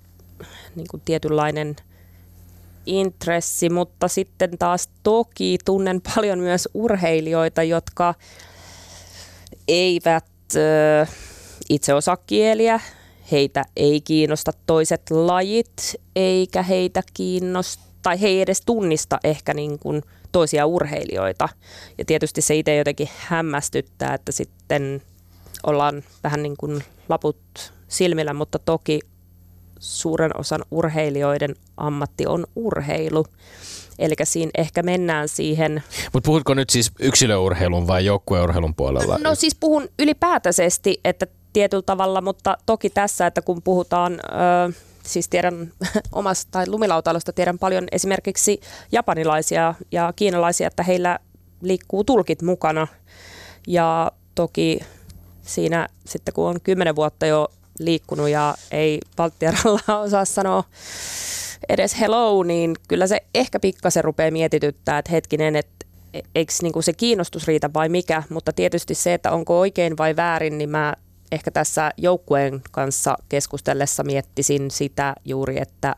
niin 0.77 0.87
kuin 0.91 1.03
tietynlainen 1.05 1.77
intressi, 2.87 3.71
mutta 3.71 4.09
sitten 4.09 4.59
taas 4.59 4.89
toki 5.03 5.59
tunnen 5.65 6.01
paljon 6.15 6.39
myös 6.39 6.69
urheilijoita, 6.75 7.63
jotka 7.63 8.15
eivät 9.69 10.25
itse 11.69 11.95
osaa 11.95 12.17
kieliä. 12.17 12.81
heitä 13.33 13.65
ei 13.77 14.01
kiinnosta 14.01 14.53
toiset 14.67 15.11
lajit, 15.11 15.95
eikä 16.17 16.63
heitä 16.63 17.03
kiinnosta, 17.15 17.83
tai 18.03 18.21
he 18.21 18.29
ei 18.29 18.41
edes 18.41 18.61
tunnista 18.67 19.19
ehkä 19.25 19.55
niin 19.55 19.79
kuin 19.79 20.03
toisia 20.33 20.67
urheilijoita. 20.67 21.49
Ja 21.99 22.05
tietysti 22.05 22.41
se 22.41 22.55
itse 22.55 22.77
jotenkin 22.77 23.09
hämmästyttää, 23.17 24.15
että 24.15 24.33
sitten 24.33 25.03
ollaan 25.67 26.03
vähän 26.25 26.43
niin 26.43 26.57
kuin 26.57 26.85
laput 27.09 27.73
silmillä, 27.89 28.35
mutta 28.35 28.59
toki 28.59 29.01
suuren 29.83 30.31
osan 30.39 30.65
urheilijoiden 30.71 31.55
ammatti 31.77 32.27
on 32.27 32.47
urheilu. 32.57 33.27
Eli 33.99 34.15
siinä 34.25 34.51
ehkä 34.59 34.83
mennään 34.83 35.29
siihen... 35.29 35.83
Mutta 36.13 36.27
puhutko 36.27 36.55
nyt 36.55 36.71
siis 36.71 36.93
yksilöurheilun 37.01 37.87
vai 37.87 38.05
joukkueurheilun 38.05 38.75
puolella? 38.75 39.19
No 39.19 39.35
siis 39.35 39.55
puhun 39.55 39.89
ylipäätäisesti, 39.99 41.01
että 41.05 41.27
tietyllä 41.53 41.83
tavalla, 41.83 42.21
mutta 42.21 42.59
toki 42.67 42.91
tässä, 42.91 43.27
että 43.27 43.43
kun 43.43 43.63
puhutaan... 43.63 44.13
Ö, 44.13 44.73
siis 45.03 45.29
tiedän 45.29 45.73
omasta 46.13 46.49
tai 46.51 46.69
lumilautailusta 46.69 47.33
tiedän 47.33 47.59
paljon 47.59 47.85
esimerkiksi 47.93 48.61
japanilaisia 48.93 49.75
ja 49.93 50.13
kiinalaisia, 50.17 50.67
että 50.67 50.83
heillä 50.83 51.19
liikkuu 51.63 52.05
tulkit 52.05 52.43
mukana. 52.43 52.87
Ja 53.67 54.13
toki 54.35 54.81
siinä 55.43 55.89
sitten 56.07 56.35
kun 56.35 56.49
on 56.49 56.61
kymmenen 56.61 56.97
vuotta 56.97 57.27
jo 57.27 57.49
liikkunut 57.79 58.29
ja 58.29 58.55
ei 58.71 59.01
Valttieralla 59.19 59.81
osaa 60.05 60.25
sanoa 60.25 60.65
edes 61.69 62.01
hello, 62.01 62.43
niin 62.43 62.77
kyllä 62.89 63.07
se 63.07 63.21
ehkä 63.35 63.61
pikkasen 63.61 64.05
rupeaa 64.05 64.31
mietityttää, 64.31 64.99
että 64.99 65.13
hetkinen, 65.13 65.57
että 65.57 65.87
eikö 66.35 66.53
niinku 66.63 66.83
se 66.83 66.93
kiinnostus 66.93 67.47
riitä 67.47 67.71
vai 67.75 67.89
mikä, 67.89 68.23
mutta 68.29 68.53
tietysti 68.53 68.95
se, 68.95 69.15
että 69.15 69.31
onko 69.31 69.61
oikein 69.61 69.97
vai 69.97 70.17
väärin, 70.17 70.59
niin 70.59 70.71
mä 70.71 70.95
ehkä 71.33 71.51
tässä 71.51 71.91
joukkueen 71.97 72.63
kanssa 72.71 73.17
keskustellessa 73.29 74.05
miettisin 74.05 74.71
sitä 74.71 75.15
juuri, 75.25 75.61
että 75.61 75.97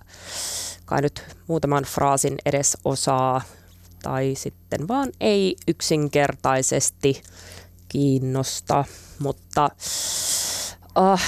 kai 0.84 1.02
nyt 1.02 1.22
muutaman 1.46 1.84
fraasin 1.84 2.34
edes 2.46 2.78
osaa 2.84 3.42
tai 4.02 4.34
sitten 4.37 4.88
vaan 4.88 5.12
ei 5.20 5.56
yksinkertaisesti 5.68 7.22
kiinnosta, 7.88 8.84
mutta 9.18 9.70
uh, 10.98 11.20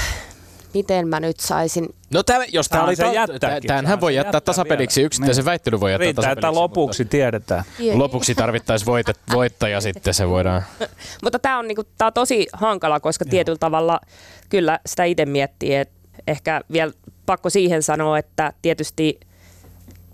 miten 0.77 1.09
mä 1.09 1.21
nyt 1.21 1.41
saisin... 1.41 1.95
No 2.11 2.23
tämä, 2.23 2.45
jos 2.53 2.69
tämä 2.69 2.85
oli, 2.85 2.97
tämähän 3.67 4.01
voi 4.01 4.15
jättää 4.15 4.41
tasapeliksi, 4.41 5.03
yksittäisen 5.03 5.43
niin. 5.43 5.47
väittelyn 5.47 5.81
voi 5.81 5.93
jättää 5.93 6.05
Riittää, 6.05 6.23
tasapeliksi. 6.23 6.49
että 6.49 6.61
lopuksi 6.61 7.03
mutta 7.03 7.11
tiedetään. 7.11 7.65
Lopuksi 7.93 8.35
tarvittaisiin 8.35 8.87
voitet, 8.87 9.19
voittaja 9.33 9.81
sitten, 9.81 10.15
se 10.15 10.29
voidaan... 10.29 10.63
mutta 11.25 11.39
tämä 11.39 11.59
on, 11.59 11.69
niinku, 11.69 11.85
tää 11.99 12.07
on 12.07 12.13
tosi 12.13 12.47
hankala, 12.53 13.01
koska 13.01 13.25
Joo. 13.25 13.31
tietyllä 13.31 13.59
tavalla 13.59 14.01
kyllä 14.49 14.79
sitä 14.87 15.05
itse 15.05 15.27
miettii, 15.27 15.75
että 15.75 15.95
ehkä 16.27 16.61
vielä 16.73 16.93
pakko 17.27 17.51
siihen 17.51 17.83
sanoa, 17.83 18.19
että 18.19 18.53
tietysti 18.63 19.21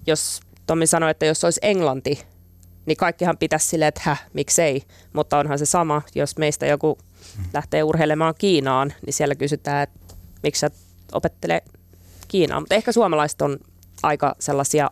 jos 0.07 0.41
Tommi 0.67 0.87
sanoi, 0.87 1.11
että 1.11 1.27
jos 1.27 1.45
olisi 1.45 1.61
englanti, 1.63 2.23
niin 2.87 2.97
kaikkihan 2.97 3.39
pitäisi 3.39 3.67
silleen, 3.67 3.89
että 3.89 4.01
häh, 4.05 4.25
miksei. 4.33 4.83
Mutta 5.13 5.39
onhan 5.39 5.59
se 5.59 5.67
sama, 5.67 6.03
jos 6.15 6.39
meistä 6.39 6.67
joku 6.67 6.99
lähtee 7.53 7.83
urheilemaan 7.83 8.35
Kiinaan, 8.39 8.93
niin 9.07 9.15
siellä 9.15 9.35
kysytään, 9.35 9.83
että 9.83 10.01
miksi 10.43 10.61
sä 10.61 10.71
opettele 11.13 11.63
Kiinaa. 12.29 12.61
Mutta 12.61 12.75
ehkä 12.75 12.93
suomalaiset 12.93 13.43
on 13.43 13.59
aika 14.03 14.35
sellaisia 14.39 14.91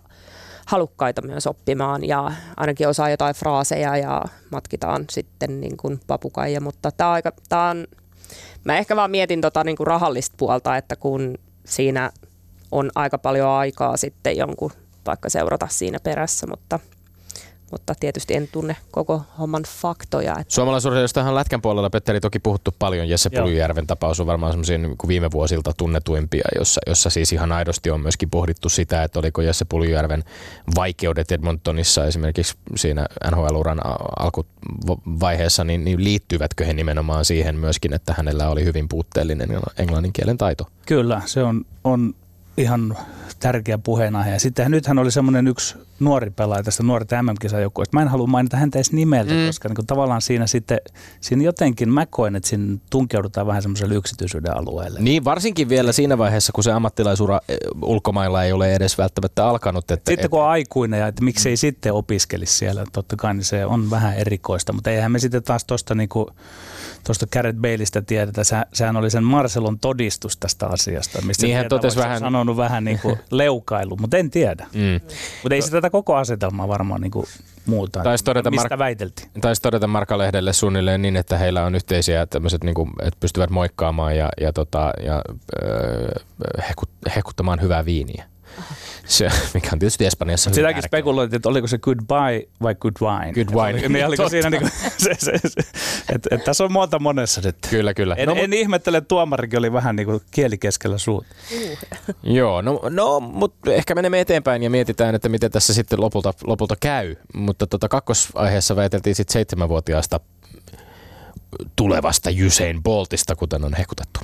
halukkaita 0.66 1.22
myös 1.22 1.46
oppimaan 1.46 2.08
ja 2.08 2.32
ainakin 2.56 2.88
osaa 2.88 3.10
jotain 3.10 3.34
fraaseja 3.34 3.96
ja 3.96 4.24
matkitaan 4.50 5.04
sitten 5.10 5.60
niin 5.60 5.76
kuin 5.76 6.00
papukaija, 6.06 6.60
mutta 6.60 6.90
tämä 6.90 7.10
on 7.10 7.14
aika, 7.14 7.32
tää 7.48 7.68
on, 7.70 7.86
mä 8.64 8.78
ehkä 8.78 8.96
vaan 8.96 9.10
mietin 9.10 9.40
tota 9.40 9.64
niin 9.64 9.76
kuin 9.76 9.86
rahallista 9.86 10.34
puolta, 10.38 10.76
että 10.76 10.96
kun 10.96 11.38
siinä 11.64 12.10
on 12.72 12.90
aika 12.94 13.18
paljon 13.18 13.48
aikaa 13.48 13.96
sitten 13.96 14.36
jonkun 14.36 14.72
vaikka 15.06 15.28
seurata 15.28 15.68
siinä 15.70 15.98
perässä, 16.00 16.46
mutta– 16.46 16.78
mutta 17.70 17.94
tietysti 18.00 18.34
en 18.34 18.48
tunne 18.52 18.76
koko 18.90 19.22
homman 19.38 19.62
faktoja. 19.62 20.32
Että... 20.40 20.54
Suomalaisurheilijoistahan 20.54 21.34
lätkän 21.34 21.62
puolella, 21.62 21.90
Petteri, 21.90 22.20
toki 22.20 22.38
puhuttu 22.38 22.74
paljon. 22.78 23.08
Jesse 23.08 23.30
Puljujärven 23.30 23.86
tapaus 23.86 24.20
on 24.20 24.26
varmaan 24.26 24.52
semmoisia 24.52 24.78
niin 24.78 24.96
viime 25.08 25.30
vuosilta 25.30 25.72
tunnetuimpia, 25.76 26.44
jossa, 26.58 26.80
jossa 26.86 27.10
siis 27.10 27.32
ihan 27.32 27.52
aidosti 27.52 27.90
on 27.90 28.00
myöskin 28.00 28.30
pohdittu 28.30 28.68
sitä, 28.68 29.02
että 29.02 29.18
oliko 29.18 29.42
Jesse 29.42 29.64
Puljujärven 29.64 30.24
vaikeudet 30.74 31.32
Edmontonissa 31.32 32.04
esimerkiksi 32.06 32.54
siinä 32.76 33.06
NHL-uran 33.30 33.80
alkuvaiheessa, 34.18 35.64
niin, 35.64 35.84
niin 35.84 36.04
liittyvätkö 36.04 36.64
he 36.64 36.72
nimenomaan 36.72 37.24
siihen 37.24 37.56
myöskin, 37.56 37.92
että 37.92 38.14
hänellä 38.16 38.48
oli 38.48 38.64
hyvin 38.64 38.88
puutteellinen 38.88 39.48
englannin 39.78 40.12
kielen 40.12 40.38
taito? 40.38 40.66
Kyllä, 40.86 41.22
se 41.26 41.42
on, 41.42 41.64
on 41.84 42.14
ihan 42.56 42.96
tärkeä 43.40 43.78
puheenaihe. 43.78 44.30
Ja 44.30 44.40
sitten 44.40 44.70
nythän 44.70 44.98
oli 44.98 45.10
semmoinen 45.10 45.48
yksi 45.48 45.78
nuori 46.00 46.30
pelaaja 46.30 46.62
tästä 46.62 46.82
nuorten 46.82 47.24
MM-kisajoukkueesta. 47.24 47.96
Mä 47.96 48.02
en 48.02 48.08
halua 48.08 48.26
mainita 48.26 48.56
häntä 48.56 48.78
edes 48.78 48.92
nimeltä, 48.92 49.32
mm. 49.32 49.46
koska 49.46 49.68
niin 49.68 49.86
tavallaan 49.86 50.22
siinä 50.22 50.46
sitten, 50.46 50.78
siinä 51.20 51.42
jotenkin 51.42 51.88
mä 51.88 52.06
koen, 52.06 52.36
että 52.36 52.48
siinä 52.48 52.76
tunkeudutaan 52.90 53.46
vähän 53.46 53.62
semmoiselle 53.62 53.94
yksityisyyden 53.94 54.56
alueelle. 54.56 55.00
Niin, 55.00 55.24
varsinkin 55.24 55.68
vielä 55.68 55.92
siinä 55.92 56.18
vaiheessa, 56.18 56.52
kun 56.52 56.64
se 56.64 56.72
ammattilaisura 56.72 57.40
eh, 57.48 57.58
ulkomailla 57.82 58.44
ei 58.44 58.52
ole 58.52 58.74
edes 58.74 58.98
välttämättä 58.98 59.46
alkanut. 59.46 59.90
Että, 59.90 60.10
sitten 60.10 60.30
kun 60.30 60.42
on 60.42 60.48
aikuinen 60.48 61.00
ja 61.00 61.06
että 61.06 61.24
miksei 61.24 61.52
mm. 61.52 61.56
sitten 61.56 61.92
opiskelisi 61.92 62.58
siellä, 62.58 62.84
totta 62.92 63.16
kai 63.16 63.34
niin 63.34 63.44
se 63.44 63.66
on 63.66 63.90
vähän 63.90 64.16
erikoista, 64.16 64.72
mutta 64.72 64.90
eihän 64.90 65.12
me 65.12 65.18
sitten 65.18 65.42
taas 65.42 65.64
tuosta 65.64 65.94
niin 65.94 66.08
kuin, 66.08 66.26
tuosta 67.06 67.26
Garrett 67.32 67.58
Baleista 67.58 68.02
tiedetä. 68.02 68.42
sehän 68.72 68.96
oli 68.96 69.10
sen 69.10 69.24
Marcelon 69.24 69.78
todistus 69.78 70.36
tästä 70.36 70.66
asiasta, 70.66 71.22
mistä 71.22 71.46
niin 71.46 71.56
hän 71.56 71.68
totesi 71.68 71.98
vähän... 71.98 72.20
sanonut 72.20 72.56
vähän 72.56 72.84
niin 72.84 72.98
kuin 72.98 73.18
leukailu, 73.30 73.96
mutta 73.96 74.16
en 74.16 74.30
tiedä. 74.30 74.66
Mm. 74.74 75.00
Mutta 75.42 75.54
ei 75.54 75.62
se 75.62 75.70
tätä 75.70 75.90
koko 75.90 76.16
asetelmaa 76.16 76.68
varmaan 76.68 77.00
niin 77.00 77.10
kuin 77.10 77.26
muuta, 77.66 78.02
taisi 78.02 78.24
todeta 78.24 78.50
mistä 78.50 78.68
Mark- 78.68 78.78
väiteltiin. 78.78 79.30
Taisi 79.40 79.62
todeta 79.62 79.86
Markalehdelle 79.86 80.52
suunnilleen 80.52 81.02
niin, 81.02 81.16
että 81.16 81.38
heillä 81.38 81.64
on 81.64 81.74
yhteisiä 81.74 82.26
tämmöiset, 82.26 82.64
niin 82.64 82.74
kuin, 82.74 82.90
että 83.02 83.20
pystyvät 83.20 83.50
moikkaamaan 83.50 84.16
ja, 84.16 84.28
ja, 84.40 84.52
tota, 84.52 84.92
ja 85.04 85.22
öö, 85.62 86.08
hekut, 86.68 86.90
hekuttamaan 87.16 87.60
hyvää 87.60 87.84
viiniä. 87.84 88.24
Se, 89.06 89.28
mikä 89.54 89.68
on 89.72 89.78
tietysti 89.78 90.06
Espanjassa 90.06 90.54
Sitäkin 90.54 90.82
spekuloitiin, 90.82 91.36
että 91.36 91.48
oliko 91.48 91.66
se 91.66 91.78
goodbye 91.78 92.48
vai 92.62 92.74
good 92.74 92.92
wine. 93.02 93.32
Good 93.32 93.54
wine. 93.54 93.72
Oliko, 93.72 93.88
niin 93.88 94.06
oliko 94.06 94.28
siinä 94.28 94.50
niin 94.50 94.62
kuin, 94.62 94.72
se, 95.04 95.14
se, 95.18 95.32
se, 95.48 95.60
että, 96.14 96.28
että 96.30 96.44
tässä 96.44 96.64
on 96.64 96.72
monta 96.72 96.98
monessa 96.98 97.40
nyt. 97.44 97.56
Kyllä, 97.70 97.94
kyllä. 97.94 98.14
En, 98.14 98.28
no, 98.28 98.34
en 98.34 98.52
ihmettele, 98.52 98.96
että 98.96 99.08
tuomarikin 99.08 99.58
oli 99.58 99.72
vähän 99.72 99.96
niin 99.96 100.06
kuin 100.06 100.20
kieli 100.30 100.58
keskellä 100.58 100.98
suut. 100.98 101.26
Uh. 101.56 101.78
Joo, 102.22 102.62
no, 102.62 102.80
no 102.90 103.20
mutta 103.20 103.72
ehkä 103.72 103.94
menemme 103.94 104.20
eteenpäin 104.20 104.62
ja 104.62 104.70
mietitään, 104.70 105.14
että 105.14 105.28
miten 105.28 105.50
tässä 105.50 105.74
sitten 105.74 106.00
lopulta, 106.00 106.34
lopulta 106.44 106.76
käy. 106.80 107.16
Mutta 107.34 107.66
tota, 107.66 107.88
kakkosaiheessa 107.88 108.76
väiteltiin 108.76 109.14
sitten 109.14 109.32
seitsemänvuotiaasta 109.32 110.20
tulevasta 111.76 112.30
Usain 112.46 112.82
Boltista, 112.82 113.36
kuten 113.36 113.64
on 113.64 113.74
hekutettu. 113.74 114.20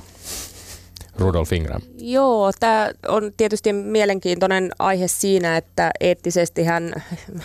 Rudolf 1.19 1.53
Ingram? 1.53 1.81
Joo, 1.97 2.51
tämä 2.59 2.91
on 3.07 3.31
tietysti 3.37 3.73
mielenkiintoinen 3.73 4.71
aihe 4.79 5.07
siinä, 5.07 5.57
että 5.57 5.91
eettisesti 5.99 6.63
hän 6.63 6.93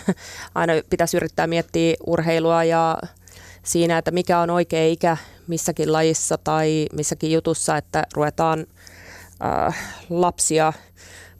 aina 0.55 0.73
pitäisi 0.89 1.17
yrittää 1.17 1.47
miettiä 1.47 1.95
urheilua 2.07 2.63
ja 2.63 2.97
siinä, 3.63 3.97
että 3.97 4.11
mikä 4.11 4.39
on 4.39 4.49
oikea 4.49 4.87
ikä 4.87 5.17
missäkin 5.47 5.93
lajissa 5.93 6.37
tai 6.37 6.87
missäkin 6.93 7.31
jutussa, 7.31 7.77
että 7.77 8.03
ruvetaan 8.13 8.65
äh, 9.45 9.77
lapsia 10.09 10.73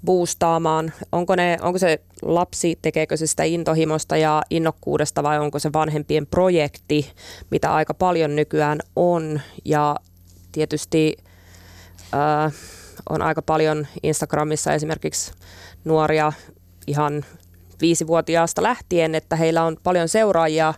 boostaamaan. 0.06 0.94
Onko, 1.12 1.36
ne, 1.36 1.58
onko 1.62 1.80
se 1.80 2.00
lapsi, 2.22 2.80
tekeekö 2.82 3.18
se 3.18 3.28
sitä 3.28 3.44
intohimosta 3.44 4.18
ja 4.18 4.42
innokkuudesta 4.50 5.24
vai 5.24 5.40
onko 5.40 5.60
se 5.60 5.74
vanhempien 5.74 6.28
projekti, 6.28 7.12
mitä 7.52 7.74
aika 7.74 7.94
paljon 7.94 8.36
nykyään 8.36 8.80
on. 8.96 9.42
Ja 9.66 9.96
tietysti 10.52 11.18
äh, 12.14 12.54
on 13.10 13.22
aika 13.22 13.42
paljon 13.42 13.88
Instagramissa 14.04 14.74
esimerkiksi 14.74 15.32
nuoria 15.86 16.34
ihan 16.88 17.26
viisivuotiaasta 17.82 18.64
lähtien, 18.64 19.16
että 19.16 19.36
heillä 19.36 19.64
on 19.64 19.78
paljon 19.84 20.10
seuraajia 20.10 20.74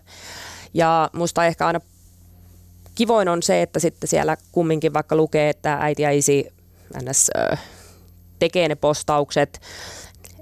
ja 0.74 1.10
musta 1.14 1.46
ehkä 1.46 1.68
aina 1.68 1.80
kivoin 2.96 3.30
on 3.30 3.44
se, 3.44 3.62
että 3.62 3.80
sitten 3.80 4.08
siellä 4.08 4.38
kumminkin 4.52 4.94
vaikka 4.94 5.16
lukee, 5.16 5.50
että 5.50 5.78
äiti 5.82 6.02
ja 6.02 6.12
isi 6.12 6.48
ns, 7.10 7.32
tekee 8.40 8.68
ne 8.68 8.76
postaukset. 8.76 9.62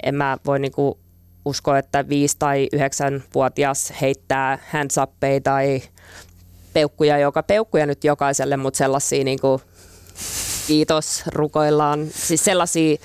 En 0.03 0.15
mä 0.15 0.37
voi 0.45 0.59
niinku 0.59 0.99
uskoa, 1.45 1.77
että 1.77 2.09
viisi 2.09 2.35
tai 2.39 2.67
yhdeksän 2.73 3.23
vuotias 3.33 3.93
heittää 4.01 4.59
hands 4.71 4.95
tai 5.43 5.81
peukkuja, 6.73 7.17
joka 7.17 7.43
peukkuja 7.43 7.85
nyt 7.85 8.03
jokaiselle, 8.03 8.57
mutta 8.57 8.77
sellaisia 8.77 9.23
niinku 9.23 9.61
kiitos, 10.67 11.23
rukoillaan. 11.33 12.07
Siis 12.11 12.45
sellaisia 12.45 12.97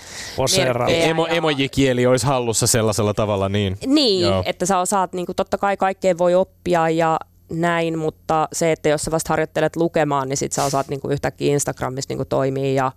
Emo, 0.89 1.27
emojikieli 1.27 2.07
olisi 2.07 2.27
hallussa 2.27 2.67
sellaisella 2.67 3.15
tavalla, 3.15 3.49
niin. 3.49 3.79
Niin, 3.87 4.23
Joo. 4.23 4.43
että 4.47 4.67
sä 4.67 4.79
osaat, 4.79 5.13
niin 5.13 5.27
kuin, 5.27 5.37
totta 5.37 5.59
kai 5.59 5.77
kaikkeen 5.77 6.19
voi 6.19 6.35
oppia 6.35 6.89
ja 6.89 7.19
näin, 7.51 7.99
mutta 7.99 8.49
se, 8.53 8.73
että 8.73 8.89
jos 8.89 9.03
sä 9.03 9.11
vasta 9.11 9.33
harjoittelet 9.33 9.77
lukemaan, 9.77 10.29
niin 10.29 10.37
sit 10.37 10.53
sä 10.53 10.65
osaat 10.65 10.89
niinku 10.89 11.09
yhtäkkiä 11.09 11.53
Instagramissa 11.53 12.11
niinku 12.11 12.25
toimia 12.25 12.73
ja 12.73 12.93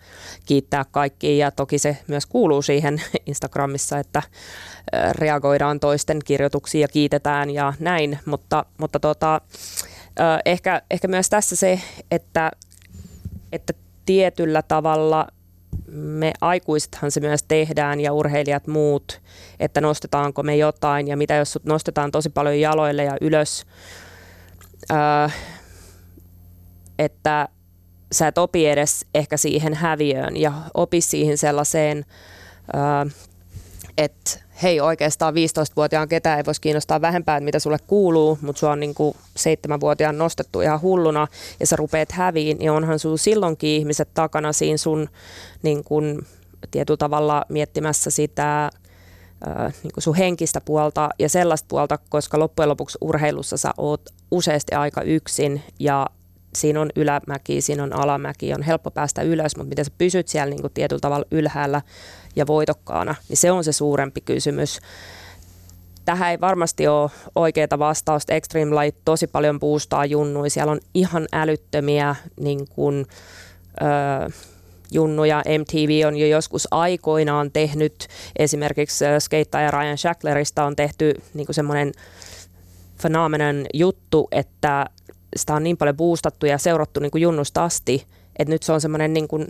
kiittää 0.45 0.85
kaikkia. 0.91 1.45
Ja 1.45 1.51
toki 1.51 1.77
se 1.77 1.97
myös 2.07 2.25
kuuluu 2.25 2.61
siihen 2.61 3.01
Instagramissa, 3.25 3.97
että 3.99 4.21
reagoidaan 5.11 5.79
toisten 5.79 6.19
kirjoituksiin 6.25 6.81
ja 6.81 6.87
kiitetään 6.87 7.49
ja 7.49 7.73
näin. 7.79 8.19
Mutta, 8.25 8.65
mutta 8.77 8.99
tota, 8.99 9.41
ehkä, 10.45 10.81
ehkä 10.91 11.07
myös 11.07 11.29
tässä 11.29 11.55
se, 11.55 11.81
että, 12.11 12.51
että 13.51 13.73
tietyllä 14.11 14.61
tavalla 14.61 15.27
me 15.91 16.33
aikuisethan 16.41 17.11
se 17.11 17.19
myös 17.19 17.43
tehdään 17.43 17.99
ja 17.99 18.13
urheilijat 18.13 18.67
muut, 18.67 19.21
että 19.59 19.81
nostetaanko 19.81 20.43
me 20.43 20.55
jotain 20.55 21.07
ja 21.07 21.17
mitä 21.17 21.35
jos 21.35 21.51
sut 21.51 21.65
nostetaan 21.65 22.11
tosi 22.11 22.29
paljon 22.29 22.59
jaloille 22.59 23.03
ja 23.03 23.17
ylös, 23.21 23.65
äh, 24.91 25.35
että 26.99 27.47
sä 28.11 28.27
et 28.27 28.37
opi 28.37 28.67
edes 28.67 29.05
ehkä 29.13 29.37
siihen 29.37 29.73
häviöön 29.73 30.37
ja 30.37 30.53
opi 30.73 31.01
siihen 31.01 31.37
sellaiseen, 31.37 32.05
äh, 32.75 33.13
että 33.97 34.40
hei 34.63 34.79
oikeastaan 34.79 35.33
15-vuotiaan 35.33 36.07
ketään 36.07 36.37
ei 36.37 36.45
voisi 36.45 36.61
kiinnostaa 36.61 37.01
vähempää, 37.01 37.37
että 37.37 37.45
mitä 37.45 37.59
sulle 37.59 37.77
kuuluu, 37.87 38.37
mutta 38.41 38.59
sua 38.59 38.71
on 38.71 38.79
niin 38.79 38.95
kuin 38.95 39.15
7-vuotiaan 39.39 40.17
nostettu 40.17 40.61
ihan 40.61 40.81
hulluna 40.81 41.27
ja 41.59 41.67
sä 41.67 41.75
rupeat 41.75 42.11
häviin, 42.11 42.57
niin 42.57 42.71
onhan 42.71 42.99
sun 42.99 43.17
silloinkin 43.17 43.69
ihmiset 43.69 44.09
takana 44.13 44.53
siinä 44.53 44.77
sun 44.77 45.09
niin 45.63 45.83
kuin, 45.83 46.27
tietyllä 46.71 46.97
tavalla 46.97 47.45
miettimässä 47.49 48.09
sitä 48.09 48.69
niin 49.83 49.91
kuin 49.93 50.03
sun 50.03 50.15
henkistä 50.15 50.61
puolta 50.61 51.09
ja 51.19 51.29
sellaista 51.29 51.67
puolta, 51.69 51.99
koska 52.09 52.39
loppujen 52.39 52.69
lopuksi 52.69 52.97
urheilussa 53.01 53.57
sä 53.57 53.71
oot 53.77 54.01
useasti 54.31 54.75
aika 54.75 55.01
yksin 55.01 55.61
ja 55.79 56.07
siinä 56.55 56.81
on 56.81 56.89
ylämäki, 56.95 57.61
siinä 57.61 57.83
on 57.83 57.93
alamäki, 57.93 58.53
on 58.53 58.63
helppo 58.63 58.91
päästä 58.91 59.21
ylös, 59.21 59.55
mutta 59.57 59.69
miten 59.69 59.85
sä 59.85 59.91
pysyt 59.97 60.27
siellä 60.27 60.49
niin 60.49 60.61
kuin 60.61 60.73
tietyllä 60.73 60.99
tavalla 60.99 61.25
ylhäällä 61.31 61.81
ja 62.35 62.47
voitokkaana, 62.47 63.15
niin 63.29 63.37
se 63.37 63.51
on 63.51 63.63
se 63.63 63.71
suurempi 63.71 64.21
kysymys. 64.21 64.79
Tähän 66.05 66.31
ei 66.31 66.41
varmasti 66.41 66.87
ole 66.87 67.11
oikeaa 67.35 67.79
vastausta. 67.79 68.33
Extreme 68.33 68.75
Light 68.75 69.01
tosi 69.05 69.27
paljon 69.27 69.59
boostaa 69.59 70.05
junnui. 70.05 70.49
Siellä 70.49 70.71
on 70.71 70.79
ihan 70.93 71.27
älyttömiä 71.33 72.15
niin 72.39 72.67
kuin, 72.67 73.05
öö, 73.81 74.29
junnuja. 74.91 75.43
MTV 75.59 76.07
on 76.07 76.17
jo 76.17 76.27
joskus 76.27 76.67
aikoinaan 76.71 77.51
tehnyt, 77.51 78.07
esimerkiksi 78.35 79.05
skeittaja 79.19 79.71
Ryan 79.71 79.97
Shacklerista 79.97 80.65
on 80.65 80.75
tehty 80.75 81.13
niin 81.33 81.47
semmoinen 81.51 81.91
fenomenon 83.01 83.65
juttu, 83.73 84.27
että 84.31 84.85
sitä 85.35 85.55
on 85.55 85.63
niin 85.63 85.77
paljon 85.77 85.97
boostattu 85.97 86.45
ja 86.45 86.57
seurattu 86.57 86.99
niin 86.99 87.11
kuin 87.11 87.21
junnusta 87.21 87.63
asti, 87.63 88.07
että 88.35 88.53
nyt 88.53 88.63
se 88.63 88.71
on 88.71 88.81
semmoinen 88.81 89.13
niin 89.13 89.27
kuin, 89.27 89.47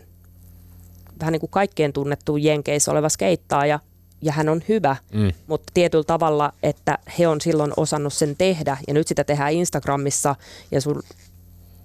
vähän 1.20 1.32
niin 1.32 1.40
kuin 1.40 1.50
kaikkien 1.50 1.94
tunnettu 1.94 2.38
Jenkeissä 2.38 2.92
oleva 2.92 3.10
skeittaaja, 3.10 3.80
ja 4.22 4.32
hän 4.32 4.50
on 4.50 4.62
hyvä, 4.70 4.96
mm. 5.14 5.32
mutta 5.48 5.72
tietyllä 5.74 6.04
tavalla, 6.04 6.54
että 6.64 6.98
he 7.20 7.28
on 7.28 7.42
silloin 7.42 7.74
osannut 7.78 8.14
sen 8.14 8.36
tehdä, 8.38 8.78
ja 8.88 8.94
nyt 8.94 9.08
sitä 9.08 9.24
tehdään 9.24 9.54
Instagramissa, 9.54 10.36
ja 10.72 10.82
sun, 10.82 11.04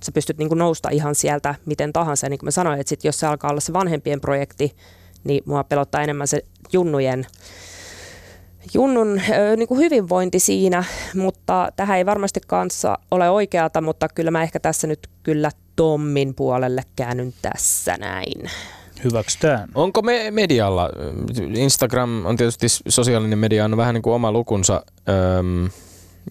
sä 0.05 0.13
pystyt 0.13 0.39
niin 0.39 0.49
kuin 0.49 0.59
nousta 0.59 0.91
ihan 0.91 1.15
sieltä 1.15 1.55
miten 1.67 1.93
tahansa. 1.93 2.27
Ja 2.27 2.31
niin 2.31 2.39
kuin 2.39 2.47
mä 2.47 2.51
sanoin, 2.51 2.81
että 2.81 2.89
sit 2.89 3.05
jos 3.05 3.21
se 3.21 3.27
alkaa 3.27 3.51
olla 3.51 3.61
se 3.61 3.73
vanhempien 3.73 4.21
projekti, 4.21 4.77
niin 5.25 5.43
mua 5.47 5.65
pelottaa 5.65 6.03
enemmän 6.03 6.29
se 6.29 6.43
junnujen 6.73 7.27
Junnun 8.75 9.21
niin 9.57 9.69
kuin 9.69 9.81
hyvinvointi 9.81 10.39
siinä, 10.39 10.85
mutta 11.15 11.69
tähän 11.77 11.99
ei 11.99 12.07
varmasti 12.07 12.41
kanssa 12.47 12.99
ole 13.11 13.31
oikeata, 13.31 13.81
mutta 13.81 14.09
kyllä 14.09 14.31
mä 14.31 14.43
ehkä 14.43 14.61
tässä 14.61 14.87
nyt 14.87 15.09
kyllä 15.23 15.51
Tommin 15.77 16.35
puolelle 16.35 16.83
käännyn 16.97 17.35
tässä 17.43 17.97
näin. 17.97 18.51
Hyväksytään. 19.05 19.69
Onko 19.75 20.03
me 20.03 20.31
medialla, 20.31 20.91
Instagram 21.55 22.27
on 22.27 22.37
tietysti 22.37 22.67
sosiaalinen 22.89 23.39
media, 23.39 23.65
on 23.65 23.77
vähän 23.77 23.95
niin 23.95 24.03
kuin 24.03 24.15
oma 24.15 24.33
lukunsa 24.33 24.83
öm, 25.09 25.71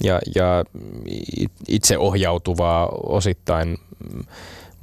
ja, 0.04 0.20
ja 0.36 0.64
itseohjautuvaa 1.68 2.90
osittain 3.04 3.78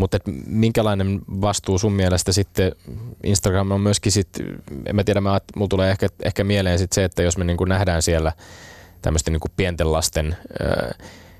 mutta 0.02 0.18
minkälainen 0.46 1.20
vastuu 1.40 1.78
sun 1.78 1.92
mielestä 1.92 2.32
sitten 2.32 2.72
Instagram 3.24 3.70
on 3.70 3.80
myöskin 3.80 4.12
sit, 4.12 4.28
en 4.86 4.96
mä 4.96 5.04
tiedä, 5.04 5.20
mulla 5.20 5.68
tulee 5.68 5.90
ehkä, 5.90 6.08
ehkä 6.22 6.44
mieleen 6.44 6.78
sit 6.78 6.92
se, 6.92 7.04
että 7.04 7.22
jos 7.22 7.38
me 7.38 7.44
niinku 7.44 7.64
nähdään 7.64 8.02
siellä 8.02 8.32
tämmöisten 9.02 9.32
niinku 9.32 9.48
pienten 9.56 9.92
lasten 9.92 10.36
ö, 10.60 10.90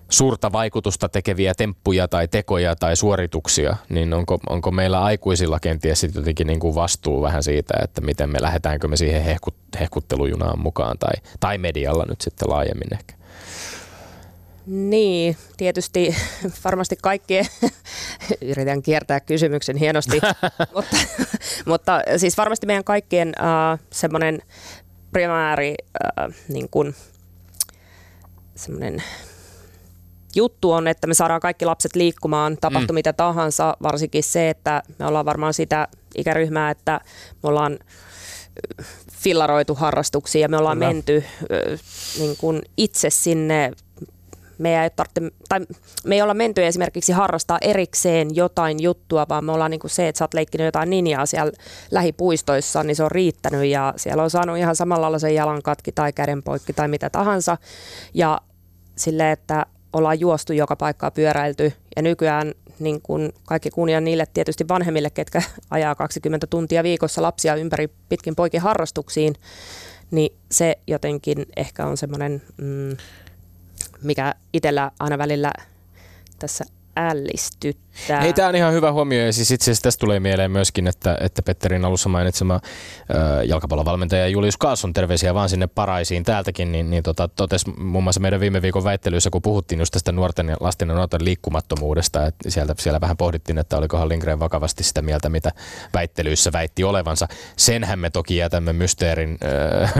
suurta 0.09 0.53
vaikutusta 0.53 1.09
tekeviä 1.09 1.55
temppuja 1.55 2.09
tai 2.09 2.29
tekoja 2.29 2.77
tai 2.77 2.97
suorituksia, 2.97 3.77
niin 3.89 4.15
onko, 4.15 4.39
onko 4.49 4.71
meillä 4.71 5.03
aikuisilla 5.03 5.61
kenties 5.61 6.01
sitten 6.01 6.21
jotenkin 6.21 6.47
niin 6.47 6.61
kuin 6.61 6.75
vastuu 6.75 7.23
vähän 7.23 7.43
siitä, 7.43 7.75
että 7.83 8.01
miten 8.01 8.31
me 8.31 8.43
lähdetäänkö 8.43 8.89
me 8.89 8.97
siihen 8.97 9.23
hehkut, 9.23 9.55
hehkuttelujunaan 9.81 10.59
mukaan 10.59 10.99
tai, 10.99 11.15
tai 11.41 11.59
medialla 11.59 12.05
nyt 12.09 12.21
sitten 12.21 12.51
laajemmin 12.51 12.95
ehkä? 12.95 13.22
Niin, 14.67 15.37
tietysti 15.57 16.17
varmasti 16.65 16.97
kaikkien, 17.03 17.47
yritän 18.41 18.83
kiertää 18.83 19.21
kysymyksen 19.21 19.77
hienosti, 19.77 20.21
mutta, 20.75 20.97
mutta 21.67 22.01
siis 22.17 22.37
varmasti 22.37 22.67
meidän 22.67 22.85
kaikkien 22.85 23.29
uh, 23.29 23.79
semmoinen 23.91 24.43
primääri 25.13 25.75
uh, 26.19 26.35
niin 26.49 26.69
kuin, 26.69 26.95
semmoinen 28.55 29.03
juttu 30.35 30.73
on, 30.73 30.89
että 30.89 31.07
me 31.07 31.15
saadaan 31.15 31.41
kaikki 31.41 31.65
lapset 31.65 31.97
liikkumaan, 31.97 32.57
tapahtu 32.61 32.93
mm. 32.93 32.95
mitä 32.95 33.13
tahansa, 33.13 33.77
varsinkin 33.83 34.23
se, 34.23 34.51
että 34.51 34.83
me 34.99 35.07
ollaan 35.07 35.27
varmaan 35.27 35.55
sitä 35.55 35.89
ikäryhmää, 36.17 36.71
että 36.71 37.01
me 37.43 37.49
ollaan 37.49 37.79
fillaroitu 39.11 39.75
harrastuksia 39.75 40.41
ja 40.41 40.49
me 40.49 40.57
ollaan 40.57 40.79
Kyllä. 40.79 40.89
menty 40.89 41.25
niin 42.19 42.37
kuin 42.37 42.63
itse 42.77 43.11
sinne 43.11 43.73
me 44.63 44.83
ei, 44.83 44.91
tarvitse, 44.91 45.21
tai 45.49 45.61
me 46.05 46.15
ei 46.15 46.23
olla 46.23 46.35
menty 46.35 46.67
esimerkiksi 46.67 47.13
harrastaa 47.13 47.59
erikseen 47.61 48.37
jotain 48.37 48.83
juttua, 48.83 49.27
vaan 49.29 49.45
me 49.45 49.53
ollaan 49.53 49.71
niin 49.71 49.81
kuin 49.81 49.91
se, 49.91 50.09
että 50.09 50.19
sä 50.19 50.25
oot 50.25 50.35
leikkinyt 50.35 50.65
jotain 50.65 50.91
ninjaa 50.91 51.27
siellä 51.27 51.53
lähipuistoissa, 51.91 52.83
niin 52.83 52.97
se 52.97 53.05
on 53.05 53.11
riittänyt 53.11 53.65
ja 53.65 53.95
siellä 53.97 54.23
on 54.23 54.31
saanut 54.31 54.59
ihan 54.59 54.77
samalla 54.77 55.03
lailla 55.03 55.19
sen 55.19 55.35
jalan 55.35 55.63
katki 55.63 55.93
tai 55.93 56.13
käden 56.13 56.43
poikki 56.43 56.73
tai 56.73 56.89
mitä 56.89 57.11
tahansa. 57.11 57.57
Ja 58.15 58.41
sille, 58.97 59.33
että 59.33 59.67
ollaan 59.93 60.21
juostu 60.21 60.53
joka 60.53 60.77
paikkaa 60.77 61.11
pyöräilty 61.11 61.73
ja 61.97 62.03
nykyään 62.03 62.55
niin 62.79 63.03
kuin 63.03 63.33
kaikki 63.47 63.71
kunnia 63.71 64.01
niille 64.01 64.27
tietysti 64.35 64.69
vanhemmille, 64.69 65.11
ketkä 65.11 65.43
ajaa 65.71 65.95
20 65.95 66.47
tuntia 66.47 66.83
viikossa 66.83 67.23
lapsia 67.23 67.55
ympäri 67.55 67.89
pitkin 68.09 68.37
poikin 68.37 68.61
harrastuksiin, 68.61 69.35
niin 70.11 70.39
se 70.51 70.79
jotenkin 70.87 71.47
ehkä 71.57 71.87
on 71.87 71.97
semmoinen 71.97 72.43
mm, 72.57 72.97
mikä 74.03 74.35
itsellä 74.53 74.91
aina 74.99 75.19
välillä 75.19 75.53
tässä 76.39 76.65
ällistyttää. 76.97 77.92
Ei, 78.23 78.33
tämä 78.33 78.49
on 78.49 78.57
ihan 78.57 78.73
hyvä 78.73 78.93
huomio. 78.93 79.27
Ja 79.27 79.33
siis 79.33 79.51
itse 79.51 79.65
asiassa 79.65 79.83
tästä 79.83 80.01
tulee 80.01 80.21
mieleen 80.21 80.51
myöskin, 80.51 80.87
että, 80.87 81.19
että 81.21 81.43
Petterin 81.43 81.85
alussa 81.85 82.09
mainitsema 82.09 82.61
jalkapallovalmentaja 83.45 84.29
Julius 84.29 84.57
Kaasson, 84.57 84.93
terveisiä 84.93 85.35
vaan 85.35 85.49
sinne 85.49 85.67
paraisiin 85.67 86.25
täältäkin, 86.25 86.73
niin, 86.73 86.91
niin 86.91 87.03
tota, 87.03 87.29
totesi 87.29 87.71
muun 87.71 88.05
muassa 88.05 88.21
meidän 88.21 88.41
viime 88.41 88.63
viikon 88.63 88.85
väittelyissä, 88.85 89.31
kun 89.31 89.43
puhuttiin 89.43 89.79
just 89.79 89.93
tästä 89.93 90.13
nuorten 90.13 90.49
ja 90.49 90.57
lasten 90.61 90.89
ja 90.89 90.95
nuorten 90.95 91.25
liikkumattomuudesta, 91.25 92.27
että 92.27 92.51
sieltä, 92.51 92.75
siellä 92.79 93.01
vähän 93.01 93.17
pohdittiin, 93.17 93.59
että 93.59 93.77
olikohan 93.77 94.09
Lindgren 94.09 94.41
vakavasti 94.41 94.85
sitä 94.85 95.03
mieltä, 95.03 95.29
mitä 95.29 95.53
väittelyissä 95.95 96.53
väitti 96.53 96.85
olevansa. 96.85 97.29
Senhän 97.57 97.99
me 97.99 98.11
toki 98.11 98.37
jätämme 98.37 98.73
mysteerin 98.73 99.39
äh, 99.83 99.93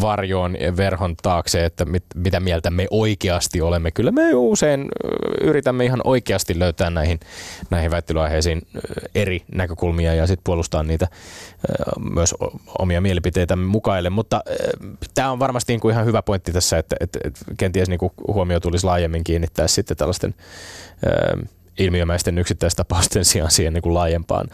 varjoon 0.00 0.56
verhon 0.76 1.16
taakse, 1.16 1.64
että 1.64 1.84
mit, 1.84 2.04
mitä 2.14 2.40
mieltä 2.40 2.70
me 2.70 2.86
oikeasti 2.90 3.60
olemme. 3.60 3.90
Kyllä 3.90 4.10
me 4.10 4.34
usein 4.34 4.88
yritämme 5.40 5.84
ihan 5.84 6.00
oikeasti 6.04 6.58
löytää 6.58 6.87
näihin, 6.94 7.20
näihin 7.70 7.90
väittelyaiheisiin 7.90 8.62
eri 9.14 9.44
näkökulmia 9.54 10.14
ja 10.14 10.26
sitten 10.26 10.44
puolustaa 10.44 10.82
niitä 10.82 11.08
myös 12.12 12.34
omia 12.78 13.00
mielipiteitä 13.00 13.56
mukaille. 13.56 14.10
Mutta 14.10 14.42
tämä 15.14 15.30
on 15.30 15.38
varmasti 15.38 15.72
niin 15.72 15.80
kuin 15.80 15.92
ihan 15.92 16.06
hyvä 16.06 16.22
pointti 16.22 16.52
tässä, 16.52 16.78
että, 16.78 16.96
että, 17.00 17.18
että 17.24 17.40
kenties 17.56 17.88
niin 17.88 17.98
kuin 17.98 18.12
huomio 18.26 18.60
tulisi 18.60 18.86
laajemmin 18.86 19.24
kiinnittää 19.24 19.68
sitten 19.68 19.96
tällaisten 19.96 20.34
ilmiömäisten 21.78 22.38
yksittäistapausten 22.38 23.24
sijaan 23.38 23.50
siihen 23.50 23.72
niin 23.72 23.82
kuin 23.82 23.94
laajempaan 23.94 24.48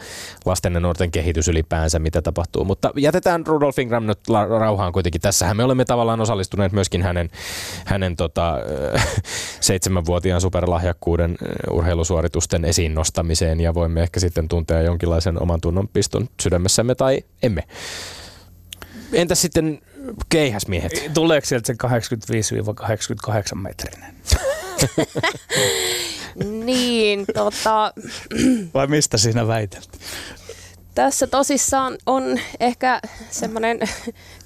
lasten 0.45 0.73
ja 0.73 0.79
nuorten 0.79 1.11
kehitys 1.11 1.47
ylipäänsä, 1.47 1.99
mitä 1.99 2.21
tapahtuu. 2.21 2.65
Mutta 2.65 2.91
jätetään 2.97 3.47
Rudolf 3.47 3.79
Ingram 3.79 4.05
nyt 4.05 4.19
rauhaan 4.59 4.93
kuitenkin. 4.93 5.21
Tässähän 5.21 5.57
me 5.57 5.63
olemme 5.63 5.85
tavallaan 5.85 6.21
osallistuneet 6.21 6.71
myöskin 6.71 7.03
hänen, 7.03 7.29
hänen 7.85 8.15
tota, 8.15 8.55
seitsemänvuotiaan 9.59 10.41
superlahjakkuuden 10.41 11.37
urheilusuoritusten 11.71 12.65
esiin 12.65 12.95
nostamiseen 12.95 13.59
ja 13.59 13.73
voimme 13.73 14.01
ehkä 14.01 14.19
sitten 14.19 14.47
tuntea 14.47 14.81
jonkinlaisen 14.81 15.41
oman 15.41 15.61
tunnon 15.61 15.87
piston 15.87 16.27
sydämessämme 16.41 16.95
tai 16.95 17.23
emme. 17.43 17.63
Entä 19.13 19.35
sitten 19.35 19.81
keihäsmiehet? 20.29 21.11
Tuleeko 21.13 21.45
sieltä 21.45 21.67
se 21.67 21.73
85-88 23.53 23.55
metrinen? 23.55 24.15
niin, 26.65 27.25
tota, 27.33 27.93
Vai 28.73 28.87
mistä 28.87 29.17
siinä 29.17 29.47
väitelt? 29.47 29.89
tässä 30.95 31.27
tosissaan 31.27 31.97
on 32.05 32.23
ehkä 32.59 33.01
semmoinen 33.29 33.79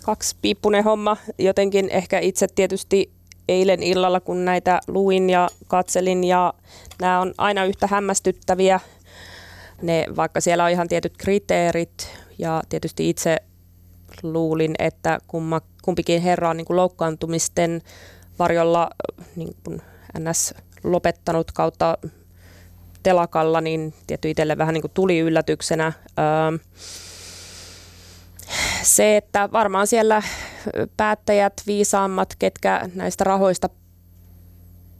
kaksipiippunen 0.05 0.83
homma. 0.83 1.17
Jotenkin 1.37 1.89
ehkä 1.89 2.19
itse 2.19 2.47
tietysti 2.55 3.11
eilen 3.47 3.83
illalla, 3.83 4.19
kun 4.19 4.45
näitä 4.45 4.79
luin 4.87 5.29
ja 5.29 5.49
katselin 5.67 6.23
ja 6.23 6.53
nämä 7.01 7.19
on 7.19 7.33
aina 7.37 7.65
yhtä 7.65 7.87
hämmästyttäviä. 7.87 8.79
Ne, 9.81 10.05
vaikka 10.15 10.41
siellä 10.41 10.63
on 10.63 10.71
ihan 10.71 10.87
tietyt 10.87 11.17
kriteerit 11.17 12.11
ja 12.37 12.61
tietysti 12.69 13.09
itse 13.09 13.37
luulin, 14.23 14.75
että 14.79 15.19
kumma, 15.27 15.61
kumpikin 15.81 16.21
herra 16.21 16.49
on 16.49 16.57
niin 16.57 16.65
kuin 16.65 16.77
loukkaantumisten 16.77 17.81
varjolla 18.39 18.89
niin 19.35 19.55
kuin 19.63 19.81
NS 20.19 20.53
lopettanut 20.83 21.51
kautta 21.51 21.97
telakalla, 23.03 23.61
niin 23.61 23.93
tietty 24.07 24.29
itselle 24.29 24.57
vähän 24.57 24.73
niin 24.73 24.81
kuin 24.81 24.91
tuli 24.93 25.19
yllätyksenä. 25.19 25.93
Se, 28.83 29.17
että 29.17 29.51
varmaan 29.51 29.87
siellä 29.87 30.23
päättäjät, 30.97 31.53
viisaammat, 31.67 32.35
ketkä 32.39 32.89
näistä 32.95 33.23
rahoista 33.23 33.69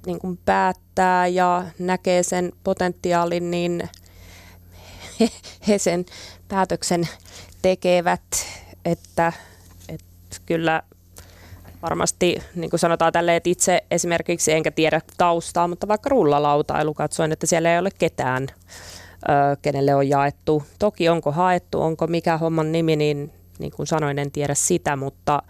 niin 0.06 0.20
kuin 0.20 0.40
päättää 0.46 1.28
ja 1.28 1.66
näkee 1.80 2.24
sen 2.24 2.52
potentiaalin, 2.64 3.52
niin 3.52 3.90
he, 5.20 5.30
he 5.68 5.78
sen 5.78 6.06
päätöksen 6.48 7.08
tekevät, 7.62 8.22
että, 8.86 9.34
että 9.90 10.38
kyllä 10.46 10.84
varmasti, 11.82 12.42
niin 12.56 12.70
kuin 12.70 12.80
sanotaan 12.80 13.14
tälle, 13.14 13.36
että 13.36 13.50
itse 13.50 13.84
esimerkiksi 13.92 14.52
enkä 14.52 14.72
tiedä 14.72 15.02
taustaa, 15.18 15.68
mutta 15.68 15.88
vaikka 15.88 16.10
rullalautailu 16.10 16.94
katsoin, 16.94 17.32
että 17.32 17.46
siellä 17.46 17.74
ei 17.74 17.80
ole 17.80 17.90
ketään, 17.98 18.48
kenelle 19.62 19.96
on 19.96 20.10
jaettu. 20.10 20.64
Toki 20.80 21.10
onko 21.10 21.32
haettu, 21.32 21.82
onko 21.82 22.08
mikä 22.08 22.38
homman 22.38 22.72
nimi, 22.72 22.96
niin 22.96 23.32
niin 23.60 23.72
kuin 23.72 23.88
sanoin, 23.88 24.20
en 24.20 24.32
tiedä 24.32 24.54
sitä, 24.54 24.96
mutta 24.96 25.44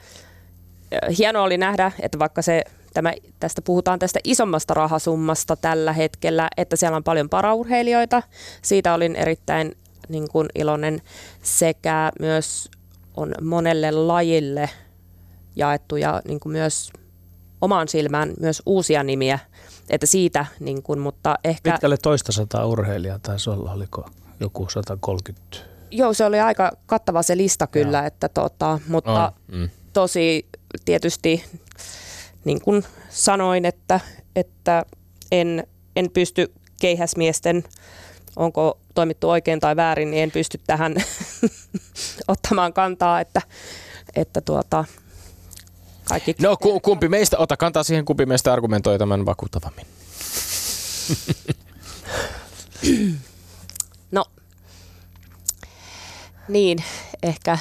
hienoa 1.17 1.43
oli 1.43 1.57
nähdä, 1.57 1.91
että 2.01 2.19
vaikka 2.19 2.41
se 2.41 2.63
tämä, 2.93 3.13
tästä 3.39 3.61
puhutaan 3.61 3.99
tästä 3.99 4.19
isommasta 4.23 4.73
rahasummasta 4.73 5.55
tällä 5.55 5.93
hetkellä, 5.93 6.47
että 6.57 6.75
siellä 6.75 6.95
on 6.95 7.03
paljon 7.03 7.30
paraurheilijoita. 7.30 8.23
Siitä 8.61 8.93
olin 8.93 9.15
erittäin 9.15 9.75
niin 10.09 10.27
kuin 10.32 10.47
iloinen 10.55 11.01
sekä 11.41 12.11
myös 12.19 12.69
on 13.17 13.34
monelle 13.41 13.91
lajille 13.91 14.69
jaettu 15.60 15.95
ja 15.95 16.22
niin 16.28 16.39
kuin 16.39 16.51
myös 16.51 16.91
omaan 17.62 17.88
silmään 17.88 18.34
myös 18.39 18.62
uusia 18.66 19.03
nimiä, 19.03 19.39
että 19.89 20.05
siitä, 20.05 20.45
niin 20.60 20.84
kuin, 20.84 20.99
mutta 20.99 21.36
ehkä... 21.43 21.72
Pitkälle 21.72 21.97
toista 21.97 22.32
sataa 22.32 22.66
urheilijaa 22.66 23.20
taisi 23.20 23.49
olla, 23.49 23.72
oliko 23.72 24.10
joku 24.39 24.70
130? 24.70 25.57
Joo, 25.91 26.14
se 26.14 26.26
oli 26.26 26.39
aika 26.39 26.72
kattava 26.86 27.24
se 27.24 27.38
lista 27.38 27.68
kyllä, 27.68 28.05
että 28.05 28.30
tota, 28.30 28.80
mutta 28.88 29.34
On, 29.51 29.60
mm. 29.60 29.70
tosi 29.93 30.45
tietysti 30.86 31.43
niin 32.45 32.62
kuin 32.62 32.84
sanoin, 33.10 33.66
että, 33.66 33.99
että 34.36 34.86
en, 35.32 35.68
en 35.95 36.12
pysty 36.12 36.53
keihäsmiesten, 36.82 37.64
onko 38.36 38.80
toimittu 38.95 39.30
oikein 39.30 39.60
tai 39.60 39.76
väärin, 39.76 40.12
niin 40.12 40.24
en 40.24 40.32
pysty 40.32 40.60
tähän 40.68 40.95
ottamaan 42.28 42.74
kantaa, 42.74 43.22
että, 43.22 43.41
että 44.16 44.41
tuota, 44.41 44.86
kaikki... 46.10 46.36
No 46.41 46.57
ku, 46.57 46.80
kumpi 46.80 47.10
meistä, 47.10 47.38
ota 47.38 47.57
kantaa 47.57 47.84
siihen, 47.84 48.05
kumpi 48.05 48.26
meistä 48.26 48.53
argumentoi 48.53 48.99
tämän 48.99 49.26
vakuuttavammin. 49.26 49.86
No, 54.12 54.26
niin, 56.47 56.84
ehkä, 57.24 57.57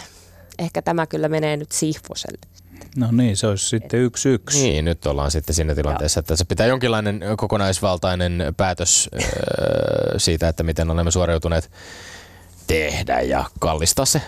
ehkä 0.59 0.83
tämä 0.83 1.07
kyllä 1.07 1.29
menee 1.29 1.57
nyt 1.57 1.73
Sihvoselle. 1.73 2.39
No 2.97 3.09
niin, 3.13 3.37
se 3.37 3.47
olisi 3.47 3.67
sitten 3.67 4.01
yksi 4.01 4.29
yksi. 4.29 4.63
Niin, 4.63 4.85
nyt 4.85 5.07
ollaan 5.07 5.31
sitten 5.31 5.55
siinä 5.55 5.75
tilanteessa, 5.75 6.21
että 6.21 6.37
se 6.37 6.45
pitää 6.45 6.67
jonkinlainen 6.67 7.21
kokonaisvaltainen 7.37 8.55
päätös 8.57 9.09
öö, 9.15 10.19
siitä, 10.19 10.49
että 10.49 10.63
miten 10.63 10.91
olemme 10.91 11.11
suoriutuneet 11.11 11.71
tehdä 12.67 13.21
ja 13.21 13.45
kallistaa 13.61 14.05
se 14.05 14.23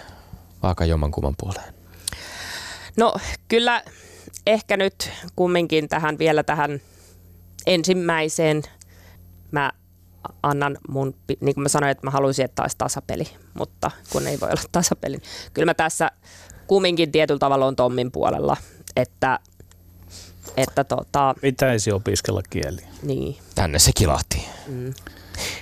vaaka 0.63 0.85
jommankumman 0.85 1.35
puoleen. 1.39 1.75
No 2.97 3.15
kyllä 3.49 3.83
ehkä 4.51 4.77
nyt 4.77 5.11
kumminkin 5.37 5.89
tähän 5.89 6.19
vielä 6.19 6.43
tähän 6.43 6.81
ensimmäiseen 7.67 8.63
mä 9.51 9.73
annan 10.43 10.79
mun, 10.89 11.15
niin 11.41 11.55
kuin 11.55 11.63
mä 11.63 11.69
sanoin, 11.69 11.91
että 11.91 12.07
mä 12.07 12.11
haluaisin, 12.11 12.45
että 12.45 12.63
olisi 12.63 12.79
tasapeli, 12.79 13.25
mutta 13.55 13.91
kun 14.13 14.27
ei 14.27 14.41
voi 14.41 14.49
olla 14.51 14.63
tasapeli. 14.73 15.17
niin 15.17 15.29
Kyllä 15.55 15.67
mä 15.67 15.75
tässä 15.75 16.11
kumminkin 16.67 17.13
tietyllä 17.13 17.39
tavalla 17.39 17.67
on 17.67 17.77
Tommin 17.77 18.13
puolella, 18.13 18.57
että, 18.97 19.39
että 20.57 20.85
tota, 20.85 21.35
Pitäisi 21.41 21.93
opiskella 21.93 22.43
kieliä. 22.51 22.87
niin. 23.03 23.37
Tänne 23.55 23.79
se 23.79 23.91
kilahti. 23.97 24.45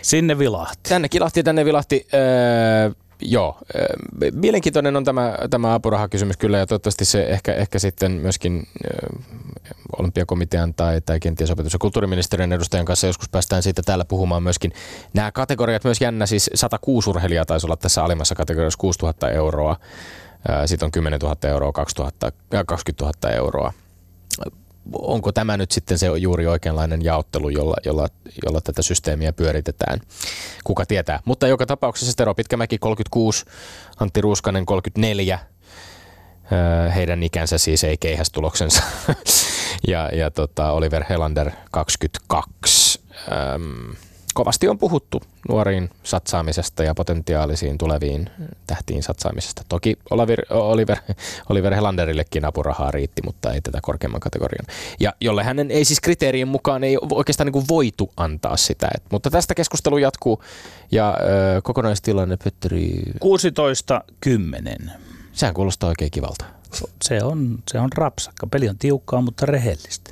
Sinne 0.03 0.39
vilahti. 0.39 0.89
Tänne 0.89 1.09
kilahti, 1.09 1.43
tänne 1.43 1.64
vilahti. 1.64 2.07
Öö, 2.14 2.91
joo, 3.23 3.59
öö, 3.75 3.87
mielenkiintoinen 4.33 4.97
on 4.97 5.05
tämä, 5.05 5.39
tämä 5.51 5.75
apurahakysymys 5.75 6.37
kyllä 6.37 6.59
ja 6.59 6.66
toivottavasti 6.66 7.05
se 7.05 7.25
ehkä, 7.25 7.55
ehkä 7.55 7.79
sitten 7.79 8.12
myöskin 8.12 8.66
öö, 8.85 9.09
olympiakomitean 9.99 10.75
tai, 10.75 11.01
tai 11.01 11.21
kenties 11.21 11.51
opetus- 11.51 11.73
ja 11.73 11.79
kulttuuriministeriön 11.79 12.53
edustajan 12.53 12.87
kanssa 12.87 13.07
joskus 13.07 13.29
päästään 13.29 13.62
siitä 13.62 13.83
täällä 13.83 14.05
puhumaan 14.05 14.43
myöskin. 14.43 14.73
Nämä 15.14 15.33
kategoriat 15.33 15.85
myös 15.85 16.01
jännä, 16.01 16.27
siis 16.27 16.51
106 16.55 17.11
urheilijaa 17.11 17.45
taisi 17.45 17.66
olla 17.66 17.77
tässä 17.77 18.05
alimmassa 18.05 18.35
kategoriassa 18.35 18.79
6000 18.79 19.31
euroa, 19.31 19.77
sitten 20.66 20.87
on 20.87 20.91
10 20.91 21.21
000 21.21 21.37
euroa, 21.43 21.73
2000, 21.73 22.33
20 22.66 23.05
000 23.05 23.37
euroa 23.37 23.73
onko 24.93 25.32
tämä 25.32 25.57
nyt 25.57 25.70
sitten 25.70 25.99
se 25.99 26.07
juuri 26.07 26.47
oikeanlainen 26.47 27.05
jaottelu, 27.05 27.49
jolla, 27.49 27.76
jolla, 27.84 28.09
jolla 28.47 28.61
tätä 28.61 28.82
systeemiä 28.82 29.32
pyöritetään. 29.32 30.01
Kuka 30.64 30.86
tietää. 30.86 31.20
Mutta 31.24 31.47
joka 31.47 31.66
tapauksessa 31.66 32.16
Tero 32.16 32.34
Pitkämäki 32.34 32.78
36, 32.78 33.45
Antti 34.01 34.20
Ruuskanen 34.20 34.66
34, 34.66 35.39
öö, 36.53 36.91
heidän 36.91 37.22
ikänsä 37.22 37.59
siis 37.59 37.84
ei 37.84 37.97
keihästuloksensa. 37.97 38.82
ja 39.89 40.11
ja 40.12 40.30
tota 40.30 40.72
Oliver 40.72 41.05
Helander 41.09 41.51
22. 41.70 43.01
Öm, 43.55 43.97
kovasti 44.39 44.68
on 44.68 44.78
puhuttu 44.78 45.22
nuoriin 45.49 45.91
satsaamisesta 46.03 46.82
ja 46.82 46.95
potentiaalisiin 46.95 47.78
tuleviin 47.78 48.30
tähtiin 48.66 49.03
satsaamisesta. 49.03 49.62
Toki 49.68 49.99
Oliver, 50.11 50.41
Oliver, 50.51 50.97
Oliver 51.49 51.74
Helanderillekin 51.74 52.45
apurahaa 52.45 52.91
riitti, 52.91 53.22
mutta 53.24 53.53
ei 53.53 53.61
tätä 53.61 53.78
korkeamman 53.82 54.20
kategorian. 54.20 54.66
Ja 55.01 55.12
jolle 55.20 55.45
hänen 55.45 55.70
ei 55.70 55.84
siis 55.84 56.01
kriteerien 56.01 56.49
mukaan 56.49 56.84
ei 56.84 56.97
oikeastaan 57.12 57.47
niin 57.47 57.53
kuin 57.53 57.64
voitu 57.68 58.12
antaa 58.16 58.57
sitä. 58.57 58.89
Et, 58.95 59.03
mutta 59.11 59.30
tästä 59.30 59.55
keskustelu 59.55 59.99
jatkuu 59.99 60.43
ja 60.91 61.18
ö, 61.57 61.62
kokonaistilanne 61.62 62.36
Petteri, 62.45 63.03
16-10. 64.86 64.91
sehän 65.32 65.55
kuulostaa 65.55 65.89
oikein 65.89 66.11
kivalta. 66.11 66.45
Se 67.03 67.24
on, 67.24 67.59
se 67.70 67.80
on 67.80 67.89
rapsakka. 67.95 68.47
Peli 68.47 68.68
on 68.68 68.78
tiukkaa, 68.78 69.20
mutta 69.20 69.47
rehellistä. 69.47 70.08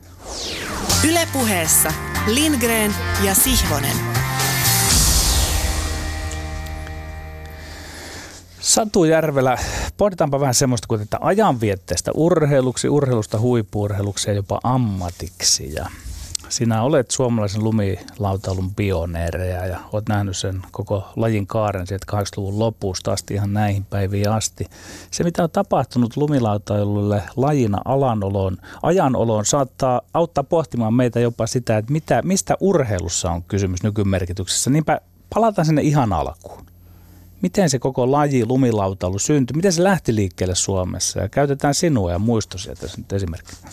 Ylepuheessa 1.09 1.93
Lindgren 2.27 2.95
ja 3.25 3.35
Sihvonen. 3.35 3.97
Satu 8.61 9.05
Järvelä, 9.05 9.59
pohditaanpa 9.97 10.41
vähän 10.41 10.55
semmoista 10.55 10.89
kuin 10.89 11.01
tätä 11.01 11.19
ajanvietteestä 11.21 12.11
urheiluksi, 12.15 12.89
urheilusta 12.89 13.41
huippuurheiluksi 13.41 14.31
ja 14.31 14.35
jopa 14.35 14.61
ammatiksi. 14.63 15.75
Ja 15.75 15.91
sinä 16.49 16.83
olet 16.83 17.11
suomalaisen 17.11 17.65
lumilautailun 17.65 18.75
pioneereja 18.75 19.67
ja 19.67 19.81
olet 19.93 20.09
nähnyt 20.09 20.37
sen 20.37 20.63
koko 20.71 21.09
lajin 21.17 21.47
kaaren 21.47 21.87
sieltä 21.87 22.07
80-luvun 22.13 22.59
lopusta 22.59 23.13
asti 23.13 23.35
ihan 23.35 23.53
näihin 23.53 23.85
päiviin 23.85 24.31
asti. 24.31 24.67
Se, 25.11 25.25
mitä 25.25 25.43
on 25.43 25.51
tapahtunut 25.51 26.17
lumilautailulle 26.17 27.23
lajina 27.37 27.79
alanoloon, 27.85 28.57
ajanoloon, 28.83 29.45
saattaa 29.45 30.01
auttaa 30.15 30.45
pohtimaan 30.45 30.95
meitä 30.95 31.21
jopa 31.21 31.47
sitä, 31.47 31.79
että 31.79 31.93
mitä, 31.93 32.23
mistä 32.23 32.57
urheilussa 32.61 33.31
on 33.31 33.43
kysymys 33.43 33.83
nykymerkityksessä. 33.83 34.71
Niinpä 34.71 35.01
palataan 35.35 35.67
sinne 35.67 35.83
ihan 35.83 36.13
alkuun 36.13 36.67
miten 37.43 37.71
se 37.71 37.79
koko 37.79 38.13
laji 38.13 38.47
lumilautailu 38.47 39.19
syntyi, 39.19 39.57
miten 39.57 39.73
se 39.73 39.83
lähti 39.83 40.15
liikkeelle 40.15 40.55
Suomessa 40.55 41.21
ja 41.21 41.29
käytetään 41.29 41.75
sinua 41.75 42.13
ja 42.13 42.19
muistosia 42.19 42.77
tässä 42.77 42.99
nyt 42.99 43.13
esimerkkinä. 43.13 43.71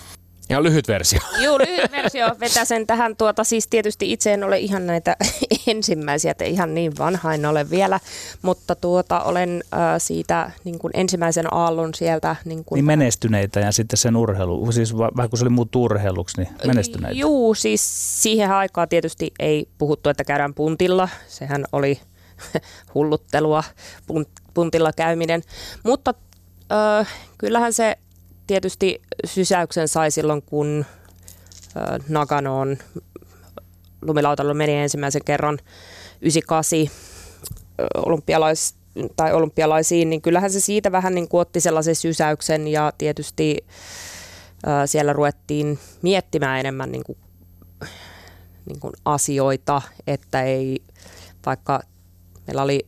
Ihan 0.49 0.63
lyhyt 0.63 0.87
versio. 0.87 1.19
Joo, 1.43 1.57
lyhyt 1.57 1.91
versio 1.91 2.35
vetää 2.39 2.65
sen 2.65 2.87
tähän. 2.87 3.15
Tuota, 3.15 3.43
siis 3.43 3.67
tietysti 3.67 4.11
itse 4.11 4.33
en 4.33 4.43
ole 4.43 4.59
ihan 4.59 4.85
näitä 4.87 5.15
ensimmäisiä, 5.67 6.31
että 6.31 6.43
ihan 6.43 6.73
niin 6.73 6.97
vanha 6.97 7.33
en 7.33 7.45
ole 7.45 7.69
vielä, 7.69 7.99
mutta 8.41 8.75
tuota, 8.75 9.21
olen 9.21 9.63
äh, 9.73 9.79
siitä 9.97 10.51
niin 10.63 10.79
kuin 10.79 10.91
ensimmäisen 10.93 11.53
aallon 11.53 11.93
sieltä. 11.93 12.35
Niin, 12.45 12.65
kuin, 12.65 12.77
Niin 12.77 12.85
menestyneitä 12.85 13.59
ja 13.59 13.71
sitten 13.71 13.97
sen 13.97 14.15
urheilu, 14.15 14.71
siis 14.71 14.97
va- 14.97 15.11
vähän 15.17 15.29
kun 15.29 15.39
se 15.39 15.43
oli 15.43 15.49
muuttu 15.49 15.83
urheiluksi, 15.83 16.41
niin 16.41 16.55
menestyneitä. 16.67 17.17
Juu, 17.19 17.53
siis 17.55 17.81
siihen 18.23 18.51
aikaan 18.51 18.89
tietysti 18.89 19.31
ei 19.39 19.67
puhuttu, 19.77 20.09
että 20.09 20.23
käydään 20.23 20.53
puntilla. 20.53 21.09
Sehän 21.27 21.65
oli 21.71 21.99
hulluttelua, 22.93 23.63
pun- 24.11 24.41
puntilla 24.53 24.91
käyminen. 24.93 25.41
Mutta 25.83 26.13
äh, 26.99 27.07
kyllähän 27.37 27.73
se 27.73 27.97
tietysti 28.47 29.01
sysäyksen 29.25 29.87
sai 29.87 30.11
silloin, 30.11 30.41
kun 30.41 30.85
Naganoon 32.09 32.77
lumilautalla 34.01 34.53
meni 34.53 34.73
ensimmäisen 34.73 35.23
kerran 35.25 35.59
98 36.21 36.79
ö, 36.79 36.87
olympialais, 37.95 38.75
tai 39.15 39.33
olympialaisiin, 39.33 40.09
niin 40.09 40.21
kyllähän 40.21 40.51
se 40.51 40.59
siitä 40.59 40.91
vähän 40.91 41.15
niin 41.15 41.27
kuin 41.27 41.41
otti 41.41 41.59
sellaisen 41.59 41.95
sysäyksen 41.95 42.67
ja 42.67 42.93
tietysti 42.97 43.65
siellä 44.85 45.13
ruvettiin 45.13 45.79
miettimään 46.01 46.59
enemmän 46.59 46.91
niin 46.91 47.03
kuin, 47.03 47.17
niin 48.65 48.79
kuin 48.79 48.93
asioita, 49.05 49.81
että 50.07 50.43
ei 50.43 50.83
vaikka 51.45 51.81
meillä 52.47 52.61
oli 52.61 52.87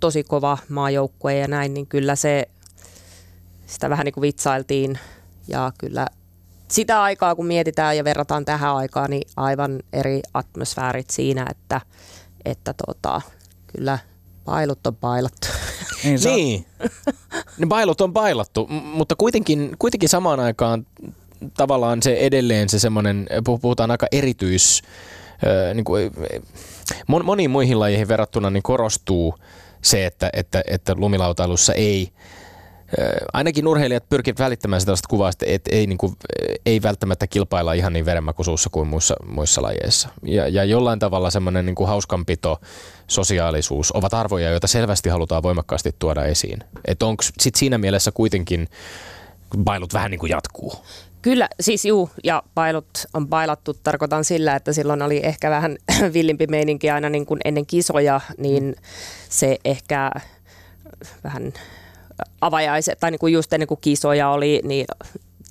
tosi 0.00 0.24
kova 0.24 0.58
maajoukkue 0.68 1.34
ja 1.34 1.48
näin, 1.48 1.74
niin 1.74 1.86
kyllä 1.86 2.16
se 2.16 2.48
sitä 3.66 3.90
vähän 3.90 4.04
niin 4.04 4.12
kuin 4.12 4.22
vitsailtiin 4.22 4.98
ja 5.48 5.72
kyllä 5.78 6.06
sitä 6.68 7.02
aikaa, 7.02 7.34
kun 7.34 7.46
mietitään 7.46 7.96
ja 7.96 8.04
verrataan 8.04 8.44
tähän 8.44 8.74
aikaan, 8.76 9.10
niin 9.10 9.28
aivan 9.36 9.80
eri 9.92 10.20
atmosfäärit 10.34 11.10
siinä, 11.10 11.46
että, 11.50 11.80
että 12.44 12.74
tota, 12.86 13.20
kyllä 13.66 13.98
pailut 14.44 14.86
on 14.86 14.96
pailattu. 14.96 15.46
Niin, 16.04 16.18
sä- 16.18 16.28
Niin. 16.28 16.66
Ne 17.58 17.66
bailut 17.66 18.00
on 18.00 18.12
bailattu, 18.12 18.66
m- 18.66 18.72
mutta 18.74 19.16
kuitenkin, 19.16 19.76
kuitenkin 19.78 20.08
samaan 20.08 20.40
aikaan 20.40 20.86
tavallaan 21.56 22.02
se 22.02 22.14
edelleen 22.16 22.68
se 22.68 22.78
semmoinen, 22.78 23.26
puh- 23.48 23.58
puhutaan 23.60 23.90
aika 23.90 24.06
erityis, 24.12 24.82
niin 25.74 25.84
kuin, 25.84 26.12
mon- 27.12 27.22
moniin 27.22 27.50
muihin 27.50 27.80
lajeihin 27.80 28.08
verrattuna 28.08 28.50
niin 28.50 28.62
korostuu 28.62 29.34
se, 29.82 30.06
että, 30.06 30.30
että, 30.32 30.62
että 30.66 30.94
lumilautailussa 30.96 31.72
ei, 31.74 32.12
ainakin 33.32 33.66
urheilijat 33.66 34.08
pyrkivät 34.08 34.38
välittämään 34.38 34.80
sellaista 34.80 35.08
kuvaa, 35.08 35.28
että 35.28 35.46
et, 35.48 35.68
ei, 35.70 35.86
niin 35.86 35.98
kuin, 35.98 36.16
ei 36.66 36.82
välttämättä 36.82 37.26
kilpailla 37.26 37.72
ihan 37.72 37.92
niin 37.92 38.06
verenmakuisuussa 38.06 38.70
kuin 38.70 38.88
muissa, 38.88 39.14
muissa 39.26 39.62
lajeissa. 39.62 40.08
Ja, 40.22 40.48
ja 40.48 40.64
jollain 40.64 40.98
tavalla 40.98 41.30
semmoinen 41.30 41.66
niin 41.66 41.74
kuin 41.74 41.88
hauskanpito, 41.88 42.60
sosiaalisuus 43.06 43.92
ovat 43.92 44.14
arvoja, 44.14 44.50
joita 44.50 44.66
selvästi 44.66 45.08
halutaan 45.08 45.42
voimakkaasti 45.42 45.94
tuoda 45.98 46.24
esiin. 46.24 46.58
Että 46.84 47.06
onko 47.06 47.24
sit 47.40 47.54
siinä 47.54 47.78
mielessä 47.78 48.12
kuitenkin 48.12 48.68
bailut 49.64 49.94
vähän 49.94 50.10
niin 50.10 50.18
kuin 50.18 50.30
jatkuu? 50.30 50.72
Kyllä, 51.22 51.48
siis 51.60 51.84
juu, 51.84 52.10
ja 52.24 52.42
pailut 52.54 53.06
on 53.14 53.28
bailattu, 53.28 53.74
tarkoitan 53.74 54.24
sillä, 54.24 54.56
että 54.56 54.72
silloin 54.72 55.02
oli 55.02 55.20
ehkä 55.22 55.50
vähän 55.50 55.76
villimpi 56.14 56.46
meininki 56.46 56.90
aina 56.90 57.08
niin 57.08 57.26
kuin 57.26 57.40
ennen 57.44 57.66
kisoja, 57.66 58.20
niin 58.38 58.76
se 59.28 59.58
ehkä 59.64 60.10
vähän 61.24 61.52
avajaiset, 62.40 63.00
tai 63.00 63.10
niin 63.10 63.18
kuin 63.18 63.32
just 63.32 63.52
ennen 63.52 63.66
kuin 63.66 63.80
kisoja 63.80 64.28
oli, 64.28 64.60
niin 64.64 64.86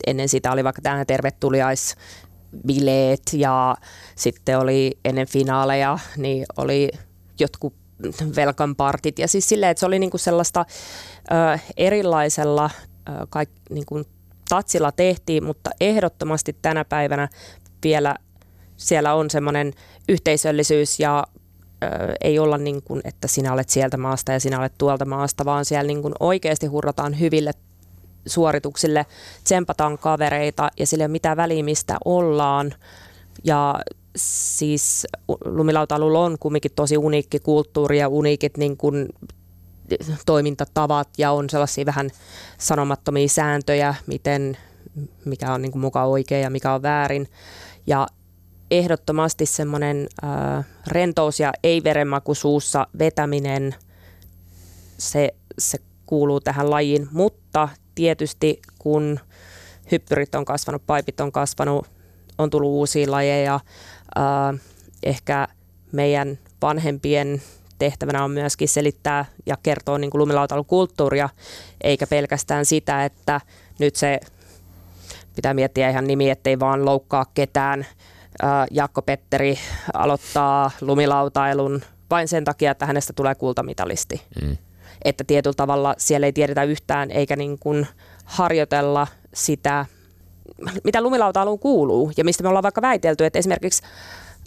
ennen 0.07 0.29
sitä 0.29 0.51
oli 0.51 0.63
vaikka 0.63 0.81
tähän 0.81 1.07
tervetuliaisbileet 1.07 3.21
ja 3.33 3.75
sitten 4.15 4.59
oli 4.59 4.91
ennen 5.05 5.27
finaaleja, 5.27 5.99
niin 6.17 6.45
oli 6.57 6.89
jotkut 7.39 7.73
welcome 8.35 8.73
partit 8.77 9.19
ja 9.19 9.27
siis 9.27 9.49
silleen, 9.49 9.71
että 9.71 9.79
se 9.79 9.85
oli 9.85 9.99
niinku 9.99 10.17
sellaista 10.17 10.65
ö, 11.31 11.59
erilaisella 11.77 12.69
ö, 13.09 13.11
kaik, 13.29 13.49
niinku 13.69 14.03
tatsilla 14.49 14.91
tehtiin, 14.91 15.43
mutta 15.43 15.69
ehdottomasti 15.79 16.55
tänä 16.61 16.85
päivänä 16.85 17.29
vielä 17.83 18.15
siellä 18.77 19.13
on 19.13 19.29
semmoinen 19.29 19.73
yhteisöllisyys 20.09 20.99
ja 20.99 21.23
ei 22.21 22.39
olla 22.39 22.57
niin 22.57 22.81
kuin, 22.81 23.01
että 23.03 23.27
sinä 23.27 23.53
olet 23.53 23.69
sieltä 23.69 23.97
maasta 23.97 24.31
ja 24.31 24.39
sinä 24.39 24.59
olet 24.59 24.73
tuolta 24.77 25.05
maasta, 25.05 25.45
vaan 25.45 25.65
siellä 25.65 25.87
niin 25.87 26.01
kuin 26.01 26.13
oikeasti 26.19 26.67
hurrataan 26.67 27.19
hyville 27.19 27.51
suorituksille, 28.25 29.05
tsempataan 29.43 29.97
kavereita 29.97 30.69
ja 30.79 30.87
sillä 30.87 31.01
ei 31.01 31.05
ole 31.05 31.11
mitään 31.11 31.37
väliä, 31.37 31.63
mistä 31.63 31.97
ollaan. 32.05 32.73
Ja 33.43 33.79
siis 34.15 35.07
lumilautailulla 35.45 36.19
on 36.19 36.37
kumminkin 36.39 36.71
tosi 36.75 36.97
uniikki 36.97 37.39
kulttuuri 37.39 37.99
ja 37.99 38.07
uniikit 38.07 38.57
niin 38.57 38.77
kuin 38.77 39.09
toimintatavat 40.25 41.09
ja 41.17 41.31
on 41.31 41.49
sellaisia 41.49 41.85
vähän 41.85 42.09
sanomattomia 42.57 43.27
sääntöjä, 43.27 43.95
miten, 44.07 44.57
mikä 45.25 45.53
on 45.53 45.61
niin 45.61 45.71
kuin 45.71 45.81
muka 45.81 46.03
oikein 46.03 46.43
ja 46.43 46.49
mikä 46.49 46.73
on 46.73 46.81
väärin. 46.81 47.29
Ja 47.87 48.07
ehdottomasti 48.77 49.45
semmoinen 49.45 50.07
äh, 50.23 50.65
rentous 50.87 51.39
ja 51.39 51.53
ei-verenmakuisuussa 51.63 52.87
vetäminen, 52.99 53.75
se, 54.97 55.33
se 55.59 55.77
kuuluu 56.05 56.39
tähän 56.39 56.69
lajiin, 56.69 57.07
mutta 57.11 57.69
tietysti 57.95 58.61
kun 58.79 59.19
hyppyrit 59.91 60.35
on 60.35 60.45
kasvanut, 60.45 60.85
paipit 60.85 61.19
on 61.19 61.31
kasvanut, 61.31 61.87
on 62.37 62.49
tullut 62.49 62.69
uusia 62.69 63.11
lajeja, 63.11 63.59
äh, 64.17 64.61
ehkä 65.03 65.47
meidän 65.91 66.39
vanhempien 66.61 67.41
tehtävänä 67.79 68.23
on 68.23 68.31
myöskin 68.31 68.69
selittää 68.69 69.25
ja 69.45 69.57
kertoa 69.63 69.97
niin 69.97 70.11
lumilautailukulttuuria, 70.13 71.29
eikä 71.81 72.07
pelkästään 72.07 72.65
sitä, 72.65 73.05
että 73.05 73.41
nyt 73.79 73.95
se 73.95 74.19
pitää 75.35 75.53
miettiä 75.53 75.89
ihan 75.89 76.07
nimi, 76.07 76.29
ettei 76.29 76.59
vaan 76.59 76.85
loukkaa 76.85 77.25
ketään. 77.33 77.85
Jaakko 78.71 79.01
Petteri 79.01 79.59
aloittaa 79.93 80.71
lumilautailun 80.81 81.81
vain 82.09 82.27
sen 82.27 82.43
takia, 82.43 82.71
että 82.71 82.85
hänestä 82.85 83.13
tulee 83.13 83.35
kultamitalisti. 83.35 84.21
Mm. 84.41 84.57
Että 85.05 85.23
tietyllä 85.23 85.53
tavalla 85.53 85.95
siellä 85.97 86.27
ei 86.27 86.33
tiedetä 86.33 86.63
yhtään 86.63 87.11
eikä 87.11 87.35
niin 87.35 87.59
kuin 87.59 87.87
harjoitella 88.25 89.07
sitä, 89.33 89.85
mitä 90.83 91.01
lumilautailuun 91.01 91.59
kuuluu 91.59 92.11
ja 92.17 92.23
mistä 92.23 92.43
me 92.43 92.49
ollaan 92.49 92.63
vaikka 92.63 92.81
väitelty. 92.81 93.25
Että 93.25 93.39
esimerkiksi 93.39 93.83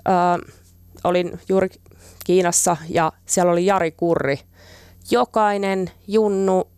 äh, 0.08 0.54
olin 1.04 1.40
juuri 1.48 1.68
Kiinassa 2.24 2.76
ja 2.88 3.12
siellä 3.26 3.52
oli 3.52 3.66
Jari 3.66 3.92
Kurri. 3.92 4.38
Jokainen 5.10 5.90
junnu 6.08 6.68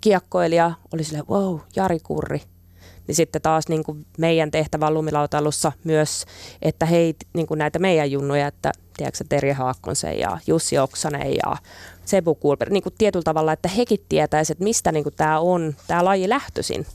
kiekkoilija 0.00 0.72
oli 0.94 1.04
silleen, 1.04 1.28
wow, 1.28 1.58
Jari 1.76 2.00
Kurri. 2.00 2.42
Niin 3.06 3.14
sitten 3.14 3.42
taas 3.42 3.68
niin 3.68 3.84
kuin 3.84 4.06
meidän 4.18 4.50
tehtävä 4.50 4.90
lumilautailussa 4.90 5.72
myös, 5.84 6.24
että 6.62 6.86
hei 6.86 7.14
niin 7.32 7.46
kuin 7.46 7.58
näitä 7.58 7.78
meidän 7.78 8.10
junnuja, 8.10 8.46
että 8.46 8.72
tiedätkö 8.96 9.24
Terje 9.28 9.52
Haakkonsen 9.52 10.18
ja 10.18 10.38
Jussi 10.46 10.78
Oksanen 10.78 11.34
ja 11.34 11.56
Sebu 12.04 12.34
Kulper, 12.34 12.70
niin 12.70 12.82
kuin 12.82 12.94
tietyllä 12.98 13.24
tavalla, 13.24 13.52
että 13.52 13.68
hekin 13.68 14.04
tietäisivät, 14.08 14.56
että 14.56 14.64
mistä 14.64 14.92
niin 14.92 15.04
kuin 15.04 15.14
tämä 15.16 15.40
on, 15.40 15.74
tämä 15.86 16.04
laji 16.04 16.28
lähtöisin. 16.28 16.86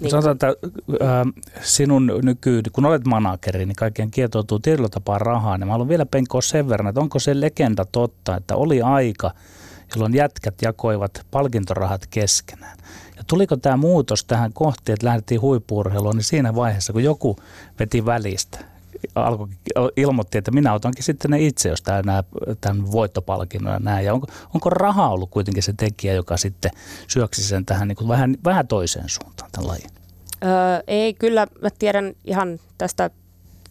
Niin 0.00 0.10
Sanotaan, 0.10 0.32
että 0.32 0.46
äh, 0.46 1.26
sinun 1.62 2.12
nyky, 2.22 2.62
kun 2.72 2.86
olet 2.86 3.04
manageri, 3.04 3.66
niin 3.66 3.76
kaikkien 3.76 4.10
kietoutuu 4.10 4.58
tietyllä 4.58 4.88
tapaa 4.88 5.18
rahaa. 5.18 5.58
Niin 5.58 5.66
mä 5.66 5.72
haluan 5.72 5.88
vielä 5.88 6.06
penkoa 6.06 6.40
sen 6.40 6.68
verran, 6.68 6.88
että 6.88 7.00
onko 7.00 7.18
se 7.18 7.40
legenda 7.40 7.84
totta, 7.84 8.36
että 8.36 8.56
oli 8.56 8.82
aika, 8.82 9.30
jolloin 9.94 10.14
jätkät 10.14 10.54
jakoivat 10.62 11.26
palkintorahat 11.30 12.06
keskenään. 12.10 12.78
Ja 13.16 13.24
tuliko 13.26 13.56
tämä 13.56 13.76
muutos 13.76 14.24
tähän 14.24 14.52
kohti, 14.52 14.92
että 14.92 15.06
lähdettiin 15.06 15.40
huippuurheiluun, 15.40 16.16
niin 16.16 16.24
siinä 16.24 16.54
vaiheessa, 16.54 16.92
kun 16.92 17.04
joku 17.04 17.36
veti 17.80 18.06
välistä, 18.06 18.58
alkoi, 19.14 19.48
ilmoitti, 19.96 20.38
että 20.38 20.50
minä 20.50 20.72
otankin 20.74 21.04
sitten 21.04 21.30
ne 21.30 21.40
itse, 21.40 21.68
jos 21.68 21.82
nämä, 21.86 22.24
tämän 22.60 22.92
voittopalkinnon 22.92 23.72
ja 23.72 23.78
näin. 23.78 24.06
Ja 24.06 24.14
onko, 24.14 24.26
onko 24.54 24.70
raha 24.70 25.08
ollut 25.08 25.30
kuitenkin 25.30 25.62
se 25.62 25.72
tekijä, 25.76 26.14
joka 26.14 26.36
sitten 26.36 26.70
syöksi 27.08 27.42
sen 27.42 27.66
tähän 27.66 27.88
niin 27.88 27.96
kuin 27.96 28.08
vähän, 28.08 28.36
vähän 28.44 28.68
toiseen 28.68 29.08
suuntaan 29.08 29.50
tämän 29.52 29.68
lajin? 29.68 29.90
Öö, 30.44 30.50
ei, 30.86 31.14
kyllä 31.14 31.46
mä 31.62 31.68
tiedän 31.78 32.14
ihan 32.24 32.60
tästä 32.78 33.10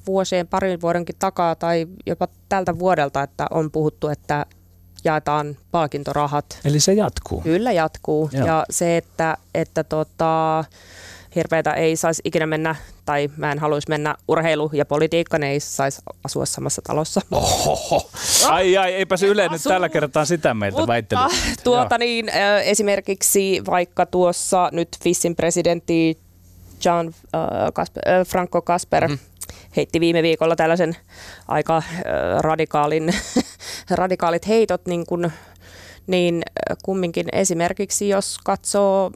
vuosien 0.08 0.48
parin 0.48 0.82
vuodenkin 0.82 1.16
takaa 1.20 1.56
tai 1.56 1.88
jopa 2.06 2.28
tältä 2.50 2.80
vuodelta, 2.80 3.24
että 3.24 3.48
on 3.52 3.72
puhuttu, 3.72 4.08
että 4.08 4.46
jaetaan 5.04 5.58
palkintorahat. 5.72 6.60
Eli 6.66 6.80
se 6.80 6.94
jatkuu. 6.94 7.42
Kyllä 7.42 7.72
jatkuu. 7.72 8.30
Joo. 8.34 8.48
Ja 8.48 8.66
se, 8.70 8.98
että, 8.98 9.38
että 9.54 9.84
tota, 9.84 10.64
hirveätä 11.36 11.74
ei 11.74 11.96
saisi 11.96 12.22
ikinä 12.26 12.46
mennä, 12.46 12.76
tai 13.06 13.30
mä 13.38 13.52
en 13.52 13.60
haluaisi 13.60 13.90
mennä 13.90 14.16
urheilu 14.28 14.70
ja 14.74 14.86
politiikka, 14.86 15.40
ne 15.40 15.52
ei 15.52 15.60
saisi 15.60 16.02
asua 16.24 16.46
samassa 16.46 16.82
talossa. 16.82 17.22
Ohoho. 17.32 18.10
Ai 18.50 18.78
ai, 18.78 18.94
eipä 18.94 19.18
se 19.18 19.28
Yle 19.28 19.48
nyt 19.50 19.64
tällä 19.64 19.90
kertaa 19.90 20.26
sitä 20.26 20.54
meiltä 20.54 20.88
väittely. 20.88 21.22
tuota 21.64 21.98
niin, 21.98 22.32
esimerkiksi 22.64 23.62
vaikka 23.66 24.06
tuossa 24.06 24.70
nyt 24.72 24.90
Fissin 25.04 25.36
presidentti 25.36 26.18
John 26.86 27.08
äh, 27.08 27.42
Kasper, 27.74 28.04
äh, 28.08 28.28
Franco 28.28 28.62
Kasper 28.62 29.08
mm-hmm. 29.08 29.33
Heitti 29.76 30.00
viime 30.00 30.24
viikolla 30.24 30.56
tällaisen 30.56 30.96
aika 31.48 31.84
radikaalin, 32.40 33.14
radikaalit 33.90 34.48
heitot, 34.48 34.86
niin, 34.86 35.06
kun, 35.06 35.32
niin 36.08 36.44
kumminkin 36.84 37.26
esimerkiksi 37.32 38.10
jos 38.10 38.38
katsoo 38.44 39.12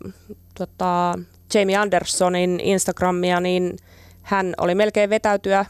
tota, 0.57 1.19
Jamie 1.53 1.77
Andersonin 1.77 2.59
Instagramia, 2.59 3.39
niin 3.39 3.77
hän 4.21 4.53
oli 4.57 4.75
melkein 4.75 5.09
vetäytyä 5.09 5.65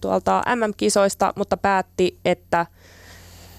tuolta 0.00 0.42
MM-kisoista, 0.56 1.32
mutta 1.36 1.56
päätti, 1.56 2.18
että 2.24 2.66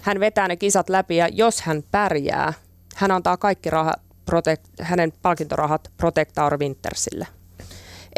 hän 0.02 0.20
vetää 0.20 0.48
ne 0.48 0.56
kisat 0.56 0.88
läpi 0.88 1.16
ja 1.16 1.28
jos 1.28 1.62
hän 1.62 1.82
pärjää, 1.90 2.52
hän 2.96 3.10
antaa 3.10 3.36
kaikki 3.36 3.70
rahat, 3.70 4.00
protect, 4.24 4.64
hänen 4.80 5.12
palkintorahat 5.22 5.90
Protect 5.96 6.38
Our 6.38 6.58
Wintersille. 6.58 7.26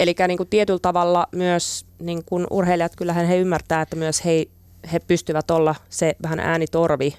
Eli 0.01 0.14
niin 0.28 0.38
tietyllä 0.51 0.78
tavalla 0.82 1.26
myös 1.32 1.86
niin 1.98 2.24
kuin 2.24 2.46
urheilijat, 2.51 2.96
kyllähän 2.96 3.26
he 3.26 3.36
ymmärtää, 3.36 3.82
että 3.82 3.96
myös 3.96 4.24
he, 4.24 4.46
he 4.92 4.98
pystyvät 4.98 5.51
olla 5.51 5.74
se 5.88 6.16
vähän 6.22 6.40
äänitorvi 6.40 7.16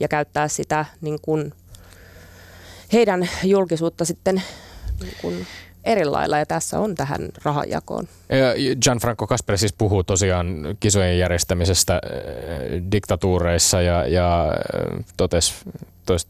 ja 0.00 0.08
käyttää 0.08 0.48
sitä 0.48 0.84
niin 1.00 1.18
kuin 1.22 1.52
heidän 2.92 3.28
julkisuutta 3.44 4.04
sitten 4.04 4.42
niin 5.00 5.14
kuin 5.20 5.46
eri 5.84 6.04
lailla 6.04 6.38
ja 6.38 6.46
tässä 6.46 6.80
on 6.80 6.94
tähän 6.94 7.28
rahanjakoon. 7.44 8.08
Gianfranco 8.82 9.26
Kasper 9.26 9.58
siis 9.58 9.72
puhuu 9.72 10.04
tosiaan 10.04 10.76
kisojen 10.80 11.18
järjestämisestä 11.18 11.94
äh, 11.94 12.00
diktatuureissa 12.92 13.82
ja, 13.82 14.06
ja 14.06 14.48
äh, 14.48 15.04
totesi 15.16 15.54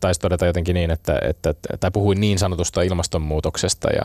taisi 0.00 0.20
todeta 0.20 0.46
jotenkin 0.46 0.74
niin, 0.74 0.90
että, 0.90 1.18
että, 1.22 1.54
tai 1.80 1.90
puhui 1.90 2.14
niin 2.14 2.38
sanotusta 2.38 2.82
ilmastonmuutoksesta 2.82 3.88
ja, 3.90 4.02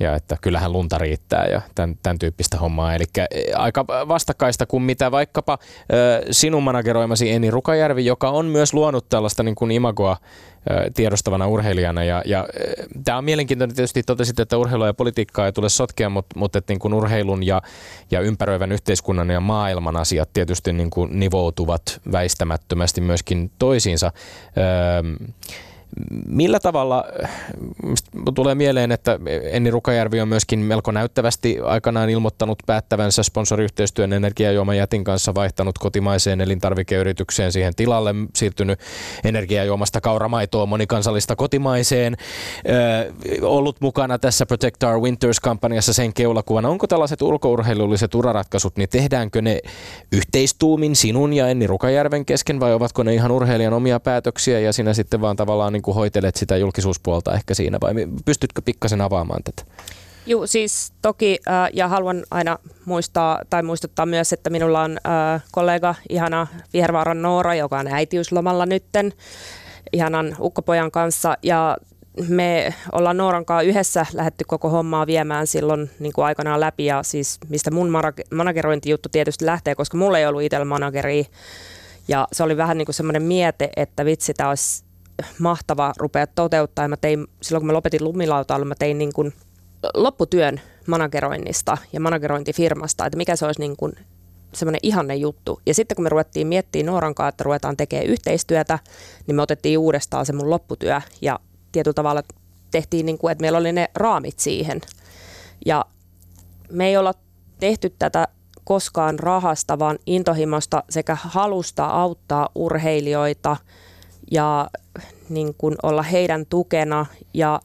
ja 0.00 0.14
että 0.14 0.36
kyllähän 0.40 0.72
lunta 0.72 0.98
riittää 0.98 1.46
ja 1.46 1.60
tämän, 1.74 1.98
tämän 2.02 2.18
tyyppistä 2.18 2.58
hommaa. 2.58 2.94
Eli 2.94 3.04
aika 3.54 3.86
vastakkaista 3.86 4.66
kuin 4.66 4.82
mitä 4.82 5.10
vaikkapa 5.10 5.58
sinun 6.30 6.62
manageroimasi 6.62 7.32
Eni 7.32 7.50
Rukajärvi, 7.50 8.06
joka 8.06 8.30
on 8.30 8.46
myös 8.46 8.74
luonut 8.74 9.08
tällaista 9.08 9.42
niin 9.42 9.54
kuin 9.54 9.70
imagoa 9.70 10.16
tiedostavana 10.94 11.46
urheilijana. 11.46 12.04
Ja, 12.04 12.22
ja 12.26 12.48
tämä 13.04 13.18
on 13.18 13.24
mielenkiintoinen, 13.24 13.76
tietysti 13.76 14.02
totesit, 14.02 14.40
että 14.40 14.58
urheilua 14.58 14.86
ja 14.86 14.94
politiikkaa 14.94 15.46
ei 15.46 15.52
tule 15.52 15.68
sotkea, 15.68 16.10
mutta, 16.10 16.38
mutta 16.38 16.58
että 16.58 16.72
niin 16.72 16.78
kuin 16.78 16.94
urheilun 16.94 17.46
ja, 17.46 17.62
ja 18.10 18.20
ympäröivän 18.20 18.72
yhteiskunnan 18.72 19.30
ja 19.30 19.40
maailman 19.40 19.96
asiat 19.96 20.28
tietysti 20.32 20.72
niin 20.72 20.90
kuin 20.90 21.20
nivoutuvat 21.20 22.00
väistämättömästi 22.12 23.00
myöskin 23.00 23.50
toisiinsa. 23.58 24.12
um, 24.84 25.34
Millä 26.26 26.60
tavalla, 26.60 27.04
tulee 28.34 28.54
mieleen, 28.54 28.92
että 28.92 29.18
Enni 29.50 29.70
Rukajärvi 29.70 30.20
on 30.20 30.28
myöskin 30.28 30.58
melko 30.58 30.92
näyttävästi 30.92 31.58
aikanaan 31.64 32.10
ilmoittanut 32.10 32.58
päättävänsä 32.66 33.22
sponsoriyhteistyön 33.22 34.12
energiajuomajätin 34.12 35.04
kanssa 35.04 35.34
vaihtanut 35.34 35.78
kotimaiseen 35.78 36.40
elintarvikeyritykseen 36.40 37.52
siihen 37.52 37.74
tilalle, 37.74 38.14
siirtynyt 38.34 38.80
energiajuomasta 39.24 40.00
kauramaitoon 40.00 40.68
monikansallista 40.68 41.36
kotimaiseen, 41.36 42.16
ö, 42.68 43.12
ollut 43.42 43.80
mukana 43.80 44.18
tässä 44.18 44.46
Protect 44.46 44.82
Our 44.82 45.00
Winters-kampanjassa 45.00 45.92
sen 45.92 46.12
keulakuvana. 46.12 46.68
Onko 46.68 46.86
tällaiset 46.86 47.22
ulkourheilulliset 47.22 48.14
uraratkaisut, 48.14 48.76
niin 48.76 48.88
tehdäänkö 48.88 49.42
ne 49.42 49.60
yhteistuumin 50.12 50.96
sinun 50.96 51.32
ja 51.32 51.48
Enni 51.48 51.66
Rukajärven 51.66 52.24
kesken 52.24 52.60
vai 52.60 52.74
ovatko 52.74 53.02
ne 53.02 53.14
ihan 53.14 53.30
urheilijan 53.30 53.72
omia 53.72 54.00
päätöksiä 54.00 54.60
ja 54.60 54.72
sinä 54.72 54.94
sitten 54.94 55.20
vaan 55.20 55.36
tavallaan 55.36 55.72
niin 55.72 55.83
kuin 55.84 55.94
hoitelet 55.94 56.36
sitä 56.36 56.56
julkisuuspuolta 56.56 57.34
ehkä 57.34 57.54
siinä 57.54 57.78
vai 57.80 57.94
pystytkö 58.24 58.62
pikkasen 58.62 59.00
avaamaan 59.00 59.42
tätä? 59.42 59.72
Joo, 60.26 60.46
siis 60.46 60.92
toki 61.02 61.38
äh, 61.48 61.70
ja 61.72 61.88
haluan 61.88 62.24
aina 62.30 62.58
muistaa 62.84 63.40
tai 63.50 63.62
muistuttaa 63.62 64.06
myös, 64.06 64.32
että 64.32 64.50
minulla 64.50 64.82
on 64.82 64.98
äh, 65.06 65.42
kollega, 65.52 65.94
ihana 66.08 66.46
Vihervaaran 66.72 67.22
Noora, 67.22 67.54
joka 67.54 67.78
on 67.78 67.86
äitiyslomalla 67.86 68.66
nytten, 68.66 69.12
ihanan 69.92 70.36
ukkopojan 70.40 70.90
kanssa 70.90 71.36
ja 71.42 71.76
me 72.28 72.74
ollaan 72.92 73.16
Nooran 73.16 73.44
kanssa 73.44 73.62
yhdessä 73.62 74.06
lähetty 74.12 74.44
koko 74.44 74.68
hommaa 74.68 75.06
viemään 75.06 75.46
silloin 75.46 75.90
niin 75.98 76.12
kuin 76.12 76.24
aikanaan 76.24 76.60
läpi 76.60 76.84
ja 76.84 77.02
siis 77.02 77.38
mistä 77.48 77.70
mun 77.70 77.92
managerointijuttu 78.34 79.08
tietysti 79.08 79.46
lähtee, 79.46 79.74
koska 79.74 79.96
mulla 79.96 80.18
ei 80.18 80.26
ollut 80.26 80.42
itsellä 80.42 80.64
manageria 80.64 81.24
ja 82.08 82.28
se 82.32 82.42
oli 82.42 82.56
vähän 82.56 82.78
niin 82.78 82.86
kuin 82.86 82.94
semmoinen 82.94 83.22
miete, 83.22 83.70
että 83.76 84.04
vitsi, 84.04 84.34
tämä 84.34 84.48
olisi 84.48 84.84
mahtava 85.38 85.92
rupea 85.96 86.26
toteuttaa. 86.26 86.88
Mä 86.88 86.96
tein, 86.96 87.26
silloin 87.42 87.60
kun 87.60 87.66
mä 87.66 87.72
lopetin 87.72 88.04
lumilautailu, 88.04 88.64
mä 88.64 88.74
tein 88.78 88.98
niin 88.98 89.12
kuin 89.12 89.32
lopputyön 89.94 90.60
manageroinnista 90.86 91.78
ja 91.92 92.00
managerointifirmasta, 92.00 93.06
että 93.06 93.16
mikä 93.16 93.36
se 93.36 93.46
olisi 93.46 93.60
niin 93.60 93.76
kuin 93.76 93.92
semmoinen 94.52 94.80
ihanne 94.82 95.14
juttu. 95.14 95.60
Ja 95.66 95.74
sitten 95.74 95.96
kun 95.96 96.02
me 96.02 96.08
ruvettiin 96.08 96.46
miettimään 96.46 96.86
Nooran 96.86 97.14
kanssa, 97.14 97.28
että 97.28 97.44
ruvetaan 97.44 97.76
tekemään 97.76 98.06
yhteistyötä, 98.06 98.78
niin 99.26 99.36
me 99.36 99.42
otettiin 99.42 99.78
uudestaan 99.78 100.26
se 100.26 100.32
mun 100.32 100.50
lopputyö 100.50 101.00
ja 101.22 101.40
tietyllä 101.72 101.94
tavalla 101.94 102.22
tehtiin, 102.70 103.06
niin 103.06 103.18
kuin, 103.18 103.32
että 103.32 103.42
meillä 103.42 103.58
oli 103.58 103.72
ne 103.72 103.90
raamit 103.94 104.38
siihen. 104.38 104.80
Ja 105.66 105.84
me 106.70 106.86
ei 106.86 106.96
olla 106.96 107.14
tehty 107.60 107.94
tätä 107.98 108.28
koskaan 108.64 109.18
rahasta, 109.18 109.78
vaan 109.78 109.98
intohimosta 110.06 110.82
sekä 110.90 111.16
halusta 111.20 111.86
auttaa 111.86 112.48
urheilijoita 112.54 113.56
ja 114.30 114.70
niin 115.28 115.54
kuin 115.58 115.76
olla 115.82 116.02
heidän 116.02 116.46
tukena. 116.46 117.06
Ja 117.34 117.60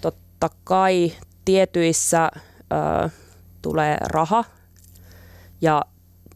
totta 0.00 0.50
kai 0.64 1.12
tietyissä 1.44 2.30
ö, 2.34 3.10
tulee 3.62 3.96
raha. 4.00 4.44
Ja 5.60 5.82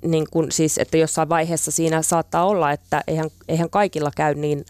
niin 0.05 0.27
kuin 0.31 0.53
siis, 0.53 0.79
että 0.79 0.97
jossain 0.97 1.29
vaiheessa 1.29 1.71
siinä 1.71 2.03
saattaa 2.03 2.45
olla, 2.45 2.71
että 2.73 3.03
eihän, 3.07 3.31
eihän 3.49 3.71
kaikilla 3.71 4.11
käy 4.17 4.35
niin 4.35 4.65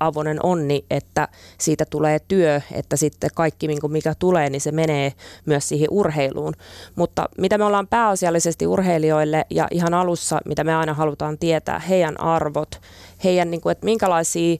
avonen 0.00 0.38
onni, 0.42 0.84
että 0.90 1.28
siitä 1.58 1.84
tulee 1.84 2.18
työ, 2.28 2.60
että 2.72 2.96
sitten 2.96 3.30
kaikki 3.34 3.68
mikä 3.88 4.14
tulee, 4.18 4.50
niin 4.50 4.60
se 4.60 4.72
menee 4.72 5.12
myös 5.46 5.68
siihen 5.68 5.88
urheiluun. 5.90 6.54
Mutta 6.96 7.28
mitä 7.38 7.58
me 7.58 7.64
ollaan 7.64 7.86
pääasiallisesti 7.86 8.66
urheilijoille 8.66 9.46
ja 9.50 9.68
ihan 9.70 9.94
alussa, 9.94 10.40
mitä 10.44 10.64
me 10.64 10.74
aina 10.74 10.94
halutaan 10.94 11.38
tietää, 11.38 11.78
heidän 11.78 12.20
arvot, 12.20 12.80
heidän, 13.24 13.50
niin 13.50 13.60
kuin, 13.60 13.72
että 13.72 13.84
minkälaisia 13.84 14.56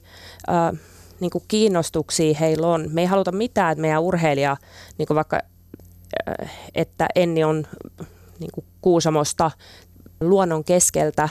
niin 1.19 1.31
kuin 1.31 1.43
kiinnostuksia 1.47 2.37
heillä 2.39 2.67
on. 2.67 2.89
Me 2.93 3.01
ei 3.01 3.07
haluta 3.07 3.31
mitään, 3.31 3.71
että 3.71 3.81
meidän 3.81 4.01
urheilija, 4.01 4.57
niin 4.97 5.07
kuin 5.07 5.15
vaikka, 5.15 5.39
että 6.75 7.07
Enni 7.15 7.43
on 7.43 7.67
niin 8.39 8.51
kuin 8.53 8.65
Kuusamosta 8.81 9.51
luonnon 10.21 10.63
keskeltä 10.63 11.29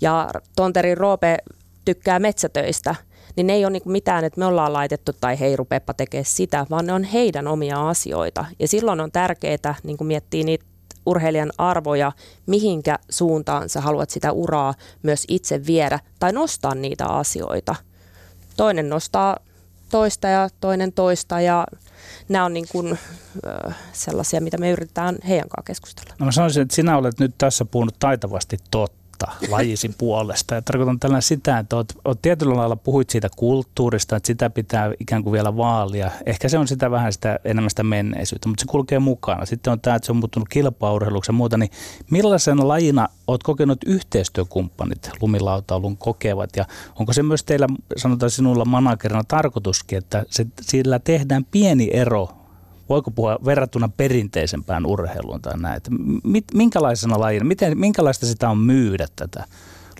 ja 0.00 0.30
Tonteri 0.56 0.94
Roope 0.94 1.38
tykkää 1.84 2.18
metsätöistä– 2.18 2.94
niin 3.36 3.46
ne 3.46 3.52
ei 3.52 3.64
ole 3.64 3.72
niin 3.72 3.82
mitään, 3.92 4.24
että 4.24 4.38
me 4.38 4.46
ollaan 4.46 4.72
laitettu 4.72 5.12
tai 5.20 5.40
hei 5.40 5.56
rupeappa 5.56 5.94
tekemään 5.94 6.24
sitä, 6.24 6.66
vaan 6.70 6.86
ne 6.86 6.92
on 6.92 7.04
heidän 7.04 7.48
omia 7.48 7.88
asioita. 7.88 8.44
Ja 8.58 8.68
silloin 8.68 9.00
on 9.00 9.12
tärkeää 9.12 9.74
niin 9.82 9.96
miettiä 10.00 10.44
niitä 10.44 10.64
urheilijan 11.06 11.52
arvoja, 11.58 12.12
mihinkä 12.46 12.98
suuntaan 13.10 13.68
sä 13.68 13.80
haluat 13.80 14.10
sitä 14.10 14.32
uraa 14.32 14.74
myös 15.02 15.24
itse 15.28 15.66
viedä 15.66 16.00
tai 16.18 16.32
nostaa 16.32 16.74
niitä 16.74 17.06
asioita. 17.06 17.74
Toinen 18.56 18.88
nostaa 18.88 19.36
toista 19.90 20.28
ja 20.28 20.48
toinen 20.60 20.92
toista 20.92 21.40
ja 21.40 21.66
nämä 22.28 22.44
on 22.44 22.52
niin 22.52 22.66
kuin, 22.72 22.98
sellaisia, 23.92 24.40
mitä 24.40 24.58
me 24.58 24.70
yritetään 24.70 25.16
heidän 25.28 25.48
kanssaan 25.48 25.64
keskustella. 25.64 26.14
No 26.18 26.26
mä 26.26 26.32
sanoisin, 26.32 26.62
että 26.62 26.74
sinä 26.74 26.98
olet 26.98 27.20
nyt 27.20 27.34
tässä 27.38 27.64
puhunut 27.64 27.96
taitavasti 27.98 28.56
totta 28.70 29.05
huolta 29.24 29.46
lajisi 29.52 29.94
puolesta. 29.98 30.54
Ja 30.54 30.62
tarkoitan 30.62 31.00
tällä 31.00 31.20
sitä, 31.20 31.58
että 31.58 31.76
oot, 31.76 31.92
oot 32.04 32.22
tietyllä 32.22 32.56
lailla 32.56 32.76
puhuit 32.76 33.10
siitä 33.10 33.28
kulttuurista, 33.36 34.16
että 34.16 34.26
sitä 34.26 34.50
pitää 34.50 34.92
ikään 35.00 35.22
kuin 35.22 35.32
vielä 35.32 35.56
vaalia. 35.56 36.10
Ehkä 36.26 36.48
se 36.48 36.58
on 36.58 36.68
sitä 36.68 36.90
vähän 36.90 37.12
sitä 37.12 37.38
enemmän 37.44 37.70
sitä 37.70 37.82
menneisyyttä, 37.82 38.48
mutta 38.48 38.60
se 38.60 38.66
kulkee 38.66 38.98
mukana. 38.98 39.46
Sitten 39.46 39.72
on 39.72 39.80
tämä, 39.80 39.96
että 39.96 40.06
se 40.06 40.12
on 40.12 40.16
muuttunut 40.16 40.48
kilpaurheiluksi 40.48 41.28
ja 41.28 41.32
muuta. 41.32 41.58
Niin 41.58 41.70
millaisena 42.10 42.68
lajina 42.68 43.08
oot 43.26 43.42
kokenut 43.42 43.78
yhteistyökumppanit 43.86 45.10
lumilautaulun 45.20 45.96
kokevat 45.96 46.56
ja 46.56 46.64
onko 46.98 47.12
se 47.12 47.22
myös 47.22 47.44
teillä, 47.44 47.66
sanotaan 47.96 48.30
sinulla 48.30 48.64
managerina 48.64 49.24
tarkoituskin, 49.28 49.98
että 49.98 50.24
se, 50.30 50.46
sillä 50.60 50.98
tehdään 50.98 51.44
pieni 51.50 51.90
ero 51.92 52.45
voiko 52.88 53.10
puhua 53.10 53.38
verrattuna 53.44 53.88
perinteisempään 53.96 54.86
urheiluun 54.86 55.42
tai 55.42 55.58
näin? 55.58 55.76
Että 55.76 55.90
mit, 56.24 56.44
minkälaisena 56.54 57.20
lajina, 57.20 57.44
miten, 57.44 57.78
minkälaista 57.78 58.26
sitä 58.26 58.50
on 58.50 58.58
myydä 58.58 59.06
tätä 59.16 59.44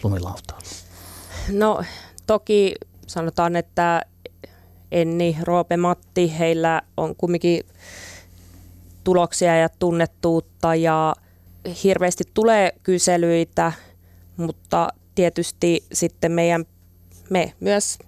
lumilautailua? 0.02 0.68
No 1.52 1.82
toki 2.26 2.74
sanotaan, 3.06 3.56
että 3.56 4.02
Enni, 4.92 5.36
Roope, 5.42 5.76
Matti, 5.76 6.38
heillä 6.38 6.82
on 6.96 7.16
kumminkin 7.16 7.60
tuloksia 9.04 9.56
ja 9.56 9.68
tunnettuutta 9.68 10.74
ja 10.74 11.14
hirveästi 11.84 12.24
tulee 12.34 12.72
kyselyitä, 12.82 13.72
mutta 14.36 14.88
tietysti 15.14 15.84
sitten 15.92 16.32
meidän, 16.32 16.64
me 17.30 17.52
myös 17.60 17.98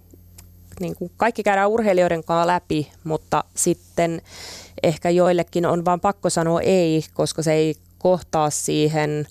niin 0.81 0.97
kuin 0.97 1.11
kaikki 1.17 1.43
käydään 1.43 1.69
urheilijoiden 1.69 2.25
kanssa 2.25 2.47
läpi, 2.47 2.93
mutta 3.05 3.45
sitten 3.55 4.23
ehkä 4.83 5.11
joillekin 5.11 5.67
on 5.67 5.85
vaan 5.85 6.01
pakko 6.01 6.31
sanoa 6.31 6.61
ei, 6.61 7.05
koska 7.15 7.43
se 7.43 7.53
ei 7.53 7.75
kohtaa 7.99 8.51
siihen 8.51 9.27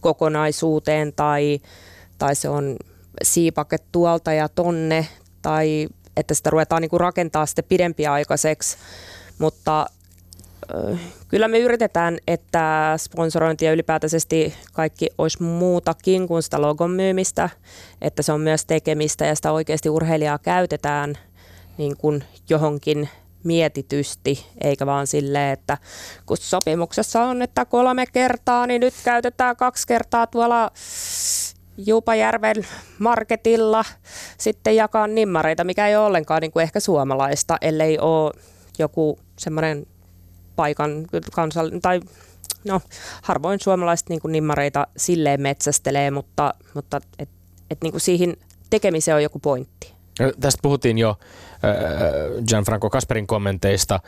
kokonaisuuteen 0.00 1.12
tai, 1.12 1.60
tai 2.18 2.34
se 2.34 2.48
on 2.48 2.76
siipake 3.22 3.76
tuolta 3.92 4.32
ja 4.32 4.48
tonne 4.48 5.06
tai 5.42 5.88
että 6.16 6.34
sitä 6.34 6.50
ruvetaan 6.50 6.82
niin 6.82 6.90
kuin 6.90 7.00
rakentaa 7.00 7.46
sitten 7.46 7.64
pidempiaikaiseksi, 7.68 8.76
mutta 9.38 9.86
kyllä 11.28 11.48
me 11.48 11.58
yritetään, 11.58 12.18
että 12.26 12.94
sponsorointi 12.96 13.64
ja 13.64 13.72
ylipäätäisesti 13.72 14.54
kaikki 14.72 15.08
olisi 15.18 15.42
muutakin 15.42 16.28
kuin 16.28 16.42
sitä 16.42 16.62
logon 16.62 16.90
myymistä, 16.90 17.50
että 18.02 18.22
se 18.22 18.32
on 18.32 18.40
myös 18.40 18.64
tekemistä 18.64 19.26
ja 19.26 19.34
sitä 19.34 19.52
oikeasti 19.52 19.90
urheilijaa 19.90 20.38
käytetään 20.38 21.14
niin 21.78 21.96
kuin 21.96 22.24
johonkin 22.48 23.08
mietitysti, 23.44 24.46
eikä 24.60 24.86
vaan 24.86 25.06
silleen, 25.06 25.52
että 25.52 25.78
kun 26.26 26.36
sopimuksessa 26.36 27.22
on, 27.22 27.42
että 27.42 27.64
kolme 27.64 28.06
kertaa, 28.06 28.66
niin 28.66 28.80
nyt 28.80 28.94
käytetään 29.04 29.56
kaksi 29.56 29.86
kertaa 29.86 30.26
tuolla 30.26 30.70
Jupajärven 31.86 32.66
marketilla 32.98 33.84
sitten 34.38 34.76
jakaa 34.76 35.06
nimmareita, 35.06 35.64
mikä 35.64 35.88
ei 35.88 35.96
ole 35.96 36.06
ollenkaan 36.06 36.40
niin 36.40 36.52
kuin 36.52 36.62
ehkä 36.62 36.80
suomalaista, 36.80 37.56
ellei 37.60 37.98
ole 37.98 38.32
joku 38.78 39.18
semmoinen 39.38 39.86
paikan 40.56 41.06
kansallinen, 41.32 41.80
tai 41.80 42.00
no 42.64 42.80
harvoin 43.22 43.60
suomalaiset 43.60 44.08
niin 44.08 44.20
kuin 44.20 44.32
nimmareita 44.32 44.86
silleen 44.96 45.40
metsästelee, 45.40 46.10
mutta, 46.10 46.54
mutta 46.74 47.00
et, 47.18 47.28
et 47.70 47.78
niin 47.82 47.92
kuin 47.92 48.00
siihen 48.00 48.36
tekemiseen 48.70 49.14
on 49.14 49.22
joku 49.22 49.38
pointti. 49.38 49.92
Tästä 50.40 50.62
puhuttiin 50.62 50.98
jo 50.98 51.18
Gianfranco 52.48 52.90
Kasperin 52.90 53.26
kommenteista 53.26 54.00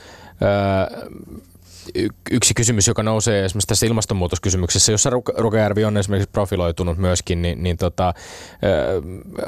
yksi 2.30 2.54
kysymys, 2.54 2.88
joka 2.88 3.02
nousee 3.02 3.44
esimerkiksi 3.44 3.66
tässä 3.66 3.86
ilmastonmuutoskysymyksessä, 3.86 4.92
jossa 4.92 5.10
Rukajärvi 5.36 5.84
on 5.84 5.96
esimerkiksi 5.96 6.30
profiloitunut 6.32 6.98
myöskin, 6.98 7.42
niin, 7.42 7.62
niin 7.62 7.76
tota, 7.76 8.14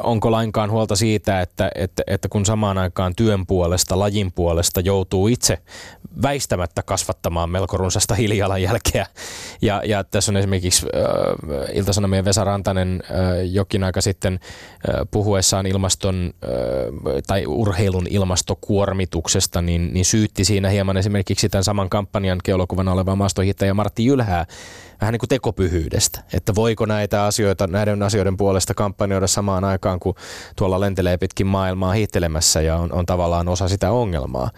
onko 0.02 0.30
lainkaan 0.30 0.70
huolta 0.70 0.96
siitä, 0.96 1.40
että, 1.40 1.70
että, 1.74 2.02
että 2.06 2.28
kun 2.28 2.46
samaan 2.46 2.78
aikaan 2.78 3.14
työn 3.16 3.46
puolesta, 3.46 3.98
lajin 3.98 4.32
puolesta 4.32 4.80
joutuu 4.80 5.28
itse 5.28 5.58
väistämättä 6.22 6.82
kasvattamaan 6.82 7.50
melko 7.50 7.76
runsasta 7.76 8.14
hiilijalanjälkeä. 8.14 9.06
Ja, 9.62 9.82
ja 9.84 10.04
tässä 10.04 10.32
on 10.32 10.36
esimerkiksi 10.36 10.86
äh, 10.94 11.76
Ilta-Sanomien 11.76 12.24
Vesa 12.24 12.44
Rantanen 12.44 13.02
äh, 13.10 13.16
jokin 13.52 13.84
aika 13.84 14.00
sitten 14.00 14.32
äh, 14.32 14.94
puhuessaan 15.10 15.66
ilmaston 15.66 16.34
äh, 16.44 16.50
tai 17.26 17.46
urheilun 17.46 18.06
ilmastokuormituksesta, 18.10 19.62
niin, 19.62 19.94
niin 19.94 20.04
syytti 20.04 20.44
siinä 20.44 20.68
hieman 20.68 20.96
esimerkiksi 20.96 21.48
tämän 21.48 21.64
saman 21.64 21.90
kampanjan 21.90 22.23
keulokuvana 22.44 22.92
oleva 22.92 23.16
maastohittäjä 23.16 23.74
Martti 23.74 24.04
Jylhää 24.04 24.46
vähän 25.00 25.12
niin 25.12 25.20
kuin 25.20 25.28
tekopyhyydestä, 25.28 26.20
että 26.32 26.54
voiko 26.54 26.86
näitä 26.86 27.24
asioita, 27.24 27.66
näiden 27.66 28.02
asioiden 28.02 28.36
puolesta 28.36 28.74
kampanjoida 28.74 29.26
samaan 29.26 29.64
aikaan, 29.64 30.00
kun 30.00 30.14
tuolla 30.56 30.80
lentelee 30.80 31.16
pitkin 31.18 31.46
maailmaa 31.46 31.92
hiittelemässä 31.92 32.60
ja 32.60 32.76
on, 32.76 32.92
on 32.92 33.06
tavallaan 33.06 33.48
osa 33.48 33.68
sitä 33.68 33.90
ongelmaa. 33.90 34.50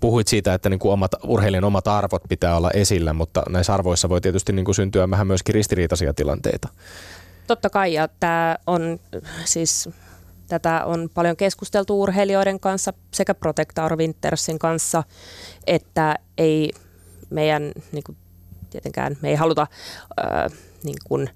Puhuit 0.00 0.28
siitä, 0.28 0.54
että 0.54 0.70
niin 0.70 0.78
kuin 0.78 0.92
omat, 0.92 1.10
urheilijan 1.24 1.64
omat 1.64 1.88
arvot 1.88 2.22
pitää 2.28 2.56
olla 2.56 2.70
esillä, 2.70 3.12
mutta 3.12 3.42
näissä 3.48 3.74
arvoissa 3.74 4.08
voi 4.08 4.20
tietysti 4.20 4.52
niin 4.52 4.64
kuin 4.64 4.74
syntyä 4.74 5.10
vähän 5.10 5.26
myöskin 5.26 5.54
ristiriitaisia 5.54 6.14
tilanteita. 6.14 6.68
Totta 7.46 7.70
kai, 7.70 7.94
ja 7.94 8.08
tämä 8.20 8.56
on 8.66 9.00
siis 9.44 9.88
Tätä 10.54 10.84
on 10.84 11.10
paljon 11.14 11.36
keskusteltu 11.36 12.02
urheilijoiden 12.02 12.60
kanssa 12.60 12.92
sekä 13.14 13.34
Protector 13.34 13.96
Wintersin 13.96 14.58
kanssa, 14.58 15.02
että 15.66 16.16
ei 16.38 16.70
meidän 17.30 17.72
niin 17.92 18.04
kuin, 18.04 18.16
tietenkään 18.70 19.16
me 19.22 19.28
ei 19.28 19.34
haluta 19.34 19.66
ää, 20.16 20.50
niin 20.84 20.96
kuin, 21.04 21.30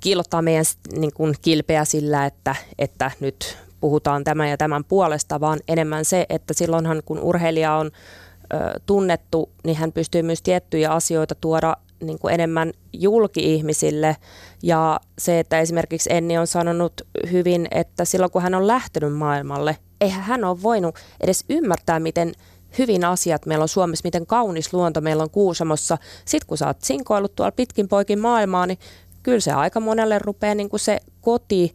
kiillottaa 0.00 0.42
meidän 0.42 0.64
niin 0.92 1.12
kuin, 1.14 1.34
kilpeä 1.42 1.84
sillä, 1.84 2.26
että, 2.26 2.56
että 2.78 3.10
nyt 3.20 3.58
puhutaan 3.80 4.24
tämän 4.24 4.50
ja 4.50 4.56
tämän 4.56 4.84
puolesta, 4.84 5.40
vaan 5.40 5.60
enemmän 5.68 6.04
se, 6.04 6.26
että 6.28 6.54
silloinhan 6.54 7.02
kun 7.04 7.18
urheilija 7.18 7.74
on 7.74 7.86
ö, 7.86 8.80
tunnettu, 8.86 9.50
niin 9.64 9.76
hän 9.76 9.92
pystyy 9.92 10.22
myös 10.22 10.42
tiettyjä 10.42 10.90
asioita 10.90 11.34
tuoda 11.34 11.76
niin 12.02 12.18
kuin 12.18 12.34
enemmän 12.34 12.72
julki-ihmisille. 12.92 14.16
Ja 14.62 15.00
se, 15.18 15.38
että 15.38 15.60
esimerkiksi 15.60 16.12
Enni 16.12 16.38
on 16.38 16.46
sanonut 16.46 16.92
hyvin, 17.30 17.68
että 17.70 18.04
silloin 18.04 18.32
kun 18.32 18.42
hän 18.42 18.54
on 18.54 18.66
lähtenyt 18.66 19.16
maailmalle, 19.16 19.76
eihän 20.00 20.22
hän 20.22 20.44
ole 20.44 20.62
voinut 20.62 20.94
edes 21.20 21.44
ymmärtää, 21.48 22.00
miten 22.00 22.32
hyvin 22.78 23.04
asiat 23.04 23.46
meillä 23.46 23.62
on 23.62 23.68
Suomessa, 23.68 24.06
miten 24.06 24.26
kaunis 24.26 24.72
luonto 24.72 25.00
meillä 25.00 25.22
on 25.22 25.30
Kuusamossa. 25.30 25.98
Sitten 26.24 26.46
kun 26.46 26.58
sä 26.58 26.66
oot 26.66 26.82
sinkoillut 26.82 27.34
tuolla 27.36 27.52
pitkin 27.52 27.88
poikin 27.88 28.18
maailmaa, 28.18 28.66
niin 28.66 28.78
kyllä 29.22 29.40
se 29.40 29.52
aika 29.52 29.80
monelle 29.80 30.18
rupeaa 30.18 30.54
niin 30.54 30.68
kuin 30.68 30.80
se 30.80 31.00
koti, 31.20 31.74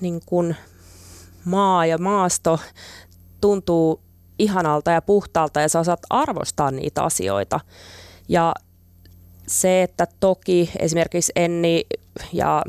niin 0.00 0.20
kuin 0.26 0.56
maa 1.44 1.86
ja 1.86 1.98
maasto 1.98 2.60
tuntuu 3.40 4.00
ihanalta 4.38 4.90
ja 4.90 5.02
puhtaalta 5.02 5.60
ja 5.60 5.68
sä 5.68 5.80
osaat 5.80 6.00
arvostaa 6.10 6.70
niitä 6.70 7.02
asioita. 7.02 7.60
Ja 8.28 8.54
se, 9.52 9.82
että 9.82 10.06
toki 10.20 10.70
esimerkiksi 10.78 11.32
Enni 11.36 11.86
ja 12.32 12.62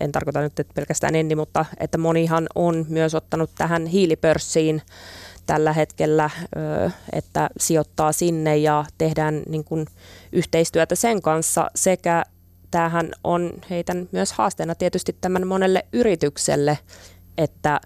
en 0.00 0.12
tarkoita 0.12 0.40
nyt 0.40 0.60
että 0.60 0.74
pelkästään 0.74 1.14
Enni, 1.14 1.34
mutta 1.34 1.64
että 1.80 1.98
monihan 1.98 2.46
on 2.54 2.86
myös 2.88 3.14
ottanut 3.14 3.50
tähän 3.54 3.86
hiilipörssiin 3.86 4.82
tällä 5.46 5.72
hetkellä, 5.72 6.30
että 7.12 7.50
sijoittaa 7.60 8.12
sinne 8.12 8.56
ja 8.56 8.84
tehdään 8.98 9.42
niin 9.48 9.64
kuin 9.64 9.86
yhteistyötä 10.32 10.94
sen 10.94 11.22
kanssa. 11.22 11.70
Sekä 11.74 12.24
tämähän 12.70 13.10
on 13.24 13.52
heitän 13.70 14.08
myös 14.12 14.32
haasteena 14.32 14.74
tietysti 14.74 15.16
tämän 15.20 15.46
monelle 15.46 15.86
yritykselle, 15.92 16.78
että 17.38 17.80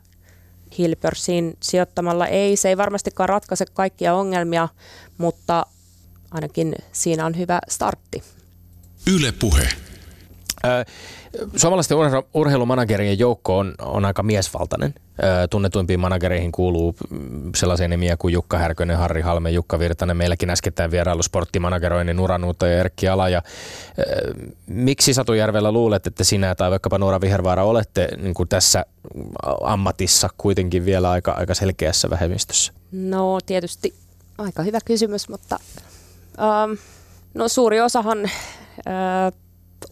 hiilipörssiin 0.78 1.56
sijoittamalla 1.60 2.26
ei, 2.26 2.56
se 2.56 2.68
ei 2.68 2.76
varmastikaan 2.76 3.28
ratkaise 3.28 3.64
kaikkia 3.72 4.14
ongelmia, 4.14 4.68
mutta 5.18 5.66
ainakin 6.30 6.74
siinä 6.92 7.26
on 7.26 7.38
hyvä 7.38 7.58
startti. 7.68 8.22
Yle 9.14 9.32
Puhe. 9.32 9.68
Suomalaisten 11.56 11.96
urheilumanagerien 12.34 13.18
joukko 13.18 13.58
on, 13.58 13.74
on 13.82 14.04
aika 14.04 14.22
miesvaltainen. 14.22 14.94
Tunnetuimpiin 15.50 16.00
managereihin 16.00 16.52
kuuluu 16.52 16.96
sellaisia 17.56 17.88
nimiä 17.88 18.16
kuin 18.16 18.32
Jukka 18.32 18.58
Härkönen, 18.58 18.96
Harri 18.96 19.20
Halme, 19.20 19.50
Jukka 19.50 19.78
Virtanen. 19.78 20.16
Meilläkin 20.16 20.50
äskettäin 20.50 20.90
vierailu 20.90 21.22
sporttimanageroinnin 21.22 22.16
Nuuta 22.16 22.66
ja 22.66 22.78
Erkki 22.78 23.08
Ala. 23.08 23.28
Ja, 23.28 23.42
miksi 24.66 25.14
Satujärvellä 25.14 25.72
luulet, 25.72 26.06
että 26.06 26.24
sinä 26.24 26.54
tai 26.54 26.70
vaikkapa 26.70 26.98
Nuora 26.98 27.20
Vihervaara 27.20 27.64
olette 27.64 28.08
niin 28.16 28.34
kuin 28.34 28.48
tässä 28.48 28.84
ammatissa 29.62 30.28
kuitenkin 30.38 30.84
vielä 30.84 31.10
aika, 31.10 31.32
aika 31.32 31.54
selkeässä 31.54 32.10
vähemmistössä? 32.10 32.72
No 32.92 33.38
tietysti 33.46 33.94
aika 34.38 34.62
hyvä 34.62 34.78
kysymys, 34.84 35.28
mutta 35.28 35.58
ähm, 36.40 36.72
no 37.34 37.48
suuri 37.48 37.80
osahan 37.80 38.24
äh, 38.24 39.32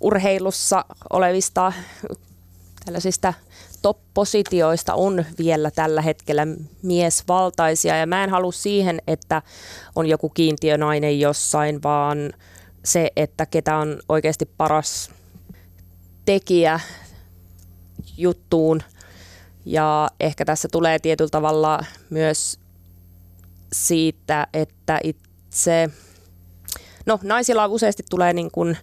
urheilussa 0.00 0.84
olevista 1.10 1.72
tällaisista 2.84 3.34
top-positioista 3.82 4.94
on 4.94 5.24
vielä 5.38 5.70
tällä 5.70 6.02
hetkellä 6.02 6.46
miesvaltaisia. 6.82 7.96
Ja 7.96 8.06
mä 8.06 8.24
en 8.24 8.30
halua 8.30 8.52
siihen, 8.52 8.98
että 9.06 9.42
on 9.96 10.06
joku 10.06 10.28
kiintiönainen 10.28 11.20
jossain, 11.20 11.82
vaan 11.82 12.32
se, 12.84 13.10
että 13.16 13.46
ketä 13.46 13.76
on 13.76 14.00
oikeasti 14.08 14.46
paras 14.56 15.10
tekijä 16.24 16.80
juttuun. 18.16 18.82
Ja 19.64 20.08
ehkä 20.20 20.44
tässä 20.44 20.68
tulee 20.72 20.98
tietyllä 20.98 21.30
tavalla 21.30 21.84
myös 22.10 22.60
siitä, 23.72 24.46
että 24.52 25.00
itse 25.02 25.90
No 27.06 27.18
naisilla 27.22 27.66
useasti 27.66 28.02
tulee 28.10 28.32
niin 28.32 28.50
kuin, 28.50 28.76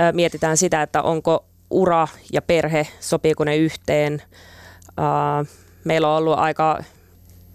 ä, 0.00 0.12
mietitään 0.12 0.56
sitä, 0.56 0.82
että 0.82 1.02
onko 1.02 1.44
ura 1.70 2.08
ja 2.32 2.42
perhe, 2.42 2.86
sopiiko 3.00 3.44
ne 3.44 3.56
yhteen. 3.56 4.22
Ä, 4.22 5.44
meillä 5.84 6.08
on 6.08 6.16
ollut 6.18 6.38
aika 6.38 6.78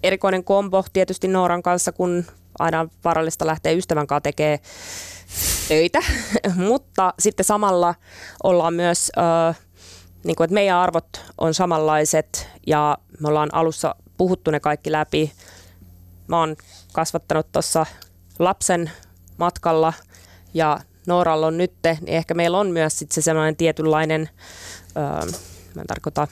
erikoinen 0.03 0.43
kombo 0.43 0.85
tietysti 0.93 1.27
Nooran 1.27 1.63
kanssa, 1.63 1.91
kun 1.91 2.25
aina 2.59 2.87
varallista 3.03 3.45
lähtee 3.45 3.73
ystävän 3.73 4.07
kanssa 4.07 4.21
tekemään 4.21 4.59
töitä, 5.67 5.99
mutta 6.67 7.13
sitten 7.19 7.43
samalla 7.45 7.95
ollaan 8.43 8.73
myös, 8.73 9.11
äh, 9.17 9.59
niin 10.23 10.35
kuin, 10.35 10.45
että 10.45 10.53
meidän 10.53 10.77
arvot 10.77 11.25
on 11.37 11.53
samanlaiset 11.53 12.49
ja 12.67 12.97
me 13.19 13.27
ollaan 13.27 13.53
alussa 13.53 13.95
puhuttu 14.17 14.51
ne 14.51 14.59
kaikki 14.59 14.91
läpi. 14.91 15.31
Mä 16.27 16.39
oon 16.39 16.55
kasvattanut 16.93 17.51
tuossa 17.51 17.85
lapsen 18.39 18.91
matkalla 19.37 19.93
ja 20.53 20.79
Nooralla 21.07 21.47
on 21.47 21.57
nyt, 21.57 21.71
niin 21.83 21.97
ehkä 22.07 22.33
meillä 22.33 22.57
on 22.57 22.67
myös 22.67 22.99
sit 22.99 23.11
se 23.11 23.21
sellainen 23.21 23.55
tietynlainen, 23.55 24.29
öö, 24.97 25.31
mä 25.75 25.81
en 25.81 25.87
tarkoita 25.87 26.27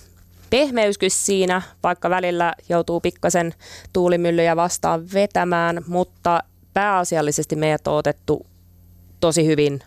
pehmeyskin 0.50 1.12
siinä, 1.12 1.62
vaikka 1.84 2.10
välillä 2.10 2.54
joutuu 2.70 3.02
pikkasen 3.02 3.54
tuulimyllyjä 3.94 4.56
vastaan 4.56 5.12
vetämään, 5.14 5.84
mutta 5.88 6.44
pääasiallisesti 6.74 7.56
meidät 7.56 7.88
on 7.88 7.94
otettu 7.94 8.46
tosi 9.20 9.46
hyvin 9.46 9.80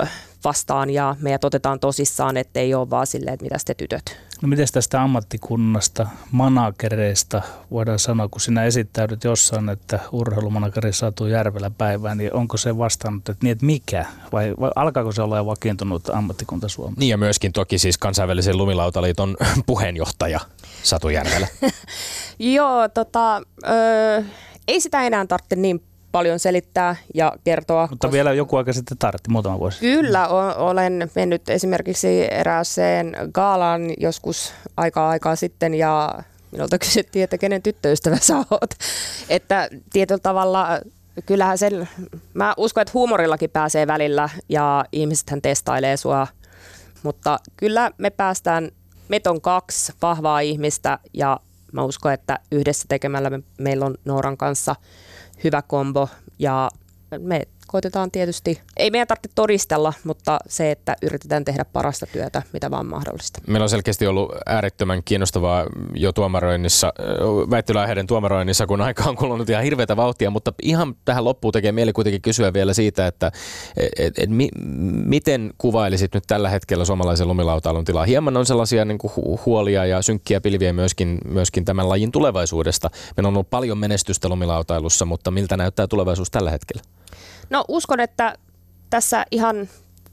ö, 0.00 0.06
vastaan 0.44 0.90
ja 0.90 1.16
meidät 1.20 1.44
otetaan 1.44 1.80
tosissaan, 1.80 2.36
ettei 2.36 2.74
ole 2.74 2.90
vaan 2.90 3.06
silleen, 3.06 3.34
että 3.34 3.44
mitä 3.44 3.56
te 3.64 3.74
tytöt. 3.74 4.23
No 4.42 4.48
miten 4.48 4.66
tästä 4.72 5.02
ammattikunnasta, 5.02 6.06
managereista 6.30 7.42
voidaan 7.70 7.98
sanoa, 7.98 8.28
kun 8.28 8.40
sinä 8.40 8.64
esittäydyt 8.64 9.24
jossain, 9.24 9.68
että 9.68 10.00
urheilumanageri 10.12 10.92
Satu 10.92 11.26
Järvelä 11.26 11.70
päivään, 11.70 12.18
niin 12.18 12.34
onko 12.34 12.56
se 12.56 12.78
vastannut, 12.78 13.28
että 13.28 13.44
niin, 13.44 13.52
että 13.52 13.66
mikä? 13.66 14.06
Vai, 14.32 14.54
vai 14.60 14.70
alkaako 14.76 15.12
se 15.12 15.22
olla 15.22 15.36
jo 15.36 15.46
vakiintunut 15.46 16.08
ammattikunta 16.08 16.68
Suomessa? 16.68 17.00
Niin 17.00 17.10
ja 17.10 17.18
myöskin 17.18 17.52
toki 17.52 17.78
siis 17.78 17.98
kansainvälisen 17.98 18.56
lumilautaliiton 18.58 19.36
puheenjohtaja 19.66 20.40
Satu 20.82 21.08
Järvelä. 21.08 21.48
Joo, 22.38 22.88
tota, 22.88 23.42
ö, 23.68 24.24
ei 24.68 24.80
sitä 24.80 25.02
enää 25.02 25.26
tarvitse 25.26 25.56
niin 25.56 25.82
paljon 26.14 26.38
selittää 26.38 26.96
ja 27.14 27.32
kertoa. 27.44 27.86
Mutta 27.90 28.06
koska- 28.06 28.12
vielä 28.12 28.32
joku 28.32 28.56
aika 28.56 28.72
sitten 28.72 28.98
tartti, 28.98 29.30
muutama 29.30 29.58
vuosi. 29.58 29.80
Kyllä, 29.80 30.28
o- 30.28 30.66
olen 30.68 31.10
mennyt 31.14 31.48
esimerkiksi 31.50 32.34
erääseen 32.34 33.16
gaalaan 33.32 33.82
joskus 33.98 34.52
aikaa 34.76 35.08
aikaa 35.08 35.36
sitten 35.36 35.74
ja 35.74 36.10
minulta 36.52 36.78
kysyttiin, 36.84 37.24
että 37.24 37.38
kenen 37.38 37.62
tyttöystävä 37.62 38.16
sä 38.16 38.36
oot. 38.36 38.70
Että 39.28 39.68
tietyllä 39.92 40.20
tavalla 40.22 40.68
kyllähän 41.26 41.58
sen, 41.58 41.88
mä 42.34 42.54
uskon, 42.56 42.82
että 42.82 42.92
huumorillakin 42.94 43.50
pääsee 43.50 43.86
välillä 43.86 44.28
ja 44.48 44.84
ihmisethän 44.92 45.42
testailee 45.42 45.96
sua, 45.96 46.26
mutta 47.02 47.38
kyllä 47.56 47.90
me 47.98 48.10
päästään, 48.10 48.70
meitä 49.08 49.30
on 49.30 49.40
kaksi 49.40 49.92
vahvaa 50.02 50.40
ihmistä 50.40 50.98
ja 51.12 51.40
mä 51.72 51.82
uskon, 51.84 52.12
että 52.12 52.38
yhdessä 52.52 52.84
tekemällä 52.88 53.30
me, 53.30 53.40
meillä 53.58 53.86
on 53.86 53.94
Nooran 54.04 54.36
kanssa 54.36 54.76
hyvä 55.44 55.62
kombo. 55.62 56.08
Ja 56.38 56.70
me 57.18 57.42
koitetaan 57.66 58.10
tietysti, 58.10 58.60
ei 58.76 58.90
meidän 58.90 59.06
tarvitse 59.06 59.30
todistella, 59.34 59.92
mutta 60.04 60.38
se, 60.48 60.70
että 60.70 60.96
yritetään 61.02 61.44
tehdä 61.44 61.64
parasta 61.64 62.06
työtä, 62.06 62.42
mitä 62.52 62.70
vaan 62.70 62.86
mahdollista. 62.86 63.40
Meillä 63.46 63.62
on 63.62 63.68
selkeästi 63.68 64.06
ollut 64.06 64.32
äärettömän 64.46 65.02
kiinnostavaa 65.04 65.66
jo 65.94 66.12
tuomaroinnissa, 66.12 66.92
väittelyaiheiden 67.50 68.06
tuomaroinnissa, 68.06 68.66
kun 68.66 68.80
aika 68.80 69.04
on 69.04 69.16
kulunut 69.16 69.50
ihan 69.50 69.64
hirveätä 69.64 69.96
vauhtia, 69.96 70.30
mutta 70.30 70.52
ihan 70.62 70.94
tähän 71.04 71.24
loppuun 71.24 71.52
tekee 71.52 71.72
mieli 71.72 71.92
kuitenkin 71.92 72.22
kysyä 72.22 72.52
vielä 72.52 72.74
siitä, 72.74 73.06
että 73.06 73.32
et, 73.98 74.18
et, 74.18 74.30
mi, 74.30 74.48
miten 75.04 75.52
kuvailisit 75.58 76.14
nyt 76.14 76.24
tällä 76.26 76.48
hetkellä 76.48 76.84
suomalaisen 76.84 77.28
lumilautailun 77.28 77.84
tilaa? 77.84 78.04
Hieman 78.04 78.36
on 78.36 78.46
sellaisia 78.46 78.84
niin 78.84 78.98
kuin 78.98 79.12
hu- 79.16 79.40
huolia 79.46 79.86
ja 79.86 80.02
synkkiä 80.02 80.40
pilviä 80.40 80.72
myöskin, 80.72 81.18
myöskin 81.24 81.64
tämän 81.64 81.88
lajin 81.88 82.12
tulevaisuudesta. 82.12 82.90
Meillä 83.16 83.28
on 83.28 83.34
ollut 83.34 83.50
paljon 83.50 83.78
menestystä 83.78 84.28
lumilautailussa, 84.28 85.04
mutta 85.04 85.30
miltä 85.30 85.56
näyttää 85.56 85.86
tulevaisuus 85.86 86.30
tällä 86.30 86.50
hetkellä? 86.50 86.82
No 87.50 87.64
uskon, 87.68 88.00
että 88.00 88.34
tässä 88.90 89.24
ihan 89.30 89.68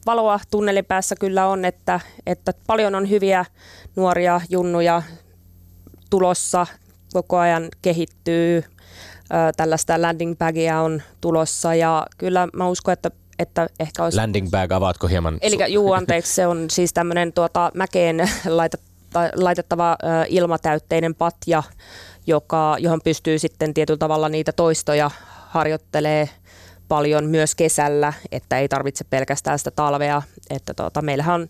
valoa 0.05 0.39
tunnelin 0.51 0.85
päässä 0.85 1.15
kyllä 1.19 1.47
on, 1.47 1.65
että, 1.65 1.99
että 2.25 2.53
paljon 2.67 2.95
on 2.95 3.09
hyviä 3.09 3.45
nuoria 3.95 4.41
junnuja 4.49 5.01
tulossa, 6.09 6.67
koko 7.13 7.37
ajan 7.37 7.67
kehittyy, 7.81 8.63
tällaista 9.57 10.01
landing 10.01 10.37
bagia 10.37 10.81
on 10.81 11.01
tulossa. 11.21 11.75
Ja 11.75 12.05
kyllä 12.17 12.47
mä 12.53 12.67
uskon, 12.67 12.93
että, 12.93 13.11
että 13.39 13.67
ehkä 13.79 14.03
olisi... 14.03 14.17
Landing 14.17 14.49
bag, 14.49 14.71
avaatko 14.71 15.07
hieman? 15.07 15.37
Eli 15.41 15.73
juu, 15.73 15.93
anteeksi, 15.93 16.33
se 16.33 16.47
on 16.47 16.69
siis 16.69 16.93
tämmöinen 16.93 17.33
tuota, 17.33 17.71
mäkeen 17.73 18.17
laitetta- 18.45 19.31
laitettava 19.35 19.91
ö, 19.91 20.25
ilmatäytteinen 20.27 21.15
patja, 21.15 21.63
joka, 22.27 22.75
johon 22.79 23.01
pystyy 23.03 23.39
sitten 23.39 23.73
tietyllä 23.73 23.97
tavalla 23.97 24.29
niitä 24.29 24.51
toistoja 24.51 25.11
harjoittelee 25.47 26.29
paljon 26.91 27.25
myös 27.25 27.55
kesällä, 27.55 28.13
että 28.31 28.59
ei 28.59 28.69
tarvitse 28.69 29.03
pelkästään 29.03 29.57
sitä 29.57 29.71
talvea. 29.71 30.21
Että 30.49 30.73
tuota, 30.73 31.01
meillähän 31.01 31.41
on 31.41 31.47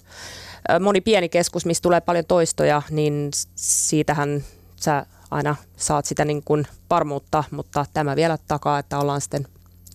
moni 0.80 1.02
pieni 1.02 1.30
keskus, 1.30 1.66
missä 1.66 1.82
tulee 1.82 2.02
paljon 2.02 2.26
toistoja, 2.26 2.82
niin 2.89 3.32
siitähän 3.56 4.44
sä 4.76 5.06
aina 5.32 5.56
saat 5.78 6.06
sitä 6.06 6.26
niin 6.26 6.44
kuin 6.44 6.68
varmuutta, 6.89 7.44
mutta 7.52 7.86
tämä 7.94 8.16
vielä 8.16 8.38
takaa, 8.48 8.80
että 8.80 9.00
ollaan 9.00 9.22
sitten 9.22 9.48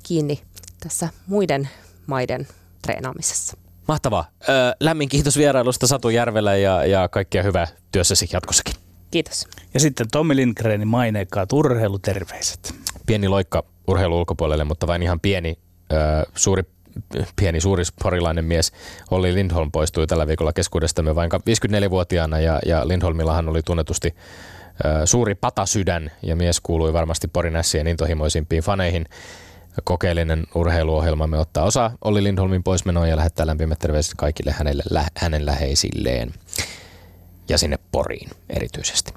kiinni 0.02 0.42
tässä 0.80 1.08
muiden 1.26 1.68
maiden 2.06 2.48
treenaamisessa. 2.82 3.56
Mahtavaa. 3.88 4.30
Ö, 4.48 4.52
lämmin 4.80 5.08
kiitos 5.08 5.36
vierailusta 5.36 5.86
Satu 5.86 6.08
Järvelä 6.08 6.56
ja, 6.56 6.86
ja 6.86 7.08
kaikkea 7.08 7.42
hyvää 7.42 7.66
työssäsi 7.92 8.28
jatkossakin. 8.32 8.74
Kiitos. 9.10 9.46
Ja 9.74 9.80
sitten 9.80 10.06
Tommi 10.12 10.36
Lindgrenin 10.36 10.88
maineikkaat 10.88 11.52
urheiluterveiset. 11.52 12.74
Pieni 13.06 13.28
loikka 13.28 13.75
urheilu 13.88 14.18
ulkopuolelle, 14.18 14.64
mutta 14.64 14.86
vain 14.86 15.02
ihan 15.02 15.20
pieni, 15.20 15.58
suuri, 16.34 16.62
pieni 17.36 17.60
suuri 17.60 17.82
porilainen 18.02 18.44
mies 18.44 18.72
Olli 19.10 19.34
Lindholm 19.34 19.72
poistui 19.72 20.06
tällä 20.06 20.26
viikolla 20.26 20.52
keskuudestamme 20.52 21.14
vain 21.14 21.30
54-vuotiaana 21.32 22.40
ja, 22.40 22.60
ja 22.66 22.88
Lindholmillahan 22.88 23.48
oli 23.48 23.62
tunnetusti 23.62 24.14
suuri 25.04 25.34
patasydän 25.34 26.10
ja 26.22 26.36
mies 26.36 26.60
kuului 26.60 26.92
varmasti 26.92 27.28
Porin 27.28 27.56
ässien 27.56 27.86
intohimoisimpiin 27.86 28.62
faneihin. 28.62 29.06
Kokeellinen 29.84 30.44
urheiluohjelmamme 30.54 31.38
ottaa 31.38 31.64
osa 31.64 31.90
Olli 32.04 32.22
Lindholmin 32.22 32.62
poismenoon 32.62 33.08
ja 33.08 33.16
lähettää 33.16 33.46
lämpimät 33.46 33.78
terveiset 33.78 34.14
kaikille 34.16 34.52
hänelle, 34.52 34.82
lä, 34.90 35.04
hänen 35.16 35.46
läheisilleen 35.46 36.32
ja 37.48 37.58
sinne 37.58 37.78
Poriin 37.92 38.30
erityisesti. 38.50 39.12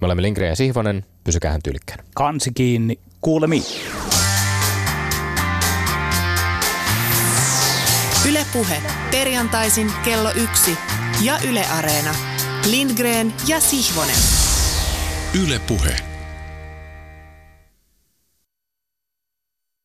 Me 0.00 0.04
olemme 0.04 0.22
Lindgren 0.22 0.48
ja 0.48 0.56
Sihvonen, 0.56 1.04
pysykää 1.24 1.58
tyylikkään. 1.64 2.04
Kansi 2.14 2.50
kiinni, 2.54 2.98
kuulemiin. 3.20 3.64
Yle 8.28 8.46
Puhe. 8.52 8.82
Perjantaisin 9.10 9.92
kello 10.04 10.30
yksi 10.34 10.78
ja 11.22 11.38
Yle 11.44 11.66
Areena. 11.66 12.14
Lindgren 12.70 13.34
ja 13.46 13.60
Sihvonen. 13.60 14.16
Yle 15.34 15.58
Puhe. 15.58 16.07